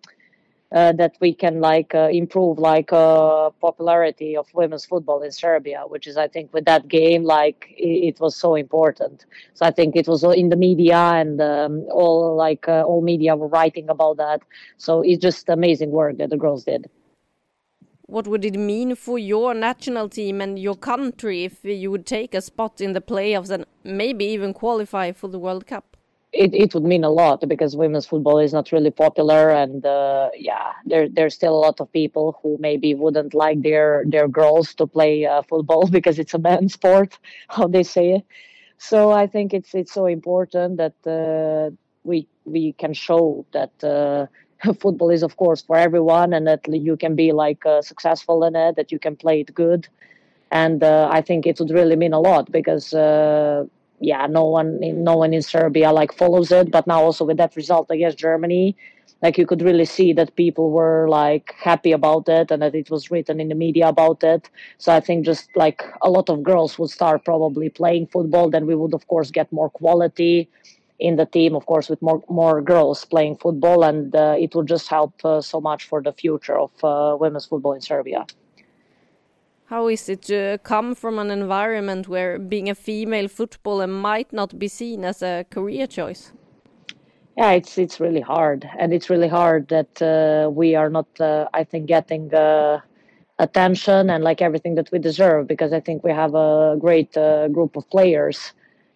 uh, 0.74 0.92
that 0.92 1.16
we 1.20 1.32
can 1.32 1.60
like 1.60 1.94
uh, 1.94 2.08
improve 2.10 2.58
like 2.58 2.92
uh, 2.92 3.48
popularity 3.60 4.36
of 4.36 4.52
women's 4.54 4.84
football 4.84 5.22
in 5.22 5.30
Serbia, 5.30 5.84
which 5.86 6.08
is 6.08 6.16
I 6.16 6.26
think 6.26 6.52
with 6.52 6.64
that 6.64 6.88
game 6.88 7.22
like 7.22 7.72
it, 7.78 8.08
it 8.08 8.20
was 8.20 8.34
so 8.34 8.56
important. 8.56 9.24
So 9.54 9.64
I 9.64 9.70
think 9.70 9.94
it 9.94 10.08
was 10.08 10.24
in 10.24 10.48
the 10.48 10.56
media 10.56 10.96
and 10.96 11.40
um, 11.40 11.84
all 11.92 12.34
like 12.34 12.68
uh, 12.68 12.82
all 12.82 13.02
media 13.02 13.36
were 13.36 13.46
writing 13.46 13.88
about 13.88 14.16
that. 14.16 14.42
So 14.76 15.02
it's 15.02 15.22
just 15.22 15.48
amazing 15.48 15.92
work 15.92 16.18
that 16.18 16.30
the 16.30 16.36
girls 16.36 16.64
did. 16.64 16.90
What 18.06 18.26
would 18.26 18.44
it 18.44 18.58
mean 18.58 18.96
for 18.96 19.16
your 19.18 19.54
national 19.54 20.08
team 20.08 20.40
and 20.40 20.58
your 20.58 20.74
country 20.74 21.44
if 21.44 21.64
you 21.64 21.90
would 21.92 22.04
take 22.04 22.34
a 22.34 22.42
spot 22.42 22.80
in 22.80 22.94
the 22.94 23.00
playoffs 23.00 23.50
and 23.50 23.64
maybe 23.84 24.24
even 24.26 24.52
qualify 24.52 25.12
for 25.12 25.28
the 25.28 25.38
World 25.38 25.66
Cup? 25.66 25.96
It, 26.34 26.54
it 26.54 26.74
would 26.74 26.84
mean 26.84 27.04
a 27.04 27.10
lot 27.10 27.46
because 27.48 27.76
women's 27.76 28.06
football 28.06 28.38
is 28.38 28.52
not 28.52 28.72
really 28.72 28.90
popular 28.90 29.50
and 29.50 29.86
uh, 29.86 30.30
yeah 30.36 30.72
there 30.84 31.08
there's 31.08 31.34
still 31.34 31.54
a 31.54 31.64
lot 31.66 31.80
of 31.80 31.90
people 31.92 32.38
who 32.42 32.56
maybe 32.60 32.94
wouldn't 32.94 33.34
like 33.34 33.62
their 33.62 34.04
their 34.06 34.28
girls 34.28 34.74
to 34.74 34.86
play 34.86 35.24
uh, 35.24 35.42
football 35.42 35.86
because 35.98 36.18
it's 36.18 36.34
a 36.34 36.38
men's 36.38 36.74
sport 36.74 37.18
how 37.48 37.66
they 37.66 37.82
say 37.82 38.12
it. 38.16 38.24
So 38.78 39.10
i 39.12 39.26
think 39.26 39.54
it's 39.54 39.74
it's 39.74 39.92
so 39.92 40.06
important 40.06 40.78
that 40.78 40.98
uh, 41.06 41.70
we 42.04 42.26
we 42.44 42.72
can 42.72 42.92
show 42.92 43.46
that 43.52 43.72
uh, 43.84 44.26
football 44.82 45.10
is 45.10 45.22
of 45.22 45.36
course 45.36 45.62
for 45.62 45.76
everyone 45.76 46.32
and 46.32 46.46
that 46.46 46.62
you 46.68 46.96
can 46.96 47.14
be 47.14 47.32
like 47.32 47.64
uh, 47.66 47.80
successful 47.82 48.44
in 48.44 48.56
it 48.56 48.76
that 48.76 48.90
you 48.92 48.98
can 48.98 49.16
play 49.16 49.40
it 49.40 49.54
good. 49.54 49.88
And 50.50 50.82
uh, 50.82 51.08
i 51.12 51.20
think 51.22 51.46
it 51.46 51.58
would 51.60 51.70
really 51.70 51.96
mean 51.96 52.12
a 52.12 52.20
lot 52.20 52.50
because 52.52 52.94
yeah, 54.04 54.26
no 54.26 54.44
one, 54.44 54.78
no 54.80 55.16
one 55.16 55.32
in 55.32 55.42
Serbia 55.42 55.92
like 55.92 56.12
follows 56.12 56.52
it. 56.52 56.70
But 56.70 56.86
now 56.86 57.02
also 57.02 57.24
with 57.24 57.38
that 57.38 57.56
result 57.56 57.90
against 57.90 58.18
Germany, 58.18 58.76
like 59.22 59.38
you 59.38 59.46
could 59.46 59.62
really 59.62 59.86
see 59.86 60.12
that 60.12 60.36
people 60.36 60.70
were 60.70 61.08
like 61.08 61.54
happy 61.56 61.92
about 61.92 62.28
it 62.28 62.50
and 62.50 62.60
that 62.62 62.74
it 62.74 62.90
was 62.90 63.10
written 63.10 63.40
in 63.40 63.48
the 63.48 63.54
media 63.54 63.88
about 63.88 64.22
it. 64.22 64.50
So 64.78 64.92
I 64.92 65.00
think 65.00 65.24
just 65.24 65.48
like 65.56 65.82
a 66.02 66.10
lot 66.10 66.28
of 66.28 66.42
girls 66.42 66.78
would 66.78 66.90
start 66.90 67.24
probably 67.24 67.70
playing 67.70 68.08
football, 68.08 68.50
then 68.50 68.66
we 68.66 68.74
would 68.74 68.94
of 68.94 69.06
course 69.08 69.30
get 69.30 69.50
more 69.52 69.70
quality 69.70 70.48
in 70.98 71.16
the 71.16 71.26
team, 71.26 71.56
of 71.56 71.66
course, 71.66 71.88
with 71.88 72.00
more 72.02 72.22
more 72.28 72.62
girls 72.62 73.04
playing 73.04 73.36
football, 73.36 73.82
and 73.82 74.14
uh, 74.14 74.36
it 74.38 74.54
would 74.54 74.68
just 74.68 74.88
help 74.88 75.12
uh, 75.24 75.40
so 75.40 75.60
much 75.60 75.88
for 75.88 76.00
the 76.00 76.12
future 76.12 76.58
of 76.58 76.70
uh, 76.84 77.16
women's 77.18 77.46
football 77.46 77.72
in 77.72 77.80
Serbia. 77.80 78.26
How 79.68 79.88
is 79.88 80.10
it 80.10 80.22
to 80.22 80.58
come 80.62 80.94
from 80.94 81.18
an 81.18 81.30
environment 81.30 82.06
where 82.06 82.38
being 82.38 82.68
a 82.68 82.74
female 82.74 83.28
footballer 83.28 83.86
might 83.86 84.30
not 84.30 84.58
be 84.58 84.68
seen 84.68 85.04
as 85.04 85.22
a 85.22 85.46
career 85.50 85.86
choice? 85.86 86.32
Yeah, 87.36 87.52
it's 87.52 87.78
it's 87.78 87.98
really 87.98 88.20
hard, 88.20 88.68
and 88.78 88.92
it's 88.92 89.08
really 89.10 89.28
hard 89.28 89.68
that 89.68 90.02
uh, 90.02 90.50
we 90.50 90.74
are 90.76 90.90
not, 90.90 91.08
uh, 91.18 91.48
I 91.54 91.64
think, 91.64 91.86
getting 91.86 92.32
uh, 92.34 92.80
attention 93.38 94.10
and 94.10 94.22
like 94.22 94.42
everything 94.42 94.74
that 94.76 94.92
we 94.92 94.98
deserve 94.98 95.48
because 95.48 95.72
I 95.72 95.80
think 95.80 96.04
we 96.04 96.12
have 96.12 96.34
a 96.34 96.76
great 96.78 97.16
uh, 97.16 97.48
group 97.48 97.74
of 97.76 97.88
players 97.90 98.52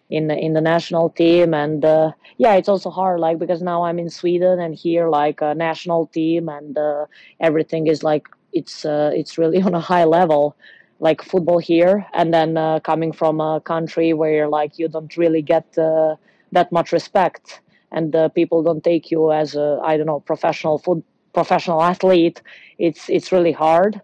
in 0.09 0.27
the, 0.27 0.37
in 0.37 0.53
the 0.53 0.61
national 0.61 1.09
team, 1.09 1.53
and 1.53 1.83
uh, 1.83 2.11
yeah, 2.37 2.53
it's 2.53 2.69
also 2.69 2.91
hard 2.91 3.19
like 3.19 3.39
because 3.39 3.61
now 3.61 3.83
I'm 3.83 3.99
in 3.99 4.09
Sweden 4.09 4.59
and 4.59 4.75
here 4.75 5.09
like 5.09 5.41
a 5.41 5.55
national 5.55 6.07
team 6.07 6.47
and 6.47 6.77
uh, 6.77 7.07
everything 7.39 7.87
is 7.87 8.03
like 8.03 8.27
it's 8.53 8.85
uh, 8.85 9.11
it's 9.13 9.37
really 9.37 9.61
on 9.67 9.73
a 9.75 9.79
high 9.79 10.05
level 10.05 10.55
like 10.99 11.21
football 11.21 11.59
here. 11.59 12.05
And 12.13 12.33
then 12.33 12.57
uh, 12.57 12.79
coming 12.81 13.11
from 13.13 13.39
a 13.39 13.61
country 13.61 14.13
where 14.13 14.47
like 14.47 14.77
you 14.77 14.87
don't 14.87 15.15
really 15.17 15.41
get 15.41 15.77
uh, 15.77 16.15
that 16.51 16.71
much 16.71 16.91
respect 16.91 17.61
and 17.91 18.15
uh, 18.15 18.29
people 18.29 18.61
don't 18.63 18.83
take 18.83 19.09
you 19.11 19.31
as 19.31 19.55
a 19.55 19.79
i 19.83 19.97
don't 19.97 20.05
know 20.05 20.19
professional 20.19 20.77
foot 20.77 21.03
professional 21.33 21.81
athlete 21.81 22.41
it's 22.77 23.09
it's 23.09 23.31
really 23.31 23.51
hard. 23.51 24.01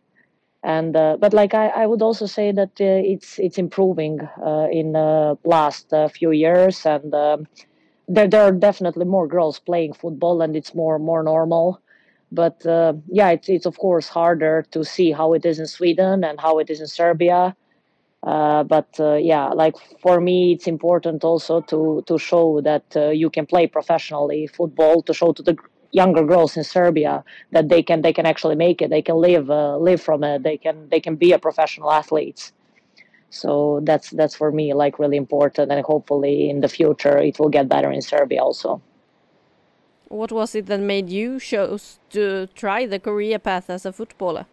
And 0.63 0.95
uh, 0.95 1.17
but 1.19 1.33
like 1.33 1.53
I, 1.53 1.67
I 1.67 1.85
would 1.85 2.01
also 2.01 2.25
say 2.25 2.51
that 2.51 2.71
uh, 2.81 3.13
it's 3.13 3.37
it's 3.37 3.59
improving 3.59 4.19
in 4.71 4.93
the 4.93 5.37
last 5.43 5.93
few 6.11 6.31
years. 6.31 6.85
And 6.87 7.13
um, 7.13 7.47
there, 8.07 8.27
there 8.27 8.41
are 8.41 8.51
definitely 8.51 9.05
more 9.05 9.27
girls 9.27 9.59
playing 9.59 9.93
football 9.93 10.41
and 10.41 10.55
it's 10.55 10.73
more 10.73 10.97
more 10.97 11.23
normal 11.23 11.81
but 12.32 12.65
uh, 12.65 12.93
yeah, 13.07 13.30
it's 13.30 13.49
it's 13.49 13.65
of 13.65 13.78
course 13.78 14.07
harder 14.09 14.65
to 14.71 14.84
see 14.84 15.11
how 15.11 15.34
it 15.34 15.45
is 15.45 15.59
in 15.59 15.67
Sweden 15.67 16.23
and 16.23 16.39
how 16.39 16.59
it 16.59 16.69
is 16.69 16.82
in 16.82 16.88
Serbia. 16.88 17.55
Uh, 18.23 18.63
but 18.63 18.89
uh, 18.99 19.15
yeah, 19.15 19.47
like 19.49 19.76
for 20.01 20.19
me, 20.19 20.53
it's 20.53 20.67
important 20.67 21.23
also 21.23 21.61
to 21.61 22.03
to 22.07 22.17
show 22.17 22.61
that 22.61 22.86
uh, 22.95 23.09
you 23.09 23.30
can 23.30 23.45
play 23.45 23.67
professionally 23.67 24.47
football. 24.47 25.01
To 25.03 25.13
show 25.13 25.32
to 25.34 25.43
the 25.43 25.55
younger 25.91 26.23
girls 26.26 26.57
in 26.57 26.63
Serbia 26.63 27.23
that 27.51 27.69
they 27.69 27.84
can 27.84 28.01
they 28.01 28.13
can 28.13 28.26
actually 28.26 28.55
make 28.55 28.82
it. 28.82 28.89
They 28.89 29.01
can 29.01 29.15
live 29.15 29.49
uh, 29.49 29.78
live 29.78 30.01
from 30.01 30.23
it. 30.23 30.43
They 30.43 30.57
can 30.57 30.89
they 30.89 30.99
can 30.99 31.15
be 31.15 31.32
a 31.34 31.39
professional 31.39 31.91
athletes. 31.91 32.51
So 33.30 33.82
that's 33.84 34.09
that's 34.11 34.36
for 34.36 34.51
me 34.51 34.73
like 34.73 34.97
really 34.99 35.17
important, 35.17 35.71
and 35.71 35.86
hopefully 35.86 36.49
in 36.49 36.61
the 36.61 36.69
future 36.69 37.17
it 37.17 37.39
will 37.39 37.49
get 37.49 37.69
better 37.69 37.91
in 37.91 38.01
Serbia 38.01 38.41
also. 38.41 38.82
What 40.10 40.32
was 40.32 40.56
it 40.56 40.68
that 40.68 40.80
made 40.80 41.10
you 41.10 41.39
choose 41.39 41.99
to 42.12 42.47
try 42.56 42.86
the 42.86 42.99
career 42.99 43.39
path 43.39 43.70
as 43.70 43.86
a 43.86 43.91
footballer? 43.91 44.45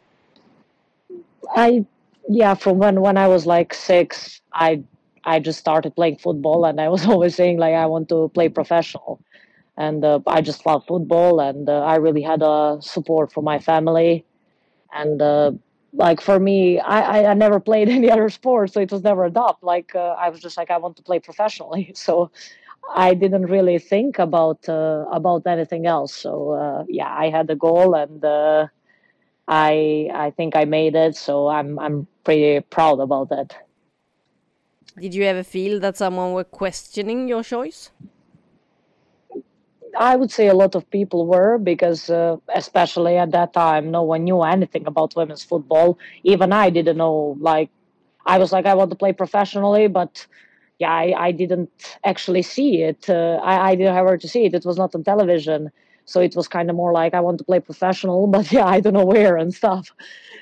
I 1.54 1.84
yeah, 2.28 2.54
from 2.54 2.78
when 2.78 3.00
when 3.00 3.16
I 3.16 3.28
was 3.28 3.46
like 3.46 3.74
six, 3.74 4.40
I 4.52 4.82
I 5.24 5.40
just 5.40 5.58
started 5.58 5.94
playing 5.94 6.18
football, 6.18 6.64
and 6.64 6.80
I 6.80 6.88
was 6.88 7.06
always 7.12 7.34
saying 7.34 7.58
like 7.58 7.74
I 7.74 7.86
want 7.86 8.08
to 8.10 8.28
play 8.34 8.48
professional, 8.48 9.20
and 9.76 10.04
uh, 10.04 10.20
I 10.26 10.40
just 10.40 10.64
love 10.66 10.84
football, 10.86 11.40
and 11.40 11.68
uh, 11.68 11.80
I 11.80 11.96
really 11.96 12.22
had 12.22 12.42
a 12.42 12.78
support 12.80 13.32
from 13.32 13.44
my 13.44 13.58
family, 13.58 14.24
and 14.92 15.20
uh, 15.20 15.52
like 15.92 16.20
for 16.20 16.38
me, 16.40 16.80
I, 16.80 17.22
I, 17.22 17.30
I 17.30 17.34
never 17.34 17.60
played 17.70 17.88
any 17.88 18.10
other 18.10 18.30
sport, 18.30 18.72
so 18.72 18.80
it 18.80 18.90
was 18.92 19.02
never 19.02 19.24
a 19.24 19.30
doubt. 19.30 19.58
Like 19.62 19.94
uh, 19.94 20.14
I 20.18 20.28
was 20.30 20.40
just 20.40 20.56
like 20.56 20.70
I 20.70 20.78
want 20.78 20.96
to 20.96 21.02
play 21.02 21.18
professionally, 21.18 21.92
so 21.94 22.30
I 22.90 23.14
didn't 23.14 23.46
really 23.46 23.78
think 23.78 24.18
about 24.18 24.68
uh, 24.68 25.06
about 25.10 25.46
anything 25.46 25.86
else. 25.86 26.14
So 26.14 26.50
uh, 26.52 26.84
yeah, 26.88 27.12
I 27.12 27.30
had 27.30 27.48
a 27.50 27.56
goal, 27.56 27.94
and 27.94 28.24
uh, 28.24 28.66
I 29.48 30.10
I 30.12 30.30
think 30.30 30.56
I 30.56 30.64
made 30.64 30.94
it. 30.94 31.16
So 31.16 31.48
I'm 31.48 31.78
I'm 31.78 32.06
pretty 32.24 32.60
proud 32.60 33.00
about 33.00 33.28
that. 33.30 33.54
Did 34.98 35.14
you 35.14 35.24
ever 35.24 35.42
feel 35.42 35.80
that 35.80 35.96
someone 35.96 36.32
were 36.32 36.44
questioning 36.44 37.26
your 37.28 37.42
choice? 37.42 37.90
I 39.98 40.16
would 40.16 40.30
say 40.30 40.48
a 40.48 40.54
lot 40.54 40.74
of 40.74 40.88
people 40.90 41.26
were 41.26 41.58
because, 41.58 42.08
uh, 42.08 42.36
especially 42.54 43.16
at 43.16 43.30
that 43.32 43.52
time, 43.52 43.90
no 43.90 44.02
one 44.02 44.24
knew 44.24 44.42
anything 44.42 44.86
about 44.86 45.14
women's 45.16 45.44
football. 45.44 45.98
Even 46.24 46.52
I 46.52 46.70
didn't 46.70 46.96
know. 46.96 47.36
Like, 47.38 47.70
I 48.24 48.38
was 48.38 48.52
like, 48.52 48.66
I 48.66 48.74
want 48.74 48.90
to 48.90 48.96
play 48.96 49.12
professionally, 49.12 49.88
but 49.88 50.26
yeah, 50.82 50.92
I, 51.04 51.06
I 51.28 51.30
didn't 51.32 51.70
actually 52.04 52.42
see 52.42 52.82
it. 52.90 53.02
Uh, 53.08 53.38
I, 53.52 53.54
I 53.70 53.72
didn't 53.76 53.94
have 53.94 54.06
where 54.06 54.18
to 54.24 54.28
see 54.34 54.44
it. 54.46 54.54
It 54.54 54.64
was 54.64 54.78
not 54.82 54.94
on 54.94 55.02
television. 55.04 55.70
So 56.04 56.20
it 56.20 56.34
was 56.34 56.48
kind 56.56 56.68
of 56.70 56.76
more 56.76 56.92
like 56.92 57.14
I 57.14 57.20
want 57.20 57.38
to 57.38 57.44
play 57.44 57.60
professional, 57.60 58.26
but 58.36 58.46
yeah, 58.52 58.66
I 58.66 58.80
don't 58.80 58.94
know 58.98 59.04
where 59.14 59.36
and 59.42 59.52
stuff. 59.54 59.86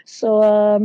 So, 0.04 0.42
um, 0.42 0.84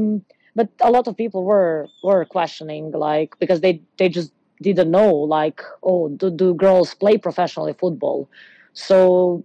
but 0.56 0.70
a 0.82 0.92
lot 0.92 1.08
of 1.08 1.18
people 1.18 1.44
were 1.44 1.88
were 2.04 2.26
questioning, 2.26 2.92
like 2.92 3.32
because 3.40 3.60
they 3.62 3.82
they 4.00 4.10
just 4.10 4.32
didn't 4.62 4.92
know, 4.92 5.12
like, 5.40 5.62
oh, 5.84 6.10
do, 6.10 6.30
do 6.30 6.54
girls 6.54 6.94
play 6.94 7.18
professionally 7.18 7.74
football? 7.74 8.30
So 8.74 9.44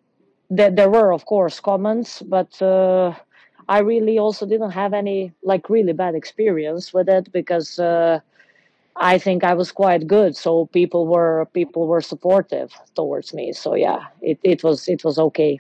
there, 0.50 0.70
there 0.70 0.90
were, 0.90 1.12
of 1.12 1.24
course, 1.26 1.61
comments, 1.61 2.22
but 2.22 2.61
uh, 2.62 3.14
I 3.68 3.78
really 3.80 4.18
also 4.18 4.46
didn't 4.46 4.70
have 4.72 4.92
any 4.92 5.32
like 5.42 5.68
really 5.70 5.92
bad 5.92 6.14
experience 6.14 6.92
with 6.94 7.08
it 7.08 7.32
because 7.32 7.78
uh, 7.78 8.20
I 9.01 9.16
think 9.16 9.44
I 9.44 9.55
was 9.55 9.72
quite 9.72 10.07
good, 10.07 10.36
so 10.36 10.66
people 10.66 11.07
were 11.07 11.46
people 11.55 11.86
were 11.86 12.03
supportive 12.03 12.70
towards 12.94 13.32
me. 13.32 13.53
So 13.53 13.74
yeah, 13.74 14.05
it, 14.20 14.38
it 14.44 14.62
was 14.62 14.88
it 14.88 15.05
was 15.05 15.18
okay. 15.18 15.59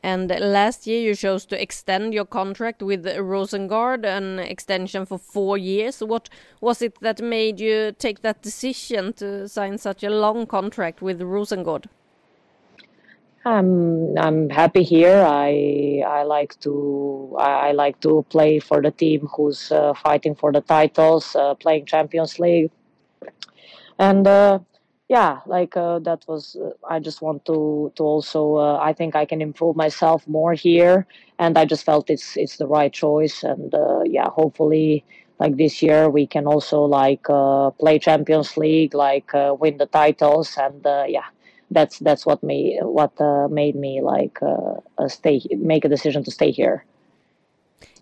And 0.00 0.28
last 0.30 0.86
year 0.86 1.00
you 1.00 1.16
chose 1.16 1.44
to 1.46 1.60
extend 1.60 2.14
your 2.14 2.24
contract 2.24 2.84
with 2.84 3.04
Rosengard, 3.04 4.04
an 4.04 4.38
extension 4.38 5.04
for 5.06 5.18
four 5.18 5.58
years. 5.58 5.98
What 5.98 6.28
was 6.60 6.80
it 6.82 7.00
that 7.00 7.20
made 7.20 7.58
you 7.58 7.92
take 7.98 8.22
that 8.22 8.40
decision 8.40 9.12
to 9.14 9.48
sign 9.48 9.76
such 9.78 10.04
a 10.04 10.10
long 10.10 10.46
contract 10.46 11.02
with 11.02 11.20
Rosengard? 11.20 11.86
I'm 13.44 14.18
I'm 14.18 14.50
happy 14.50 14.82
here. 14.82 15.24
I 15.24 16.02
I 16.06 16.22
like 16.24 16.58
to 16.60 17.36
I, 17.38 17.72
like 17.72 18.00
to 18.00 18.24
play 18.30 18.58
for 18.58 18.82
the 18.82 18.90
team 18.90 19.28
who's 19.36 19.70
uh, 19.72 19.94
fighting 19.94 20.34
for 20.34 20.52
the 20.52 20.60
titles, 20.60 21.34
uh, 21.36 21.54
playing 21.54 21.86
Champions 21.86 22.38
League, 22.38 22.70
and 23.98 24.26
uh, 24.26 24.58
yeah, 25.08 25.40
like 25.46 25.76
uh, 25.76 26.00
that 26.00 26.24
was. 26.26 26.56
Uh, 26.56 26.70
I 26.88 26.98
just 26.98 27.22
want 27.22 27.44
to 27.46 27.92
to 27.96 28.02
also. 28.02 28.56
Uh, 28.56 28.78
I 28.82 28.92
think 28.92 29.14
I 29.14 29.24
can 29.24 29.40
improve 29.40 29.76
myself 29.76 30.26
more 30.26 30.52
here, 30.54 31.06
and 31.38 31.56
I 31.56 31.64
just 31.64 31.84
felt 31.84 32.10
it's 32.10 32.36
it's 32.36 32.56
the 32.56 32.66
right 32.66 32.92
choice. 32.92 33.44
And 33.44 33.72
yeah, 34.04 34.28
hopefully, 34.30 35.04
like 35.38 35.56
this 35.56 35.80
year, 35.80 36.10
we 36.10 36.26
can 36.26 36.46
also 36.46 36.82
like 36.82 37.24
play 37.78 37.98
Champions 37.98 38.56
League, 38.56 38.94
like 38.94 39.30
win 39.32 39.78
the 39.78 39.86
titles, 39.86 40.58
and 40.58 40.84
yeah, 41.08 41.28
that's 41.70 41.98
that's 41.98 42.24
what 42.24 42.42
me 42.42 42.78
what 42.82 43.12
made 43.50 43.76
me 43.76 44.00
like 44.00 44.38
stay 45.06 45.40
make 45.50 45.84
a 45.84 45.88
decision 45.88 46.24
to 46.24 46.30
stay 46.30 46.50
here. 46.50 46.84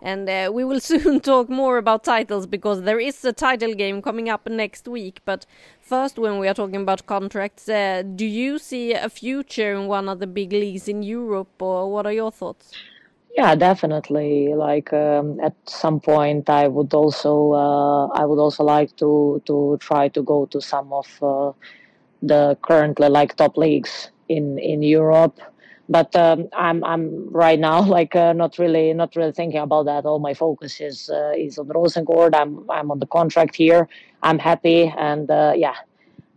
And 0.03 0.29
uh, 0.29 0.51
we 0.53 0.65
will 0.65 0.81
soon 0.93 1.21
talk 1.21 1.49
more 1.49 1.79
about 1.79 2.05
titles 2.05 2.47
because 2.47 2.83
there 2.83 3.01
is 3.01 3.25
a 3.25 3.33
title 3.33 3.75
game 3.75 4.03
coming 4.03 4.29
up 4.29 4.49
next 4.49 4.89
week. 4.89 5.21
But 5.25 5.47
first, 5.81 6.19
when 6.19 6.39
we 6.39 6.49
are 6.49 6.55
talking 6.55 6.83
about 6.83 7.07
contracts, 7.07 7.69
uh, 7.69 8.03
do 8.03 8.27
you 8.27 8.59
see 8.59 8.93
a 8.93 9.09
future 9.09 9.73
in 9.73 9.87
one 9.87 10.09
of 10.09 10.19
the 10.21 10.27
big 10.27 10.53
leagues 10.53 10.89
in 10.89 11.03
Europe, 11.03 11.61
or 11.61 11.93
what 11.93 12.07
are 12.07 12.13
your 12.13 12.31
thoughts? 12.31 12.73
Yeah, 13.37 13.55
definitely. 13.55 14.55
Like 14.55 14.93
um, 14.93 15.39
at 15.41 15.55
some 15.67 16.01
point, 16.01 16.49
I 16.49 16.69
would 16.69 16.95
also 16.95 17.53
uh, 17.53 18.07
I 18.09 18.25
would 18.25 18.39
also 18.39 18.65
like 18.65 18.97
to 18.97 19.43
to 19.47 19.77
try 19.81 20.09
to 20.09 20.23
go 20.23 20.47
to 20.47 20.61
some 20.61 20.93
of 20.93 21.07
uh, 21.23 21.53
the 22.23 22.57
currently 22.63 23.09
like 23.09 23.37
top 23.37 23.57
leagues 23.57 24.11
in 24.29 24.59
in 24.59 24.83
Europe 24.83 25.41
but 25.89 26.15
um, 26.17 26.49
I'm 26.53 26.83
I'm 26.85 27.29
right 27.31 27.59
now 27.59 27.81
like 27.97 28.17
uh, 28.17 28.33
not 28.33 28.59
really 28.59 28.93
not 28.93 29.15
really 29.17 29.33
thinking 29.33 29.61
about 29.61 29.87
that. 29.87 30.05
All 30.05 30.19
my 30.19 30.35
focus 30.35 30.81
is 30.81 31.11
uh, 31.11 31.33
is 31.37 31.59
on 31.59 31.69
Rosengård. 31.69 32.35
I'm 32.35 32.69
I'm 32.71 32.91
on 32.91 32.99
the 32.99 33.07
contract 33.07 33.57
here. 33.57 33.89
I'm 34.23 34.39
happy, 34.39 34.93
and 34.97 35.31
uh, 35.31 35.53
yeah, 35.57 35.77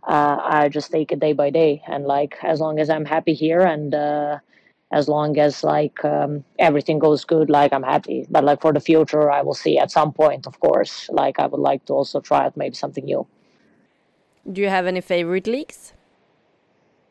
uh, 0.06 0.36
I 0.42 0.68
just 0.68 0.92
take 0.92 1.12
it 1.12 1.20
day 1.20 1.32
by 1.32 1.50
day. 1.50 1.82
And 1.86 2.04
like 2.04 2.36
as 2.42 2.60
long 2.60 2.78
as 2.78 2.90
I'm 2.90 3.04
happy 3.04 3.34
here, 3.34 3.60
and 3.60 3.94
uh, 3.94 4.38
as 4.92 5.08
long 5.08 5.38
as 5.38 5.64
like 5.64 6.04
um, 6.04 6.44
everything 6.58 6.98
goes 6.98 7.24
good, 7.24 7.50
like 7.50 7.72
I'm 7.72 7.82
happy. 7.82 8.26
But 8.30 8.44
like 8.44 8.60
for 8.60 8.72
the 8.72 8.80
future, 8.80 9.30
I 9.30 9.42
will 9.42 9.54
see 9.54 9.78
at 9.78 9.90
some 9.90 10.12
point, 10.12 10.46
of 10.46 10.60
course. 10.60 11.08
Like 11.10 11.38
I 11.38 11.46
would 11.46 11.60
like 11.60 11.84
to 11.86 11.94
also 11.94 12.20
try 12.20 12.44
out 12.44 12.56
maybe 12.56 12.74
something 12.74 13.04
new. 13.04 13.26
Do 14.50 14.60
you 14.60 14.68
have 14.68 14.86
any 14.86 15.00
favorite 15.00 15.46
leagues? 15.46 15.92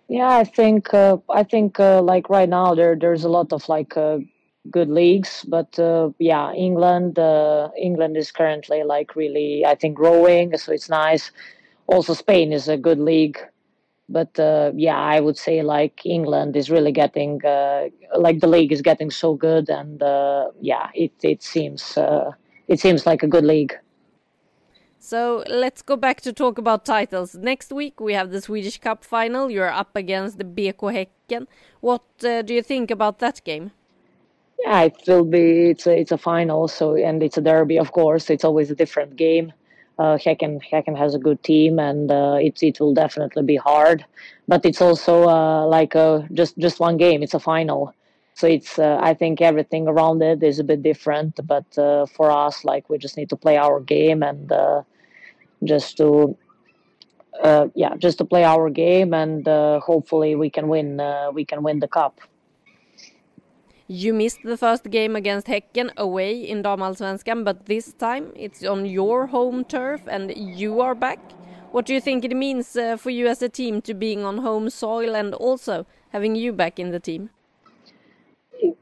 Yeah, 0.10 0.38
I 0.38 0.44
think 0.44 0.94
uh, 0.94 1.18
I 1.30 1.44
think 1.44 1.80
uh, 1.80 2.02
like 2.02 2.30
right 2.30 2.50
now 2.50 2.74
there 2.74 2.96
there's 2.96 3.24
a 3.24 3.30
lot 3.30 3.54
of 3.54 3.70
like 3.70 3.96
uh, 3.96 4.18
good 4.72 4.90
leagues, 4.90 5.46
but 5.48 5.78
uh, 5.78 6.10
yeah, 6.18 6.52
England 6.54 7.20
uh, 7.20 7.70
England 7.78 8.18
is 8.18 8.32
currently 8.32 8.84
like 8.84 9.16
really 9.16 9.64
I 9.66 9.76
think 9.76 9.96
growing, 9.96 10.58
so 10.58 10.72
it's 10.74 10.90
nice. 10.90 11.32
Also, 11.88 12.14
Spain 12.14 12.52
is 12.54 12.68
a 12.68 12.78
good 12.78 13.00
league, 13.00 13.40
but 14.10 14.40
uh, 14.40 14.72
yeah, 14.76 14.98
I 14.98 15.20
would 15.20 15.38
say 15.38 15.62
like 15.62 16.06
England 16.06 16.56
is 16.56 16.70
really 16.72 16.92
getting 16.92 17.40
like 18.16 18.40
the 18.40 18.48
league 18.48 18.72
is 18.72 18.82
getting 18.82 19.12
so 19.12 19.36
good, 19.36 19.70
and 19.70 20.02
yeah, 20.60 20.90
it 20.96 21.14
it 21.22 21.44
seems 21.44 21.98
it 22.68 22.80
seems 22.80 23.06
like 23.06 23.22
a 23.24 23.28
good 23.28 23.46
league. 23.46 23.78
So 25.10 25.44
let's 25.48 25.82
go 25.82 25.96
back 25.96 26.22
to 26.22 26.32
talk 26.32 26.60
about 26.60 26.86
titles. 26.86 27.34
Next 27.34 27.72
week 27.72 28.00
we 28.00 28.14
have 28.14 28.30
the 28.30 28.42
Swedish 28.42 28.78
Cup 28.78 29.04
final. 29.04 29.50
You're 29.50 29.74
up 29.84 29.96
against 29.96 30.38
the 30.38 30.44
BK 30.44 30.94
Häcken. 30.98 31.48
What 31.82 32.04
uh, 32.24 32.44
do 32.44 32.54
you 32.54 32.62
think 32.62 32.92
about 32.92 33.18
that 33.18 33.44
game? 33.44 33.72
Yeah, 34.60 34.84
it 34.84 35.02
will 35.08 35.26
be. 35.26 35.72
It's 35.72 35.88
a, 35.88 36.00
it's 36.00 36.12
a 36.12 36.18
final, 36.20 36.68
so 36.68 36.96
and 36.96 37.24
it's 37.24 37.40
a 37.40 37.42
derby. 37.42 37.80
Of 37.80 37.92
course, 37.92 38.30
it's 38.30 38.44
always 38.44 38.70
a 38.70 38.76
different 38.76 39.16
game. 39.16 39.52
Uh, 39.98 40.16
Häcken 40.24 40.62
Häcken 40.62 40.96
has 40.96 41.16
a 41.16 41.24
good 41.28 41.42
team, 41.42 41.80
and 41.80 42.12
uh, 42.12 42.38
it 42.40 42.62
it 42.62 42.80
will 42.80 42.94
definitely 42.94 43.42
be 43.42 43.56
hard. 43.56 44.06
But 44.48 44.64
it's 44.64 44.80
also 44.80 45.28
uh, 45.28 45.66
like 45.66 45.96
a, 45.96 46.30
just 46.34 46.56
just 46.60 46.80
one 46.80 46.98
game. 46.98 47.24
It's 47.24 47.34
a 47.34 47.40
final, 47.40 47.96
so 48.36 48.46
it's 48.46 48.78
uh, 48.78 49.00
I 49.02 49.16
think 49.16 49.42
everything 49.42 49.88
around 49.88 50.22
it 50.22 50.44
is 50.44 50.60
a 50.60 50.64
bit 50.64 50.84
different. 50.84 51.40
But 51.48 51.66
uh, 51.80 52.06
for 52.06 52.30
us, 52.30 52.64
like 52.64 52.92
we 52.92 53.00
just 53.00 53.18
need 53.18 53.30
to 53.30 53.36
play 53.36 53.58
our 53.58 53.80
game 53.80 54.22
and 54.22 54.52
uh, 54.52 54.84
just 55.64 55.98
to 55.98 56.38
uh, 57.44 57.68
yeah 57.76 57.96
just 57.98 58.18
to 58.18 58.26
play 58.26 58.44
our 58.44 58.70
game 58.70 59.14
and 59.14 59.48
uh, 59.48 59.80
hopefully 59.80 60.36
we 60.36 60.50
can 60.50 60.68
win 60.68 61.00
uh, 61.00 61.30
we 61.34 61.46
can 61.46 61.64
win 61.64 61.80
the 61.80 61.88
cup 61.88 62.20
you 63.92 64.14
missed 64.14 64.44
the 64.44 64.56
first 64.56 64.92
game 64.92 65.16
against 65.16 65.48
Häcken 65.48 65.90
away 65.98 66.48
in 66.48 66.62
Damallsvenskan, 66.62 67.44
but 67.44 67.66
this 67.66 67.92
time 67.94 68.32
it's 68.36 68.64
on 68.64 68.86
your 68.86 69.26
home 69.26 69.66
turf 69.66 70.02
and 70.06 70.32
you 70.38 70.80
are 70.80 70.94
back. 70.94 71.18
What 71.72 71.88
do 71.88 71.96
you 71.96 72.00
think 72.00 72.24
it 72.24 72.36
means 72.36 72.76
uh, 72.76 72.98
for 72.98 73.10
you 73.10 73.26
as 73.26 73.42
a 73.42 73.50
team 73.50 73.82
to 73.82 73.96
being 73.96 74.24
on 74.24 74.40
home 74.40 74.70
soil 74.70 75.16
and 75.16 75.34
also 75.34 75.88
having 76.12 76.36
you 76.36 76.54
back 76.54 76.78
in 76.78 76.92
the 76.92 77.00
team? 77.00 77.32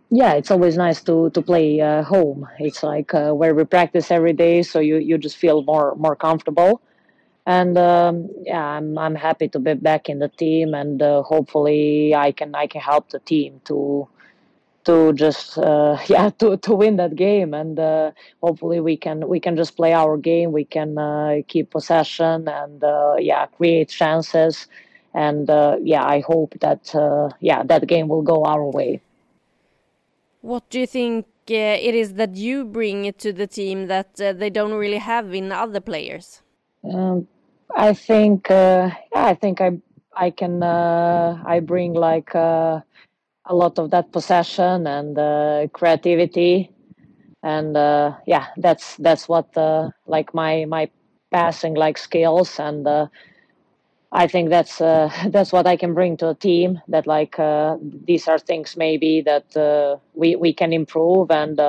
Yeah, 0.09 0.33
it's 0.33 0.51
always 0.51 0.77
nice 0.77 1.01
to 1.03 1.29
to 1.31 1.41
play 1.41 1.81
uh, 1.81 2.03
home. 2.03 2.47
It's 2.59 2.81
like 2.83 3.13
uh, 3.13 3.33
where 3.33 3.53
we 3.53 3.65
practice 3.65 4.09
every 4.09 4.33
day, 4.33 4.61
so 4.63 4.79
you 4.79 4.97
you 4.97 5.17
just 5.17 5.35
feel 5.37 5.63
more 5.63 5.95
more 5.95 6.15
comfortable 6.15 6.81
and 7.45 7.77
um, 7.77 8.29
yeah, 8.43 8.63
I'm 8.63 8.97
I'm 8.97 9.15
happy 9.15 9.47
to 9.49 9.59
be 9.59 9.73
back 9.75 10.09
in 10.09 10.19
the 10.19 10.29
team, 10.29 10.73
and 10.75 11.01
uh, 11.01 11.23
hopefully 11.23 12.15
I 12.15 12.31
can 12.33 12.55
I 12.55 12.67
can 12.67 12.81
help 12.81 13.09
the 13.11 13.19
team 13.19 13.61
to 13.65 14.07
to 14.85 15.13
just 15.13 15.57
uh, 15.59 15.97
yeah 16.07 16.29
to, 16.39 16.57
to 16.57 16.75
win 16.75 16.97
that 16.97 17.15
game, 17.15 17.53
and 17.53 17.79
uh, 17.79 18.11
hopefully 18.43 18.79
we 18.81 18.97
can 18.97 19.27
we 19.27 19.39
can 19.39 19.55
just 19.57 19.77
play 19.77 19.93
our 19.93 20.17
game. 20.17 20.51
We 20.53 20.65
can 20.65 20.97
uh, 20.97 21.37
keep 21.47 21.71
possession 21.71 22.47
and 22.49 22.83
yeah 23.19 23.47
create 23.47 23.89
chances, 23.89 24.67
and 25.13 25.49
yeah 25.83 26.05
I 26.05 26.21
hope 26.21 26.55
that 26.61 26.81
yeah 27.41 27.63
that 27.63 27.87
game 27.87 28.07
will 28.09 28.23
go 28.23 28.43
our 28.45 28.65
way. 28.69 29.01
What 30.47 30.69
do 30.69 30.79
you 30.79 30.87
think 30.87 31.25
it 31.49 31.93
is 31.93 32.13
that 32.13 32.37
you 32.37 32.63
bring 32.63 33.03
it 33.03 33.19
to 33.19 33.33
the 33.33 33.47
team 33.47 33.87
that 33.87 34.15
they 34.15 34.49
don't 34.49 34.75
really 34.75 34.99
have 34.99 35.33
in 35.33 35.51
other 35.51 35.81
players? 35.81 36.41
Um, 36.89 37.27
I 37.75 37.91
think 37.91 38.49
uh, 38.49 38.89
yeah, 39.13 39.25
I 39.25 39.33
think 39.33 39.59
I 39.59 39.71
I 40.15 40.29
can 40.29 40.63
uh, 40.63 41.43
I 41.45 41.59
bring 41.59 41.91
like 41.95 42.33
uh, 42.33 42.79
a 43.43 43.53
lot 43.53 43.77
of 43.77 43.91
that 43.91 44.13
possession 44.13 44.87
and 44.87 45.19
uh, 45.19 45.67
creativity, 45.73 46.71
and 47.43 47.75
uh, 47.75 48.15
yeah, 48.25 48.45
that's 48.55 48.95
that's 48.95 49.27
what 49.27 49.49
uh, 49.57 49.89
like 50.05 50.33
my 50.33 50.63
my 50.63 50.89
passing 51.29 51.73
like 51.73 51.97
skills 51.97 52.57
and. 52.57 52.87
I 54.11 54.27
think 54.27 54.49
that's 54.49 54.77
that's 54.77 55.51
what 55.51 55.67
I 55.67 55.77
can 55.77 55.93
bring 55.93 56.17
to 56.17 56.29
a 56.29 56.35
team. 56.35 56.81
That 56.87 57.07
like 57.07 57.35
these 58.05 58.27
are 58.27 58.39
things 58.39 58.77
maybe 58.77 59.21
that 59.21 59.99
we 60.13 60.35
we 60.35 60.53
can 60.53 60.73
improve, 60.73 61.31
and 61.31 61.59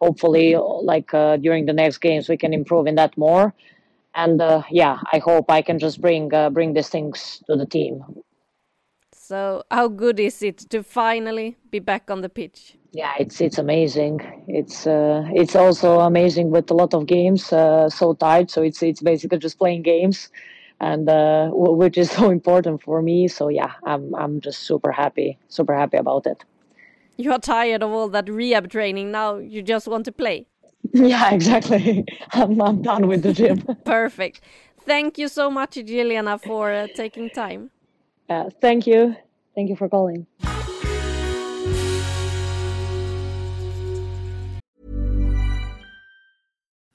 hopefully, 0.00 0.56
like 0.82 1.10
during 1.10 1.66
the 1.66 1.72
next 1.72 1.98
games, 1.98 2.28
we 2.28 2.36
can 2.36 2.52
improve 2.52 2.86
in 2.86 2.96
that 2.96 3.16
more 3.16 3.54
and 4.14 4.40
uh, 4.40 4.62
yeah, 4.70 4.98
I 5.12 5.18
hope 5.18 5.50
I 5.50 5.62
can 5.62 5.78
just 5.78 6.00
bring 6.00 6.34
uh, 6.34 6.50
bring 6.50 6.74
these 6.74 6.88
things 6.88 7.42
to 7.46 7.56
the 7.56 7.66
team. 7.66 8.04
So, 9.12 9.62
how 9.70 9.88
good 9.88 10.18
is 10.20 10.42
it 10.42 10.58
to 10.70 10.82
finally 10.82 11.56
be 11.70 11.78
back 11.78 12.10
on 12.10 12.22
the 12.22 12.28
pitch? 12.28 12.76
Yeah, 12.92 13.12
it's 13.18 13.40
it's 13.40 13.58
amazing. 13.58 14.20
It's 14.48 14.86
uh, 14.86 15.22
it's 15.32 15.54
also 15.54 16.00
amazing 16.00 16.50
with 16.50 16.70
a 16.70 16.74
lot 16.74 16.94
of 16.94 17.06
games 17.06 17.52
uh, 17.52 17.88
so 17.88 18.14
tight. 18.14 18.50
So 18.50 18.62
it's 18.62 18.82
it's 18.82 19.02
basically 19.02 19.38
just 19.38 19.58
playing 19.58 19.82
games, 19.82 20.30
and 20.80 21.08
uh, 21.08 21.50
which 21.52 21.98
is 21.98 22.10
so 22.18 22.30
important 22.30 22.82
for 22.82 23.02
me. 23.02 23.28
So 23.28 23.48
yeah, 23.48 23.72
I'm 23.84 24.14
I'm 24.14 24.40
just 24.40 24.60
super 24.60 24.92
happy, 24.92 25.38
super 25.48 25.74
happy 25.74 25.96
about 25.96 26.26
it. 26.26 26.44
You 27.16 27.32
are 27.32 27.40
tired 27.40 27.82
of 27.82 27.90
all 27.90 28.08
that 28.10 28.28
rehab 28.28 28.70
training. 28.70 29.10
Now 29.10 29.36
you 29.36 29.62
just 29.62 29.88
want 29.88 30.04
to 30.06 30.12
play. 30.12 30.46
Yeah, 30.94 31.30
exactly. 31.32 32.04
I'm, 32.32 32.60
I'm 32.62 32.82
done 32.82 33.08
with 33.08 33.22
the 33.22 33.32
gym. 33.32 33.62
Perfect. 33.84 34.40
Thank 34.86 35.18
you 35.18 35.28
so 35.28 35.50
much, 35.50 35.74
Juliana, 35.74 36.38
for 36.38 36.72
uh, 36.72 36.88
taking 36.94 37.28
time. 37.30 37.70
Uh, 38.28 38.48
thank 38.60 38.86
you. 38.86 39.16
Thank 39.54 39.68
you 39.68 39.76
for 39.76 39.88
calling. 39.88 40.26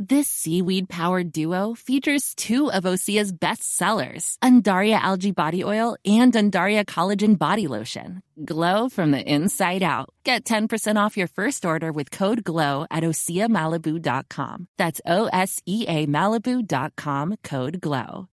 This 0.00 0.28
seaweed 0.28 0.88
powered 0.88 1.32
duo 1.32 1.74
features 1.74 2.32
two 2.36 2.70
of 2.70 2.84
Osea's 2.84 3.32
best 3.32 3.76
sellers, 3.76 4.38
Undaria 4.40 4.96
Algae 4.96 5.32
Body 5.32 5.64
Oil 5.64 5.96
and 6.06 6.32
Undaria 6.32 6.84
Collagen 6.84 7.36
Body 7.36 7.66
Lotion. 7.66 8.22
Glow 8.44 8.88
from 8.88 9.10
the 9.10 9.20
inside 9.20 9.82
out. 9.82 10.10
Get 10.22 10.44
10% 10.44 11.04
off 11.04 11.16
your 11.16 11.26
first 11.26 11.64
order 11.64 11.90
with 11.90 12.12
code 12.12 12.44
GLOW 12.44 12.86
at 12.92 13.02
OseaMalibu.com. 13.02 14.68
That's 14.76 15.00
O 15.04 15.28
S 15.32 15.60
E 15.66 15.86
A 15.88 16.06
Malibu.com 16.06 17.34
code 17.42 17.80
GLOW. 17.80 18.28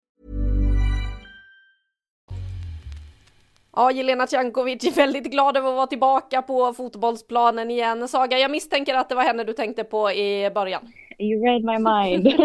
Ja, 3.76 3.92
Jelena 3.92 4.28
Cankovic 4.28 4.84
är 4.84 4.92
väldigt 4.92 5.32
glad 5.32 5.58
över 5.58 5.70
att 5.70 5.76
vara 5.76 5.88
tillbaka 5.88 6.42
på 6.42 6.74
fotbollsplanen 6.74 7.72
igen. 7.72 8.08
Saga, 8.08 8.40
jag 8.40 8.52
misstänker 8.52 8.94
att 8.96 9.10
det 9.10 9.16
var 9.16 9.24
henne 9.24 9.44
du 9.44 9.54
tänkte 9.54 9.84
på 9.84 10.12
i 10.12 10.52
början. 10.54 10.88
You 11.20 11.44
read 11.46 11.64
my 11.64 11.78
mind. 11.78 12.28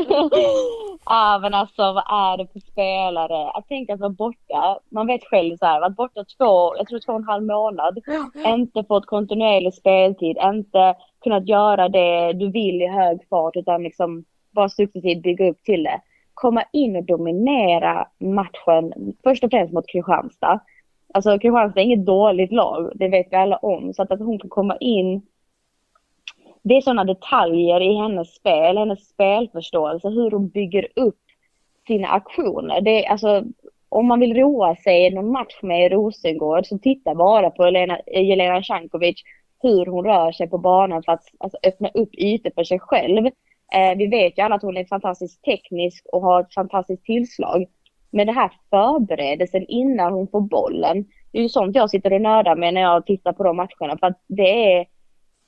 ja 1.05 1.39
men 1.43 1.55
alltså 1.55 1.83
vad 1.83 2.05
är 2.09 2.37
det 2.37 2.53
för 2.53 2.61
spelare? 2.61 3.51
Att 3.51 3.69
tänka 3.69 3.95
att 3.95 4.01
vara 4.01 4.11
borta, 4.11 4.79
man 4.89 5.07
vet 5.07 5.25
själv 5.25 5.57
så 5.57 5.66
här, 5.66 5.81
varit 5.81 5.97
borta 5.97 6.25
två, 6.39 6.77
jag 6.77 6.87
tror 6.89 6.99
två 6.99 7.12
och 7.12 7.19
en 7.19 7.25
halv 7.25 7.47
månad. 7.47 7.99
Inte 8.47 8.85
fått 8.85 9.07
kontinuerlig 9.07 9.75
speltid, 9.75 10.37
inte 10.45 10.95
kunnat 11.21 11.49
göra 11.49 11.89
det 11.89 12.33
du 12.33 12.51
vill 12.51 12.83
i 12.83 12.87
hög 12.87 13.29
fart 13.31 13.57
utan 13.57 13.83
liksom 13.83 14.25
bara 14.51 14.69
successivt 14.69 15.23
bygga 15.23 15.51
upp 15.51 15.62
till 15.62 15.83
det. 15.83 16.01
Komma 16.35 16.64
in 16.73 16.97
och 16.97 17.05
dominera 17.05 18.09
matchen, 18.19 19.14
först 19.23 19.45
och 19.45 19.51
främst 19.51 19.73
mot 19.73 19.89
Kristianstad. 19.89 20.61
Alltså 21.14 21.39
Kristianstad 21.39 21.81
är 21.81 21.85
inget 21.85 22.07
dåligt 22.07 22.53
lag, 22.53 22.93
det 22.95 23.09
vet 23.09 23.27
vi 23.31 23.37
alla 23.37 23.57
om. 23.57 23.95
Så 23.95 24.03
att, 24.03 24.11
att 24.11 24.21
hon 24.21 24.39
kan 24.39 24.51
komma 24.51 24.77
in 24.77 25.23
det 26.69 26.77
är 26.77 26.81
sådana 26.81 27.05
detaljer 27.05 27.81
i 27.81 27.95
hennes 27.95 28.35
spel, 28.35 28.79
hennes 28.79 29.09
spelförståelse, 29.09 30.09
hur 30.09 30.31
hon 30.31 30.49
bygger 30.49 30.89
upp 30.97 31.21
sina 31.87 32.09
aktioner. 32.09 32.81
Det 32.81 33.07
är, 33.07 33.11
alltså, 33.11 33.45
om 33.89 34.07
man 34.07 34.21
vill 34.21 34.35
roa 34.35 34.77
sig 34.77 35.07
i 35.07 35.11
någon 35.11 35.33
match 35.33 35.59
med 35.62 35.93
Rosengård 35.93 36.66
så 36.66 36.79
titta 36.79 37.14
bara 37.14 37.51
på 37.51 37.64
Jelena, 37.64 37.99
Jelena 38.07 38.62
Cankovic, 38.62 39.23
hur 39.62 39.87
hon 39.87 40.05
rör 40.05 40.33
sig 40.33 40.49
på 40.49 40.59
banan 40.59 41.03
för 41.03 41.12
att 41.12 41.25
alltså, 41.39 41.59
öppna 41.62 41.89
upp 41.89 42.14
ytor 42.14 42.51
för 42.55 42.64
sig 42.64 42.79
själv. 42.79 43.27
Eh, 43.73 43.97
vi 43.97 44.07
vet 44.07 44.39
ju 44.39 44.43
alla 44.43 44.55
att 44.55 44.62
hon 44.62 44.77
är 44.77 44.85
fantastiskt 44.85 45.45
teknisk 45.45 46.07
och 46.12 46.23
har 46.23 46.41
ett 46.41 46.55
fantastiskt 46.55 47.05
tillslag. 47.05 47.66
Men 48.11 48.27
det 48.27 48.33
här 48.33 48.51
förberedelsen 48.71 49.66
innan 49.69 50.12
hon 50.12 50.29
får 50.29 50.41
bollen, 50.41 51.05
det 51.33 51.39
är 51.39 51.43
ju 51.43 51.49
sånt 51.49 51.77
jag 51.77 51.91
sitter 51.91 52.12
och 52.12 52.21
nördar 52.21 52.57
med 52.57 52.75
när 52.75 52.81
jag 52.81 53.07
tittar 53.07 53.33
på 53.33 53.45
de 53.45 53.57
matcherna. 53.57 53.99
För 53.99 54.07
att 54.07 54.21
det 54.27 54.75
är 54.75 54.87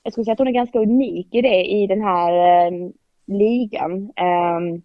jag 0.03 0.13
skulle 0.13 0.25
säga 0.25 0.33
att 0.33 0.39
hon 0.39 0.47
är 0.47 0.51
ganska 0.51 0.79
unik 0.79 1.27
i 1.31 1.41
det 1.41 1.63
i 1.63 1.87
den 1.87 2.01
här 2.01 2.33
eh, 2.67 2.89
ligan. 3.25 4.11
Eh, 4.15 4.81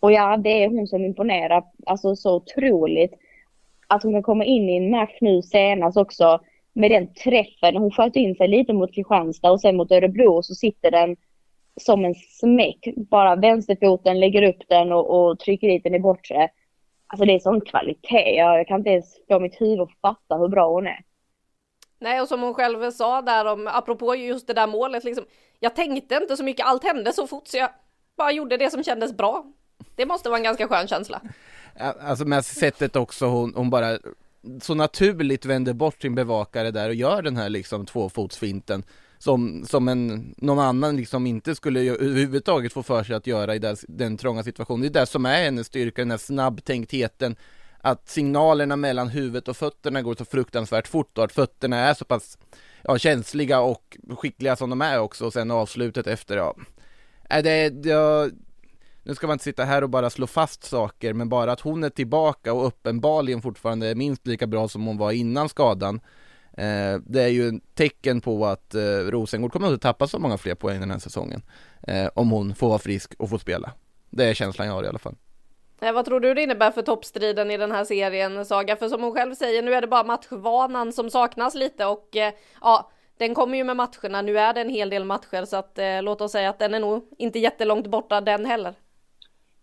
och 0.00 0.12
ja, 0.12 0.36
det 0.36 0.64
är 0.64 0.68
hon 0.68 0.86
som 0.86 1.04
imponerar 1.04 1.64
alltså 1.86 2.16
så 2.16 2.34
otroligt. 2.34 3.14
Att 3.86 4.02
hon 4.02 4.12
kan 4.12 4.22
komma 4.22 4.44
in 4.44 4.68
i 4.68 4.76
en 4.76 4.90
match 4.90 5.18
nu 5.20 5.42
senast 5.42 5.96
också 5.96 6.40
med 6.72 6.90
den 6.90 7.14
träffen. 7.14 7.76
Hon 7.76 7.90
sköt 7.90 8.16
in 8.16 8.34
sig 8.34 8.48
lite 8.48 8.72
mot 8.72 8.94
Kristianstad 8.94 9.50
och 9.50 9.60
sen 9.60 9.76
mot 9.76 9.92
Örebro 9.92 10.42
så 10.42 10.54
sitter 10.54 10.90
den 10.90 11.16
som 11.80 12.04
en 12.04 12.14
smäck. 12.14 12.88
Bara 12.96 13.36
vänsterfoten 13.36 14.20
lägger 14.20 14.42
upp 14.42 14.62
den 14.68 14.92
och, 14.92 15.30
och 15.30 15.38
trycker 15.38 15.68
dit 15.68 15.84
den 15.84 15.94
i 15.94 16.00
bortre. 16.00 16.48
Alltså 17.06 17.24
det 17.24 17.32
är 17.34 17.38
sån 17.38 17.60
kvalitet. 17.60 18.36
Jag, 18.36 18.58
jag 18.58 18.66
kan 18.66 18.78
inte 18.80 18.90
ens 18.90 19.16
få 19.28 19.40
mitt 19.40 19.60
huvud 19.60 19.80
att 19.80 20.00
fatta 20.02 20.36
hur 20.36 20.48
bra 20.48 20.68
hon 20.68 20.86
är. 20.86 21.00
Nej, 21.98 22.20
och 22.20 22.28
som 22.28 22.42
hon 22.42 22.54
själv 22.54 22.90
sa 22.90 23.22
där 23.22 23.44
om, 23.44 23.66
apropå 23.66 24.14
just 24.14 24.46
det 24.46 24.52
där 24.52 24.66
målet, 24.66 25.04
liksom, 25.04 25.24
jag 25.60 25.76
tänkte 25.76 26.14
inte 26.14 26.36
så 26.36 26.44
mycket, 26.44 26.66
allt 26.66 26.84
hände 26.84 27.12
så 27.12 27.26
fort 27.26 27.48
så 27.48 27.56
jag 27.56 27.70
bara 28.16 28.32
gjorde 28.32 28.56
det 28.56 28.70
som 28.70 28.84
kändes 28.84 29.12
bra. 29.12 29.44
Det 29.96 30.06
måste 30.06 30.28
vara 30.28 30.38
en 30.38 30.44
ganska 30.44 30.68
skön 30.68 30.88
känsla. 30.88 31.20
Alltså 32.00 32.24
med 32.24 32.44
sättet 32.44 32.96
också 32.96 33.26
hon, 33.26 33.54
hon 33.56 33.70
bara 33.70 33.98
så 34.62 34.74
naturligt 34.74 35.44
vänder 35.44 35.72
bort 35.72 36.02
sin 36.02 36.14
bevakare 36.14 36.70
där 36.70 36.88
och 36.88 36.94
gör 36.94 37.22
den 37.22 37.36
här 37.36 37.48
liksom 37.48 37.86
tvåfotsfinten 37.86 38.84
som, 39.18 39.64
som 39.64 39.88
en, 39.88 40.34
någon 40.36 40.58
annan 40.58 40.96
liksom 40.96 41.26
inte 41.26 41.54
skulle 41.54 41.80
överhuvudtaget 41.80 42.72
få 42.72 42.82
för 42.82 43.04
sig 43.04 43.16
att 43.16 43.26
göra 43.26 43.54
i 43.54 43.58
den, 43.58 43.76
den 43.88 44.16
trånga 44.16 44.42
situationen. 44.42 44.80
Det 44.80 44.98
är 44.98 45.00
det 45.00 45.06
som 45.06 45.26
är 45.26 45.42
hennes 45.42 45.66
styrka, 45.66 46.02
den 46.02 46.10
här 46.10 46.18
snabbtänktheten 46.18 47.36
att 47.80 48.08
signalerna 48.08 48.76
mellan 48.76 49.08
huvudet 49.08 49.48
och 49.48 49.56
fötterna 49.56 50.02
går 50.02 50.14
så 50.14 50.24
fruktansvärt 50.24 50.88
fort 50.88 51.18
och 51.18 51.24
att 51.24 51.32
fötterna 51.32 51.76
är 51.76 51.94
så 51.94 52.04
pass 52.04 52.38
ja, 52.82 52.98
känsliga 52.98 53.60
och 53.60 53.96
skickliga 54.16 54.56
som 54.56 54.70
de 54.70 54.82
är 54.82 55.00
också 55.00 55.26
och 55.26 55.32
sen 55.32 55.50
avslutet 55.50 56.06
efter, 56.06 56.36
ja. 56.36 56.56
Är 57.30 57.42
det, 57.42 57.70
det, 57.70 58.30
nu 59.02 59.14
ska 59.14 59.26
man 59.26 59.34
inte 59.34 59.44
sitta 59.44 59.64
här 59.64 59.82
och 59.82 59.90
bara 59.90 60.10
slå 60.10 60.26
fast 60.26 60.64
saker, 60.64 61.12
men 61.12 61.28
bara 61.28 61.52
att 61.52 61.60
hon 61.60 61.84
är 61.84 61.90
tillbaka 61.90 62.52
och 62.52 62.66
uppenbarligen 62.66 63.42
fortfarande 63.42 63.86
är 63.86 63.94
minst 63.94 64.26
lika 64.26 64.46
bra 64.46 64.68
som 64.68 64.86
hon 64.86 64.98
var 64.98 65.12
innan 65.12 65.48
skadan. 65.48 66.00
Eh, 66.52 66.98
det 67.06 67.22
är 67.22 67.28
ju 67.28 67.48
ett 67.48 67.74
tecken 67.74 68.20
på 68.20 68.46
att 68.46 68.74
eh, 68.74 68.80
Rosengård 68.82 69.52
kommer 69.52 69.68
inte 69.68 69.82
tappa 69.82 70.06
så 70.06 70.18
många 70.18 70.38
fler 70.38 70.54
poäng 70.54 70.80
den 70.80 70.90
här 70.90 70.98
säsongen. 70.98 71.42
Eh, 71.82 72.08
om 72.14 72.30
hon 72.30 72.54
får 72.54 72.68
vara 72.68 72.78
frisk 72.78 73.14
och 73.18 73.30
får 73.30 73.38
spela. 73.38 73.72
Det 74.10 74.24
är 74.24 74.34
känslan 74.34 74.66
jag 74.66 74.74
har 74.74 74.84
i 74.84 74.88
alla 74.88 74.98
fall. 74.98 75.16
Eh, 75.80 75.92
vad 75.92 76.04
tror 76.04 76.20
du 76.20 76.34
det 76.34 76.42
innebär 76.42 76.70
för 76.70 76.82
toppstriden 76.82 77.50
i 77.50 77.56
den 77.56 77.72
här 77.72 77.84
serien, 77.84 78.44
Saga? 78.44 78.76
För 78.76 78.88
som 78.88 79.02
hon 79.02 79.14
själv 79.14 79.34
säger, 79.34 79.62
nu 79.62 79.74
är 79.74 79.80
det 79.80 79.86
bara 79.86 80.04
matchvanan 80.04 80.92
som 80.92 81.10
saknas 81.10 81.54
lite 81.54 81.86
och 81.86 82.16
eh, 82.16 82.32
ja, 82.60 82.90
den 83.18 83.34
kommer 83.34 83.58
ju 83.58 83.64
med 83.64 83.76
matcherna. 83.76 84.22
Nu 84.22 84.38
är 84.38 84.54
det 84.54 84.60
en 84.60 84.68
hel 84.68 84.90
del 84.90 85.04
matcher 85.04 85.44
så 85.44 85.56
att 85.56 85.78
eh, 85.78 86.02
låt 86.02 86.20
oss 86.20 86.32
säga 86.32 86.50
att 86.50 86.58
den 86.58 86.74
är 86.74 86.80
nog 86.80 87.02
inte 87.18 87.38
jättelångt 87.38 87.86
borta 87.86 88.20
den 88.20 88.46
heller. 88.46 88.74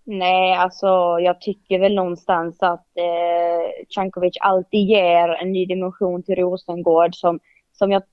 Nej, 0.03 0.53
alltså 0.53 0.88
jag 1.20 1.41
tycker 1.41 1.80
väl 1.80 1.95
någonstans 1.95 2.63
att 2.63 2.97
eh, 2.97 3.86
Cankovic 3.89 4.38
alltid 4.39 4.80
ger 4.80 5.30
en 5.30 5.51
ny 5.51 5.66
dimension 5.66 6.24
till 6.24 6.36
Rosengård 6.36 7.16
som, 7.16 7.39
som 7.72 7.91
jag, 7.91 8.03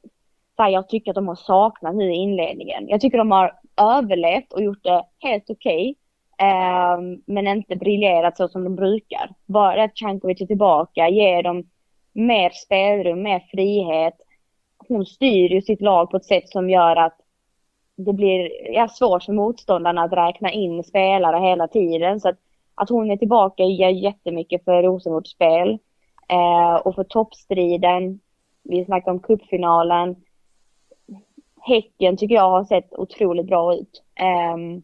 jag 0.56 0.88
tycker 0.88 1.10
att 1.10 1.14
de 1.14 1.28
har 1.28 1.34
saknat 1.34 1.94
nu 1.94 2.12
i 2.12 2.16
inledningen. 2.16 2.88
Jag 2.88 3.00
tycker 3.00 3.18
de 3.18 3.30
har 3.30 3.52
överlevt 3.80 4.52
och 4.52 4.62
gjort 4.62 4.84
det 4.84 5.04
helt 5.18 5.50
okej. 5.50 5.90
Okay. 5.90 6.01
Ehm, 6.42 7.22
men 7.26 7.46
inte 7.46 7.76
briljerat 7.76 8.36
så 8.36 8.48
som 8.48 8.64
de 8.64 8.76
brukar. 8.76 9.30
Bara 9.46 9.84
att 9.84 9.94
Cankovic 9.94 10.40
är 10.40 10.46
tillbaka 10.46 11.08
ger 11.08 11.42
dem 11.42 11.64
mer 12.12 12.50
spelrum, 12.50 13.22
mer 13.22 13.40
frihet. 13.50 14.14
Hon 14.88 15.06
styr 15.06 15.50
ju 15.50 15.62
sitt 15.62 15.80
lag 15.80 16.10
på 16.10 16.16
ett 16.16 16.24
sätt 16.24 16.48
som 16.48 16.70
gör 16.70 16.96
att 16.96 17.16
det 17.96 18.12
blir 18.12 18.72
ja, 18.74 18.88
svårt 18.88 19.22
för 19.22 19.32
motståndarna 19.32 20.02
att 20.02 20.12
räkna 20.12 20.52
in 20.52 20.84
spelare 20.84 21.48
hela 21.48 21.68
tiden. 21.68 22.20
Så 22.20 22.28
att, 22.28 22.38
att 22.74 22.88
hon 22.88 23.10
är 23.10 23.16
tillbaka 23.16 23.62
ger 23.62 23.88
jättemycket 23.88 24.64
för 24.64 24.82
Rosengårds 24.82 25.30
spel. 25.30 25.78
Eh, 26.28 26.74
och 26.74 26.94
för 26.94 27.04
toppstriden, 27.04 28.20
vi 28.62 28.84
snackade 28.84 29.10
om 29.10 29.20
cupfinalen. 29.20 30.16
Häcken 31.60 32.16
tycker 32.16 32.34
jag 32.34 32.50
har 32.50 32.64
sett 32.64 32.94
otroligt 32.94 33.46
bra 33.46 33.74
ut. 33.74 34.02
Eh, 34.14 34.82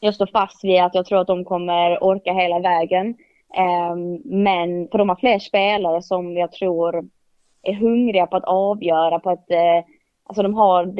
jag 0.00 0.14
står 0.14 0.26
fast 0.26 0.64
vid 0.64 0.80
att 0.80 0.94
jag 0.94 1.06
tror 1.06 1.20
att 1.20 1.26
de 1.26 1.44
kommer 1.44 2.04
orka 2.04 2.32
hela 2.32 2.58
vägen. 2.58 3.14
Ehm, 3.54 4.20
men 4.24 4.88
för 4.88 4.98
de 4.98 5.08
har 5.08 5.16
fler 5.16 5.38
spelare 5.38 6.02
som 6.02 6.36
jag 6.36 6.52
tror 6.52 7.08
är 7.62 7.74
hungriga 7.74 8.26
på 8.26 8.36
att 8.36 8.44
avgöra 8.44 9.18
på 9.18 9.30
att 9.30 9.50
eh, 9.50 9.84
alltså 10.24 10.42
de 10.42 10.54
har 10.54 10.94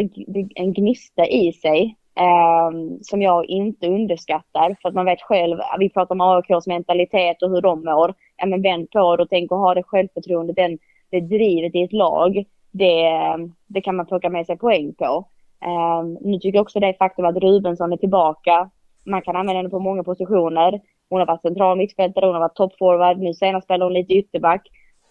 en 0.55 0.73
gnista 0.73 1.27
i 1.27 1.53
sig 1.53 1.97
ehm, 2.15 2.99
som 3.03 3.23
jag 3.23 3.45
inte 3.47 3.87
underskattar 3.87 4.77
för 4.83 4.89
att 4.89 4.95
man 4.95 5.05
vet 5.05 5.23
själv, 5.23 5.59
vi 5.79 5.91
pratar 5.91 6.15
om 6.15 6.21
AIKs 6.21 6.67
mentalitet 6.67 7.43
och 7.43 7.51
hur 7.51 7.61
de 7.61 7.85
mår. 7.85 8.15
Ja 8.37 8.47
men 8.47 8.63
vänd 8.63 8.91
på 8.91 9.17
det 9.17 9.23
och 9.23 9.31
tänk 9.31 9.53
att 9.53 9.59
ha 9.59 9.75
det 9.75 9.83
självförtroende, 9.83 10.53
den, 10.53 10.79
det 11.11 11.21
drivet 11.21 11.75
i 11.75 11.83
ett 11.83 11.93
lag. 11.93 12.45
Det, 12.73 13.11
det 13.67 13.81
kan 13.81 13.97
man 13.97 14.07
plocka 14.07 14.31
med 14.31 14.47
sig 14.47 14.59
poäng 14.59 14.95
på. 14.95 15.25
Um, 15.67 16.19
nu 16.21 16.39
tycker 16.39 16.57
jag 16.59 16.63
också 16.63 16.81
det 16.81 16.99
faktum 16.99 17.25
att 17.25 17.37
Rubensson 17.37 17.93
är 17.93 17.97
tillbaka 17.97 18.71
man 19.05 19.23
kan 19.23 19.37
använda 19.37 19.59
henne 19.59 19.69
på 19.69 19.79
många 19.79 20.05
positioner. 20.05 20.81
Hon 21.11 21.21
har 21.21 21.27
varit 21.27 21.43
central 21.43 21.79
mittfältare, 21.79 22.27
hon 22.27 22.35
har 22.35 22.41
varit 22.41 22.55
toppforward, 22.55 23.19
nu 23.19 23.35
senast 23.35 23.65
spelar 23.65 23.87
hon 23.87 23.93
lite 23.93 24.15
ytterback. 24.15 24.69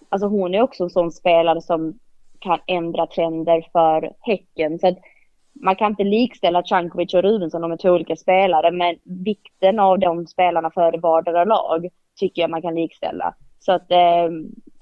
Alltså 0.09 0.27
hon 0.27 0.55
är 0.55 0.61
också 0.61 0.83
en 0.83 0.89
sån 0.89 1.11
spelare 1.11 1.61
som 1.61 1.99
kan 2.39 2.59
ändra 2.67 3.07
trender 3.07 3.65
för 3.71 4.13
Häcken. 4.19 4.79
Så 4.79 4.87
att 4.87 4.97
man 5.53 5.75
kan 5.75 5.91
inte 5.91 6.03
likställa 6.03 6.63
Cankovic 6.63 7.13
och 7.13 7.21
Rubensson, 7.21 7.61
de 7.61 7.71
är 7.71 7.77
två 7.77 7.89
olika 7.89 8.15
spelare, 8.15 8.71
men 8.71 8.95
vikten 9.03 9.79
av 9.79 9.99
de 9.99 10.27
spelarna 10.27 10.71
för 10.71 10.97
vardera 10.97 11.43
lag 11.43 11.89
tycker 12.19 12.41
jag 12.41 12.51
man 12.51 12.61
kan 12.61 12.75
likställa. 12.75 13.35
Så 13.59 13.71
att 13.71 13.91
eh, 13.91 14.29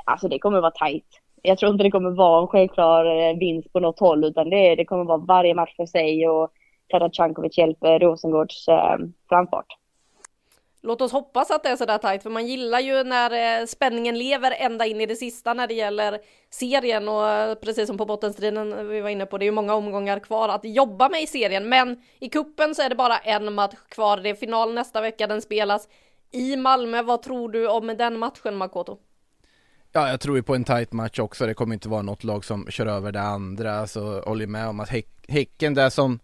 alltså 0.06 0.28
det 0.28 0.40
kommer 0.40 0.58
att 0.58 0.62
vara 0.62 0.72
tajt. 0.72 1.22
Jag 1.42 1.58
tror 1.58 1.72
inte 1.72 1.84
det 1.84 1.92
kommer 1.92 2.10
vara 2.10 2.42
en 2.42 2.48
självklar 2.48 3.06
eh, 3.06 3.38
vinst 3.38 3.74
på 3.74 3.80
något 3.80 4.00
håll, 4.00 4.24
utan 4.24 4.50
det, 4.50 4.76
det 4.76 4.86
kommer 4.86 5.04
vara 5.04 5.18
varje 5.18 5.54
match 5.54 5.76
för 5.76 5.86
sig 5.86 6.30
och 6.30 6.52
Tara 6.90 7.10
Cankovic 7.14 7.58
hjälper 7.58 8.00
Rosengårds 8.00 8.68
eh, 8.68 8.98
framfart. 9.30 9.78
Låt 10.82 11.02
oss 11.02 11.12
hoppas 11.12 11.52
att 11.52 11.64
det 11.64 11.70
är 11.70 11.76
sådär 11.76 11.98
tajt, 11.98 12.24
för 12.24 12.30
man 12.30 12.48
gillar 12.48 12.80
ju 12.80 13.04
när 13.04 13.62
eh, 13.62 13.66
spänningen 13.66 14.18
lever 14.18 14.56
ända 14.60 14.86
in 14.86 15.02
i 15.02 15.06
det 15.06 15.16
sista 15.16 15.54
när 15.54 15.68
det 15.68 15.74
gäller 15.74 16.20
serien 16.50 17.10
och 17.10 17.30
eh, 17.30 17.56
precis 17.56 17.88
som 17.88 17.98
på 17.98 18.06
bottenstriden 18.06 18.88
vi 18.88 19.02
var 19.02 19.10
inne 19.10 19.26
på, 19.26 19.38
det 19.38 19.44
är 19.44 19.48
ju 19.48 19.52
många 19.52 19.74
omgångar 19.74 20.20
kvar 20.20 20.50
att 20.50 20.66
jobba 20.66 21.10
med 21.10 21.22
i 21.22 21.28
serien, 21.28 21.70
men 21.70 22.02
i 22.20 22.30
kuppen 22.30 22.76
så 22.76 22.82
är 22.82 22.90
det 22.90 22.96
bara 22.96 23.18
en 23.18 23.54
match 23.54 23.76
kvar. 23.90 24.18
Det 24.18 24.30
är 24.30 24.36
final 24.36 24.74
nästa 24.74 25.02
vecka, 25.02 25.28
den 25.28 25.42
spelas 25.42 25.88
i 26.32 26.56
Malmö. 26.56 27.02
Vad 27.02 27.22
tror 27.22 27.50
du 27.50 27.68
om 27.68 27.88
den 27.88 28.20
matchen, 28.20 28.56
Makoto? 28.56 28.98
Ja, 29.92 30.10
jag 30.10 30.20
tror 30.20 30.36
ju 30.36 30.44
på 30.44 30.56
en 30.56 30.64
tight 30.64 30.94
match 30.94 31.20
också. 31.20 31.46
Det 31.46 31.54
kommer 31.54 31.74
inte 31.74 31.90
vara 31.90 32.02
något 32.02 32.24
lag 32.24 32.46
som 32.46 32.68
kör 32.70 32.86
över 32.86 33.12
det 33.12 33.22
andra, 33.22 33.88
så 33.88 34.22
håller 34.22 34.48
med 34.48 34.68
om 34.68 34.80
att 34.80 34.90
häck, 34.90 35.08
Häcken 35.28 35.74
där 35.74 35.90
som 35.90 36.20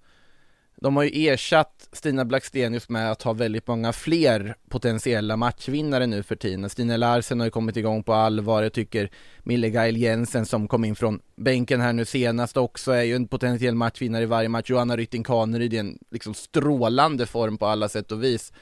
de 0.76 0.96
har 0.96 1.04
ju 1.04 1.28
ersatt 1.28 1.90
Stina 1.92 2.26
Blackstenius 2.26 2.90
med 2.90 3.12
att 3.12 3.22
ha 3.22 3.34
väldigt 3.34 3.68
många 3.68 3.94
fler 3.94 4.56
potentiella 4.70 5.38
matchvinnare 5.38 6.08
nu 6.08 6.24
för 6.24 6.36
tiden. 6.36 6.70
Stina 6.70 6.98
Larsen 6.98 7.40
har 7.40 7.48
ju 7.48 7.52
kommit 7.52 7.78
igång 7.78 8.04
på 8.04 8.14
allvar. 8.14 8.64
Jag 8.64 8.74
tycker 8.74 9.10
Mille 9.44 9.70
Gail 9.70 9.98
Jensen 9.98 10.46
som 10.46 10.68
kom 10.68 10.86
in 10.86 10.96
från 10.96 11.20
bänken 11.36 11.82
här 11.82 11.94
nu 11.94 12.06
senast 12.06 12.58
också 12.58 12.92
är 12.92 13.04
ju 13.04 13.16
en 13.16 13.28
potentiell 13.28 13.76
matchvinnare 13.76 14.24
i 14.24 14.26
varje 14.26 14.50
match. 14.50 14.70
Johanna 14.70 14.98
Rytting 14.98 15.24
Kaneryd 15.24 15.74
i 15.74 15.78
en 15.78 16.00
liksom 16.12 16.34
strålande 16.34 17.26
form 17.26 17.58
på 17.58 17.66
alla 17.66 17.90
sätt 17.90 18.12
och 18.12 18.24
vis. 18.24 18.54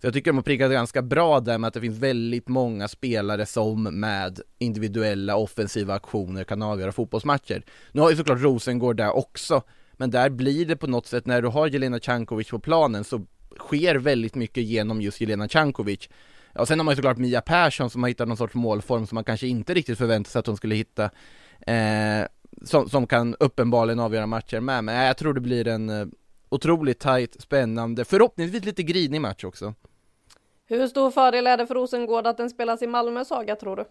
Så 0.00 0.06
jag 0.06 0.14
tycker 0.14 0.30
de 0.30 0.36
har 0.36 0.42
prickat 0.42 0.70
ganska 0.70 1.02
bra 1.02 1.40
där 1.40 1.58
med 1.58 1.68
att 1.68 1.74
det 1.74 1.80
finns 1.80 1.98
väldigt 1.98 2.48
många 2.48 2.88
spelare 2.88 3.46
som 3.46 3.82
med 3.82 4.40
individuella 4.58 5.36
offensiva 5.36 5.94
aktioner 5.94 6.44
kan 6.44 6.62
avgöra 6.62 6.92
fotbollsmatcher. 6.92 7.62
Nu 7.92 8.00
har 8.00 8.10
ju 8.10 8.16
såklart 8.16 8.40
Rosengård 8.40 8.96
där 8.96 9.16
också, 9.16 9.62
men 10.02 10.10
där 10.10 10.30
blir 10.30 10.66
det 10.66 10.76
på 10.76 10.86
något 10.86 11.06
sätt 11.06 11.26
när 11.26 11.42
du 11.42 11.48
har 11.48 11.66
Jelena 11.66 12.00
Cankovic 12.00 12.50
på 12.50 12.58
planen 12.58 13.04
så 13.04 13.20
sker 13.58 13.94
väldigt 13.94 14.34
mycket 14.34 14.64
genom 14.64 15.02
just 15.02 15.20
Jelena 15.20 15.48
Cankovic. 15.48 16.08
Ja, 16.52 16.66
sen 16.66 16.78
har 16.78 16.84
man 16.84 16.92
ju 16.92 16.96
såklart 16.96 17.16
Mia 17.16 17.40
Persson 17.40 17.90
som 17.90 18.02
har 18.02 18.08
hittat 18.08 18.28
någon 18.28 18.36
sorts 18.36 18.54
målform 18.54 19.06
som 19.06 19.14
man 19.14 19.24
kanske 19.24 19.46
inte 19.46 19.74
riktigt 19.74 19.98
förväntade 19.98 20.30
sig 20.30 20.38
att 20.40 20.46
hon 20.46 20.56
skulle 20.56 20.74
hitta. 20.74 21.04
Eh, 21.66 22.26
som, 22.62 22.88
som 22.88 23.06
kan 23.06 23.36
uppenbarligen 23.40 24.00
avgöra 24.00 24.26
matcher 24.26 24.60
med, 24.60 24.84
men 24.84 24.94
jag 24.94 25.16
tror 25.16 25.34
det 25.34 25.40
blir 25.40 25.68
en 25.68 25.90
eh, 25.90 26.06
otroligt 26.48 27.00
tight, 27.00 27.42
spännande, 27.42 28.04
förhoppningsvis 28.04 28.64
lite 28.64 28.82
grinig 28.82 29.20
match 29.20 29.44
också. 29.44 29.74
Hur 30.66 30.86
stor 30.86 31.10
fördel 31.10 31.46
är 31.46 31.56
det 31.56 31.66
för 31.66 31.74
Rosengård 31.74 32.26
att 32.26 32.36
den 32.36 32.50
spelas 32.50 32.82
i 32.82 32.86
Malmö, 32.86 33.24
Saga, 33.24 33.56
tror 33.56 33.76
du? 33.76 33.82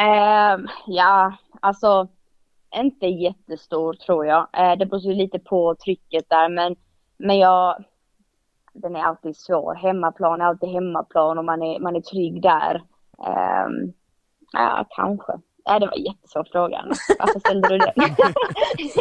Eh, 0.00 0.58
ja, 0.86 1.36
alltså 1.60 2.08
inte 2.74 3.06
jättestor 3.06 3.92
tror 3.92 4.26
jag. 4.26 4.46
Eh, 4.52 4.78
det 4.78 4.86
beror 4.86 5.14
lite 5.14 5.38
på 5.38 5.74
trycket 5.74 6.28
där, 6.28 6.48
men, 6.48 6.76
men 7.16 7.38
jag, 7.38 7.84
den 8.72 8.96
är 8.96 9.02
alltid 9.02 9.36
svår. 9.36 9.74
Hemmaplan 9.74 10.40
är 10.40 10.44
alltid 10.44 10.68
hemmaplan 10.68 11.38
och 11.38 11.44
man 11.44 11.62
är, 11.62 11.78
man 11.78 11.96
är 11.96 12.00
trygg 12.00 12.42
där. 12.42 12.82
Eh, 13.26 13.66
ja, 14.52 14.86
kanske. 14.90 15.32
Ja, 15.64 15.78
det 15.78 15.86
var 15.86 15.96
en 15.96 16.02
jättesvår 16.02 16.46
fråga. 16.52 16.84
Varför 17.18 17.40
ställde 17.40 17.68
du 17.68 17.78
den? 17.78 17.92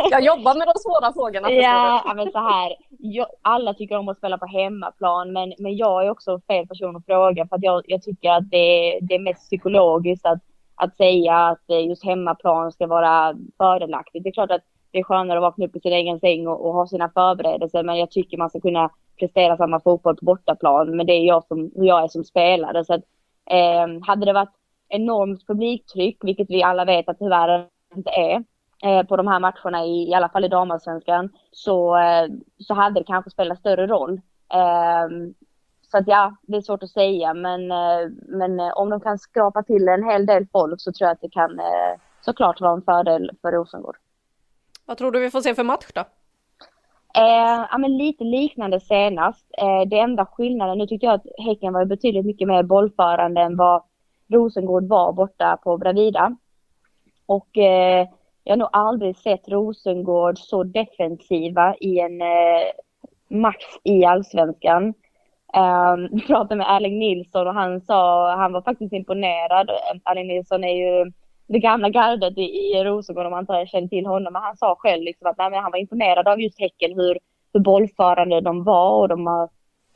jag 0.11 0.23
jobbar 0.23 0.55
med 0.55 0.67
de 0.67 0.73
svåra 0.75 1.13
frågorna. 1.13 1.51
Ja, 1.51 2.13
men 2.15 2.31
så 2.31 2.39
här. 2.39 2.75
Jag, 2.89 3.27
alla 3.41 3.73
tycker 3.73 3.97
om 3.97 4.09
att 4.09 4.17
spela 4.17 4.37
på 4.37 4.45
hemmaplan, 4.45 5.33
men, 5.33 5.53
men 5.57 5.77
jag 5.77 6.05
är 6.05 6.09
också 6.09 6.39
fel 6.47 6.67
person 6.67 6.95
att 6.95 7.05
fråga 7.05 7.47
för 7.47 7.55
att 7.55 7.63
jag, 7.63 7.83
jag 7.85 8.01
tycker 8.01 8.29
att 8.29 8.49
det, 8.49 8.99
det 9.01 9.15
är 9.15 9.19
mest 9.19 9.41
psykologiskt 9.41 10.25
att, 10.25 10.39
att 10.83 10.97
säga 10.97 11.35
att 11.35 11.69
eh, 11.69 11.87
just 11.87 12.05
hemmaplan 12.05 12.71
ska 12.71 12.87
vara 12.87 13.35
fördelaktigt. 13.57 14.23
Det 14.23 14.29
är 14.29 14.33
klart 14.33 14.51
att 14.51 14.61
det 14.91 14.99
är 14.99 15.03
skönare 15.03 15.37
att 15.37 15.41
vakna 15.41 15.65
upp 15.65 15.75
i 15.75 15.79
sin 15.79 15.93
egen 15.93 16.19
säng 16.19 16.47
och, 16.47 16.65
och 16.65 16.73
ha 16.73 16.87
sina 16.87 17.09
förberedelser, 17.09 17.83
men 17.83 17.97
jag 17.97 18.11
tycker 18.11 18.37
man 18.37 18.49
ska 18.49 18.59
kunna 18.59 18.89
prestera 19.19 19.57
samma 19.57 19.79
fotboll 19.79 20.15
på 20.15 20.25
bortaplan. 20.25 20.95
Men 20.95 21.05
det 21.05 21.13
är 21.13 21.25
jag 21.25 21.43
som, 21.43 21.71
hur 21.75 21.85
jag 21.85 22.03
är 22.03 22.07
som 22.07 22.23
spelare. 22.23 22.85
Så 22.85 22.93
att, 22.93 23.03
eh, 23.51 24.07
hade 24.07 24.25
det 24.25 24.33
varit 24.33 24.55
enormt 24.89 25.47
publiktryck, 25.47 26.17
vilket 26.21 26.49
vi 26.49 26.63
alla 26.63 26.85
vet 26.85 27.09
att 27.09 27.19
tyvärr 27.19 27.67
inte 27.95 28.11
är 28.11 28.43
eh, 28.83 29.03
på 29.05 29.17
de 29.17 29.27
här 29.27 29.39
matcherna, 29.39 29.85
i, 29.85 30.09
i 30.09 30.13
alla 30.13 30.29
fall 30.29 30.45
i 30.45 30.47
damallsvenskan, 30.47 31.29
så, 31.51 31.97
eh, 31.97 32.27
så 32.57 32.73
hade 32.73 32.99
det 32.99 33.03
kanske 33.03 33.31
spelat 33.31 33.59
större 33.59 33.87
roll. 33.87 34.21
Eh, 34.53 35.07
så 35.91 35.97
att 35.97 36.07
ja, 36.07 36.35
det 36.41 36.57
är 36.57 36.61
svårt 36.61 36.83
att 36.83 36.89
säga, 36.89 37.33
men, 37.33 37.71
eh, 37.71 38.09
men 38.27 38.59
eh, 38.59 38.71
om 38.75 38.89
de 38.89 39.01
kan 39.01 39.19
skrapa 39.19 39.63
till 39.63 39.87
en 39.87 40.03
hel 40.03 40.25
del 40.25 40.47
folk 40.51 40.81
så 40.81 40.91
tror 40.91 41.07
jag 41.07 41.13
att 41.13 41.21
det 41.21 41.29
kan 41.29 41.59
eh, 41.59 41.99
såklart 42.21 42.61
vara 42.61 42.73
en 42.73 42.81
fördel 42.81 43.31
för 43.41 43.51
Rosengård. 43.51 43.97
Vad 44.85 44.97
tror 44.97 45.11
du 45.11 45.19
vi 45.19 45.31
får 45.31 45.41
se 45.41 45.55
för 45.55 45.63
match 45.63 45.87
då? 45.95 46.01
Eh, 47.15 47.65
ja, 47.71 47.77
men 47.77 47.97
lite 47.97 48.23
liknande 48.23 48.79
senast. 48.79 49.45
Eh, 49.57 49.89
det 49.89 49.99
enda 49.99 50.25
skillnaden, 50.25 50.77
nu 50.77 50.87
tyckte 50.87 51.05
jag 51.05 51.15
att 51.15 51.25
Häcken 51.37 51.73
var 51.73 51.85
betydligt 51.85 52.25
mycket 52.25 52.47
mer 52.47 52.63
bollförande 52.63 53.41
än 53.41 53.57
vad 53.57 53.83
Rosengård 54.27 54.87
var 54.87 55.13
borta 55.13 55.57
på 55.63 55.77
Bravida. 55.77 56.35
Och 57.25 57.57
eh, 57.57 58.07
jag 58.43 58.51
har 58.51 58.57
nog 58.57 58.69
aldrig 58.71 59.17
sett 59.17 59.49
Rosengård 59.49 60.37
så 60.37 60.63
defensiva 60.63 61.75
i 61.79 61.99
en 61.99 62.21
eh, 62.21 62.71
match 63.27 63.77
i 63.83 64.05
allsvenskan. 64.05 64.93
Ehm, 65.53 65.99
um, 66.03 66.09
jag 66.11 66.27
pratade 66.27 66.55
med 66.55 66.67
Erling 66.69 66.99
Nilsson 66.99 67.47
och 67.47 67.53
han 67.53 67.81
sa, 67.81 68.31
han 68.35 68.53
var 68.53 68.61
faktiskt 68.61 68.93
imponerad. 68.93 69.69
Erling 70.05 70.27
Nilsson 70.27 70.63
är 70.63 70.75
ju 70.75 71.11
det 71.47 71.59
gamla 71.59 71.89
gardet 71.89 72.37
i, 72.37 72.41
i 72.41 72.83
Rosengård 72.83 73.25
om 73.25 73.31
man 73.31 73.39
inte 73.39 73.65
känner 73.67 73.87
till 73.87 74.05
honom. 74.05 74.33
Men 74.33 74.41
han 74.41 74.57
sa 74.57 74.75
själv 74.79 75.03
liksom 75.03 75.27
att 75.27 75.37
nej, 75.37 75.59
han 75.59 75.71
var 75.71 75.79
imponerad 75.79 76.27
av 76.27 76.41
just 76.41 76.59
Häcken, 76.59 76.93
hur, 76.95 77.17
hur 77.53 77.59
bollförande 77.59 78.41
de 78.41 78.63
var 78.63 79.01
och 79.01 79.07
de 79.07 79.25
var 79.25 79.49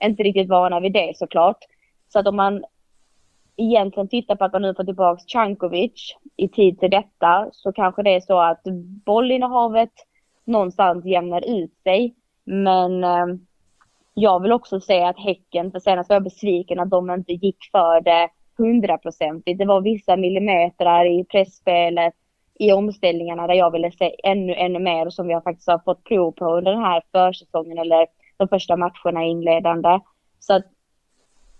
inte 0.03 0.23
riktigt 0.23 0.49
vana 0.49 0.79
vid 0.79 0.93
det 0.93 1.17
såklart. 1.17 1.57
Så 2.09 2.19
att 2.19 2.27
om 2.27 2.35
man 2.35 2.63
egentligen 3.57 4.07
tittar 4.07 4.35
på 4.35 4.45
att 4.45 4.53
man 4.53 4.61
nu 4.61 4.75
får 4.75 4.83
tillbaka 4.83 5.23
Cankovic 5.27 6.15
i 6.37 6.47
tid 6.47 6.79
till 6.79 6.89
detta 6.89 7.49
så 7.51 7.71
kanske 7.71 8.03
det 8.03 8.15
är 8.15 8.21
så 8.21 8.39
att 8.39 8.61
bollinnehavet 9.05 9.91
någonstans 10.43 11.05
jämnar 11.05 11.61
ut 11.61 11.73
sig. 11.83 12.15
Men 12.43 13.03
um, 13.03 13.47
jag 14.17 14.41
vill 14.41 14.51
också 14.51 14.81
säga 14.81 15.07
att 15.09 15.19
Häcken, 15.19 15.71
för 15.71 15.79
senast 15.79 16.09
var 16.09 16.15
jag 16.15 16.23
besviken 16.23 16.79
att 16.79 16.89
de 16.89 17.11
inte 17.11 17.33
gick 17.33 17.57
för 17.71 18.01
det 18.01 18.29
hundraprocentigt. 18.57 19.59
Det 19.59 19.65
var 19.65 19.81
vissa 19.81 20.15
millimeter 20.15 21.05
i 21.05 21.23
pressspelet, 21.23 22.13
i 22.59 22.71
omställningarna 22.71 23.47
där 23.47 23.53
jag 23.53 23.71
ville 23.71 23.91
se 23.91 24.15
ännu, 24.23 24.53
ännu 24.53 24.79
mer 24.79 25.09
som 25.09 25.27
vi 25.27 25.41
faktiskt 25.43 25.67
har 25.67 25.79
fått 25.79 26.03
prov 26.03 26.31
på 26.31 26.57
under 26.57 26.71
den 26.71 26.83
här 26.83 27.03
försäsongen 27.11 27.77
eller 27.77 28.07
de 28.37 28.47
första 28.47 28.75
matcherna 28.77 29.23
inledande. 29.23 29.99
Så 30.39 30.53
att 30.53 30.65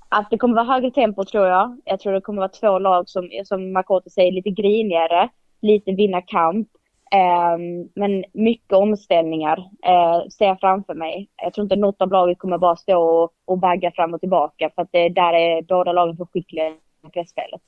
att 0.10 0.30
det 0.30 0.38
kommer 0.38 0.56
vara 0.56 0.66
högre 0.66 0.92
tempo 0.92 1.24
tror 1.24 1.48
jag. 1.48 1.82
Jag 1.86 2.00
tror 2.00 2.14
det 2.14 2.22
kommer 2.22 2.40
vara 2.40 2.50
två 2.50 2.80
lag 2.80 3.10
som, 3.10 3.30
som 3.46 3.74
Makoto 3.74 4.10
säger, 4.10 4.32
lite 4.32 4.50
grinigare, 4.50 5.30
lite 5.62 5.92
vinna 5.92 6.22
kamp. 6.22 6.68
Ehm, 7.12 7.90
men 7.96 8.24
mycket 8.34 8.74
omställningar 8.74 9.58
eh, 9.86 10.28
ser 10.30 10.46
jag 10.46 10.60
framför 10.60 10.94
mig. 10.94 11.30
Jag 11.36 11.54
tror 11.54 11.66
inte 11.66 11.76
något 11.76 12.02
av 12.02 12.12
laget 12.12 12.40
kommer 12.40 12.58
bara 12.58 12.76
stå 12.76 12.98
och, 12.98 13.34
och 13.46 13.58
bagga 13.58 13.92
fram 13.92 14.14
och 14.14 14.20
tillbaka 14.20 14.72
för 14.76 14.82
att 14.82 14.92
det, 14.92 15.10
där 15.10 15.34
är 15.34 15.62
båda 15.62 15.92
lagen 15.92 16.18
för 16.18 16.26
skickliga 16.26 16.68
i 16.68 16.78
pressspelet. 17.14 17.62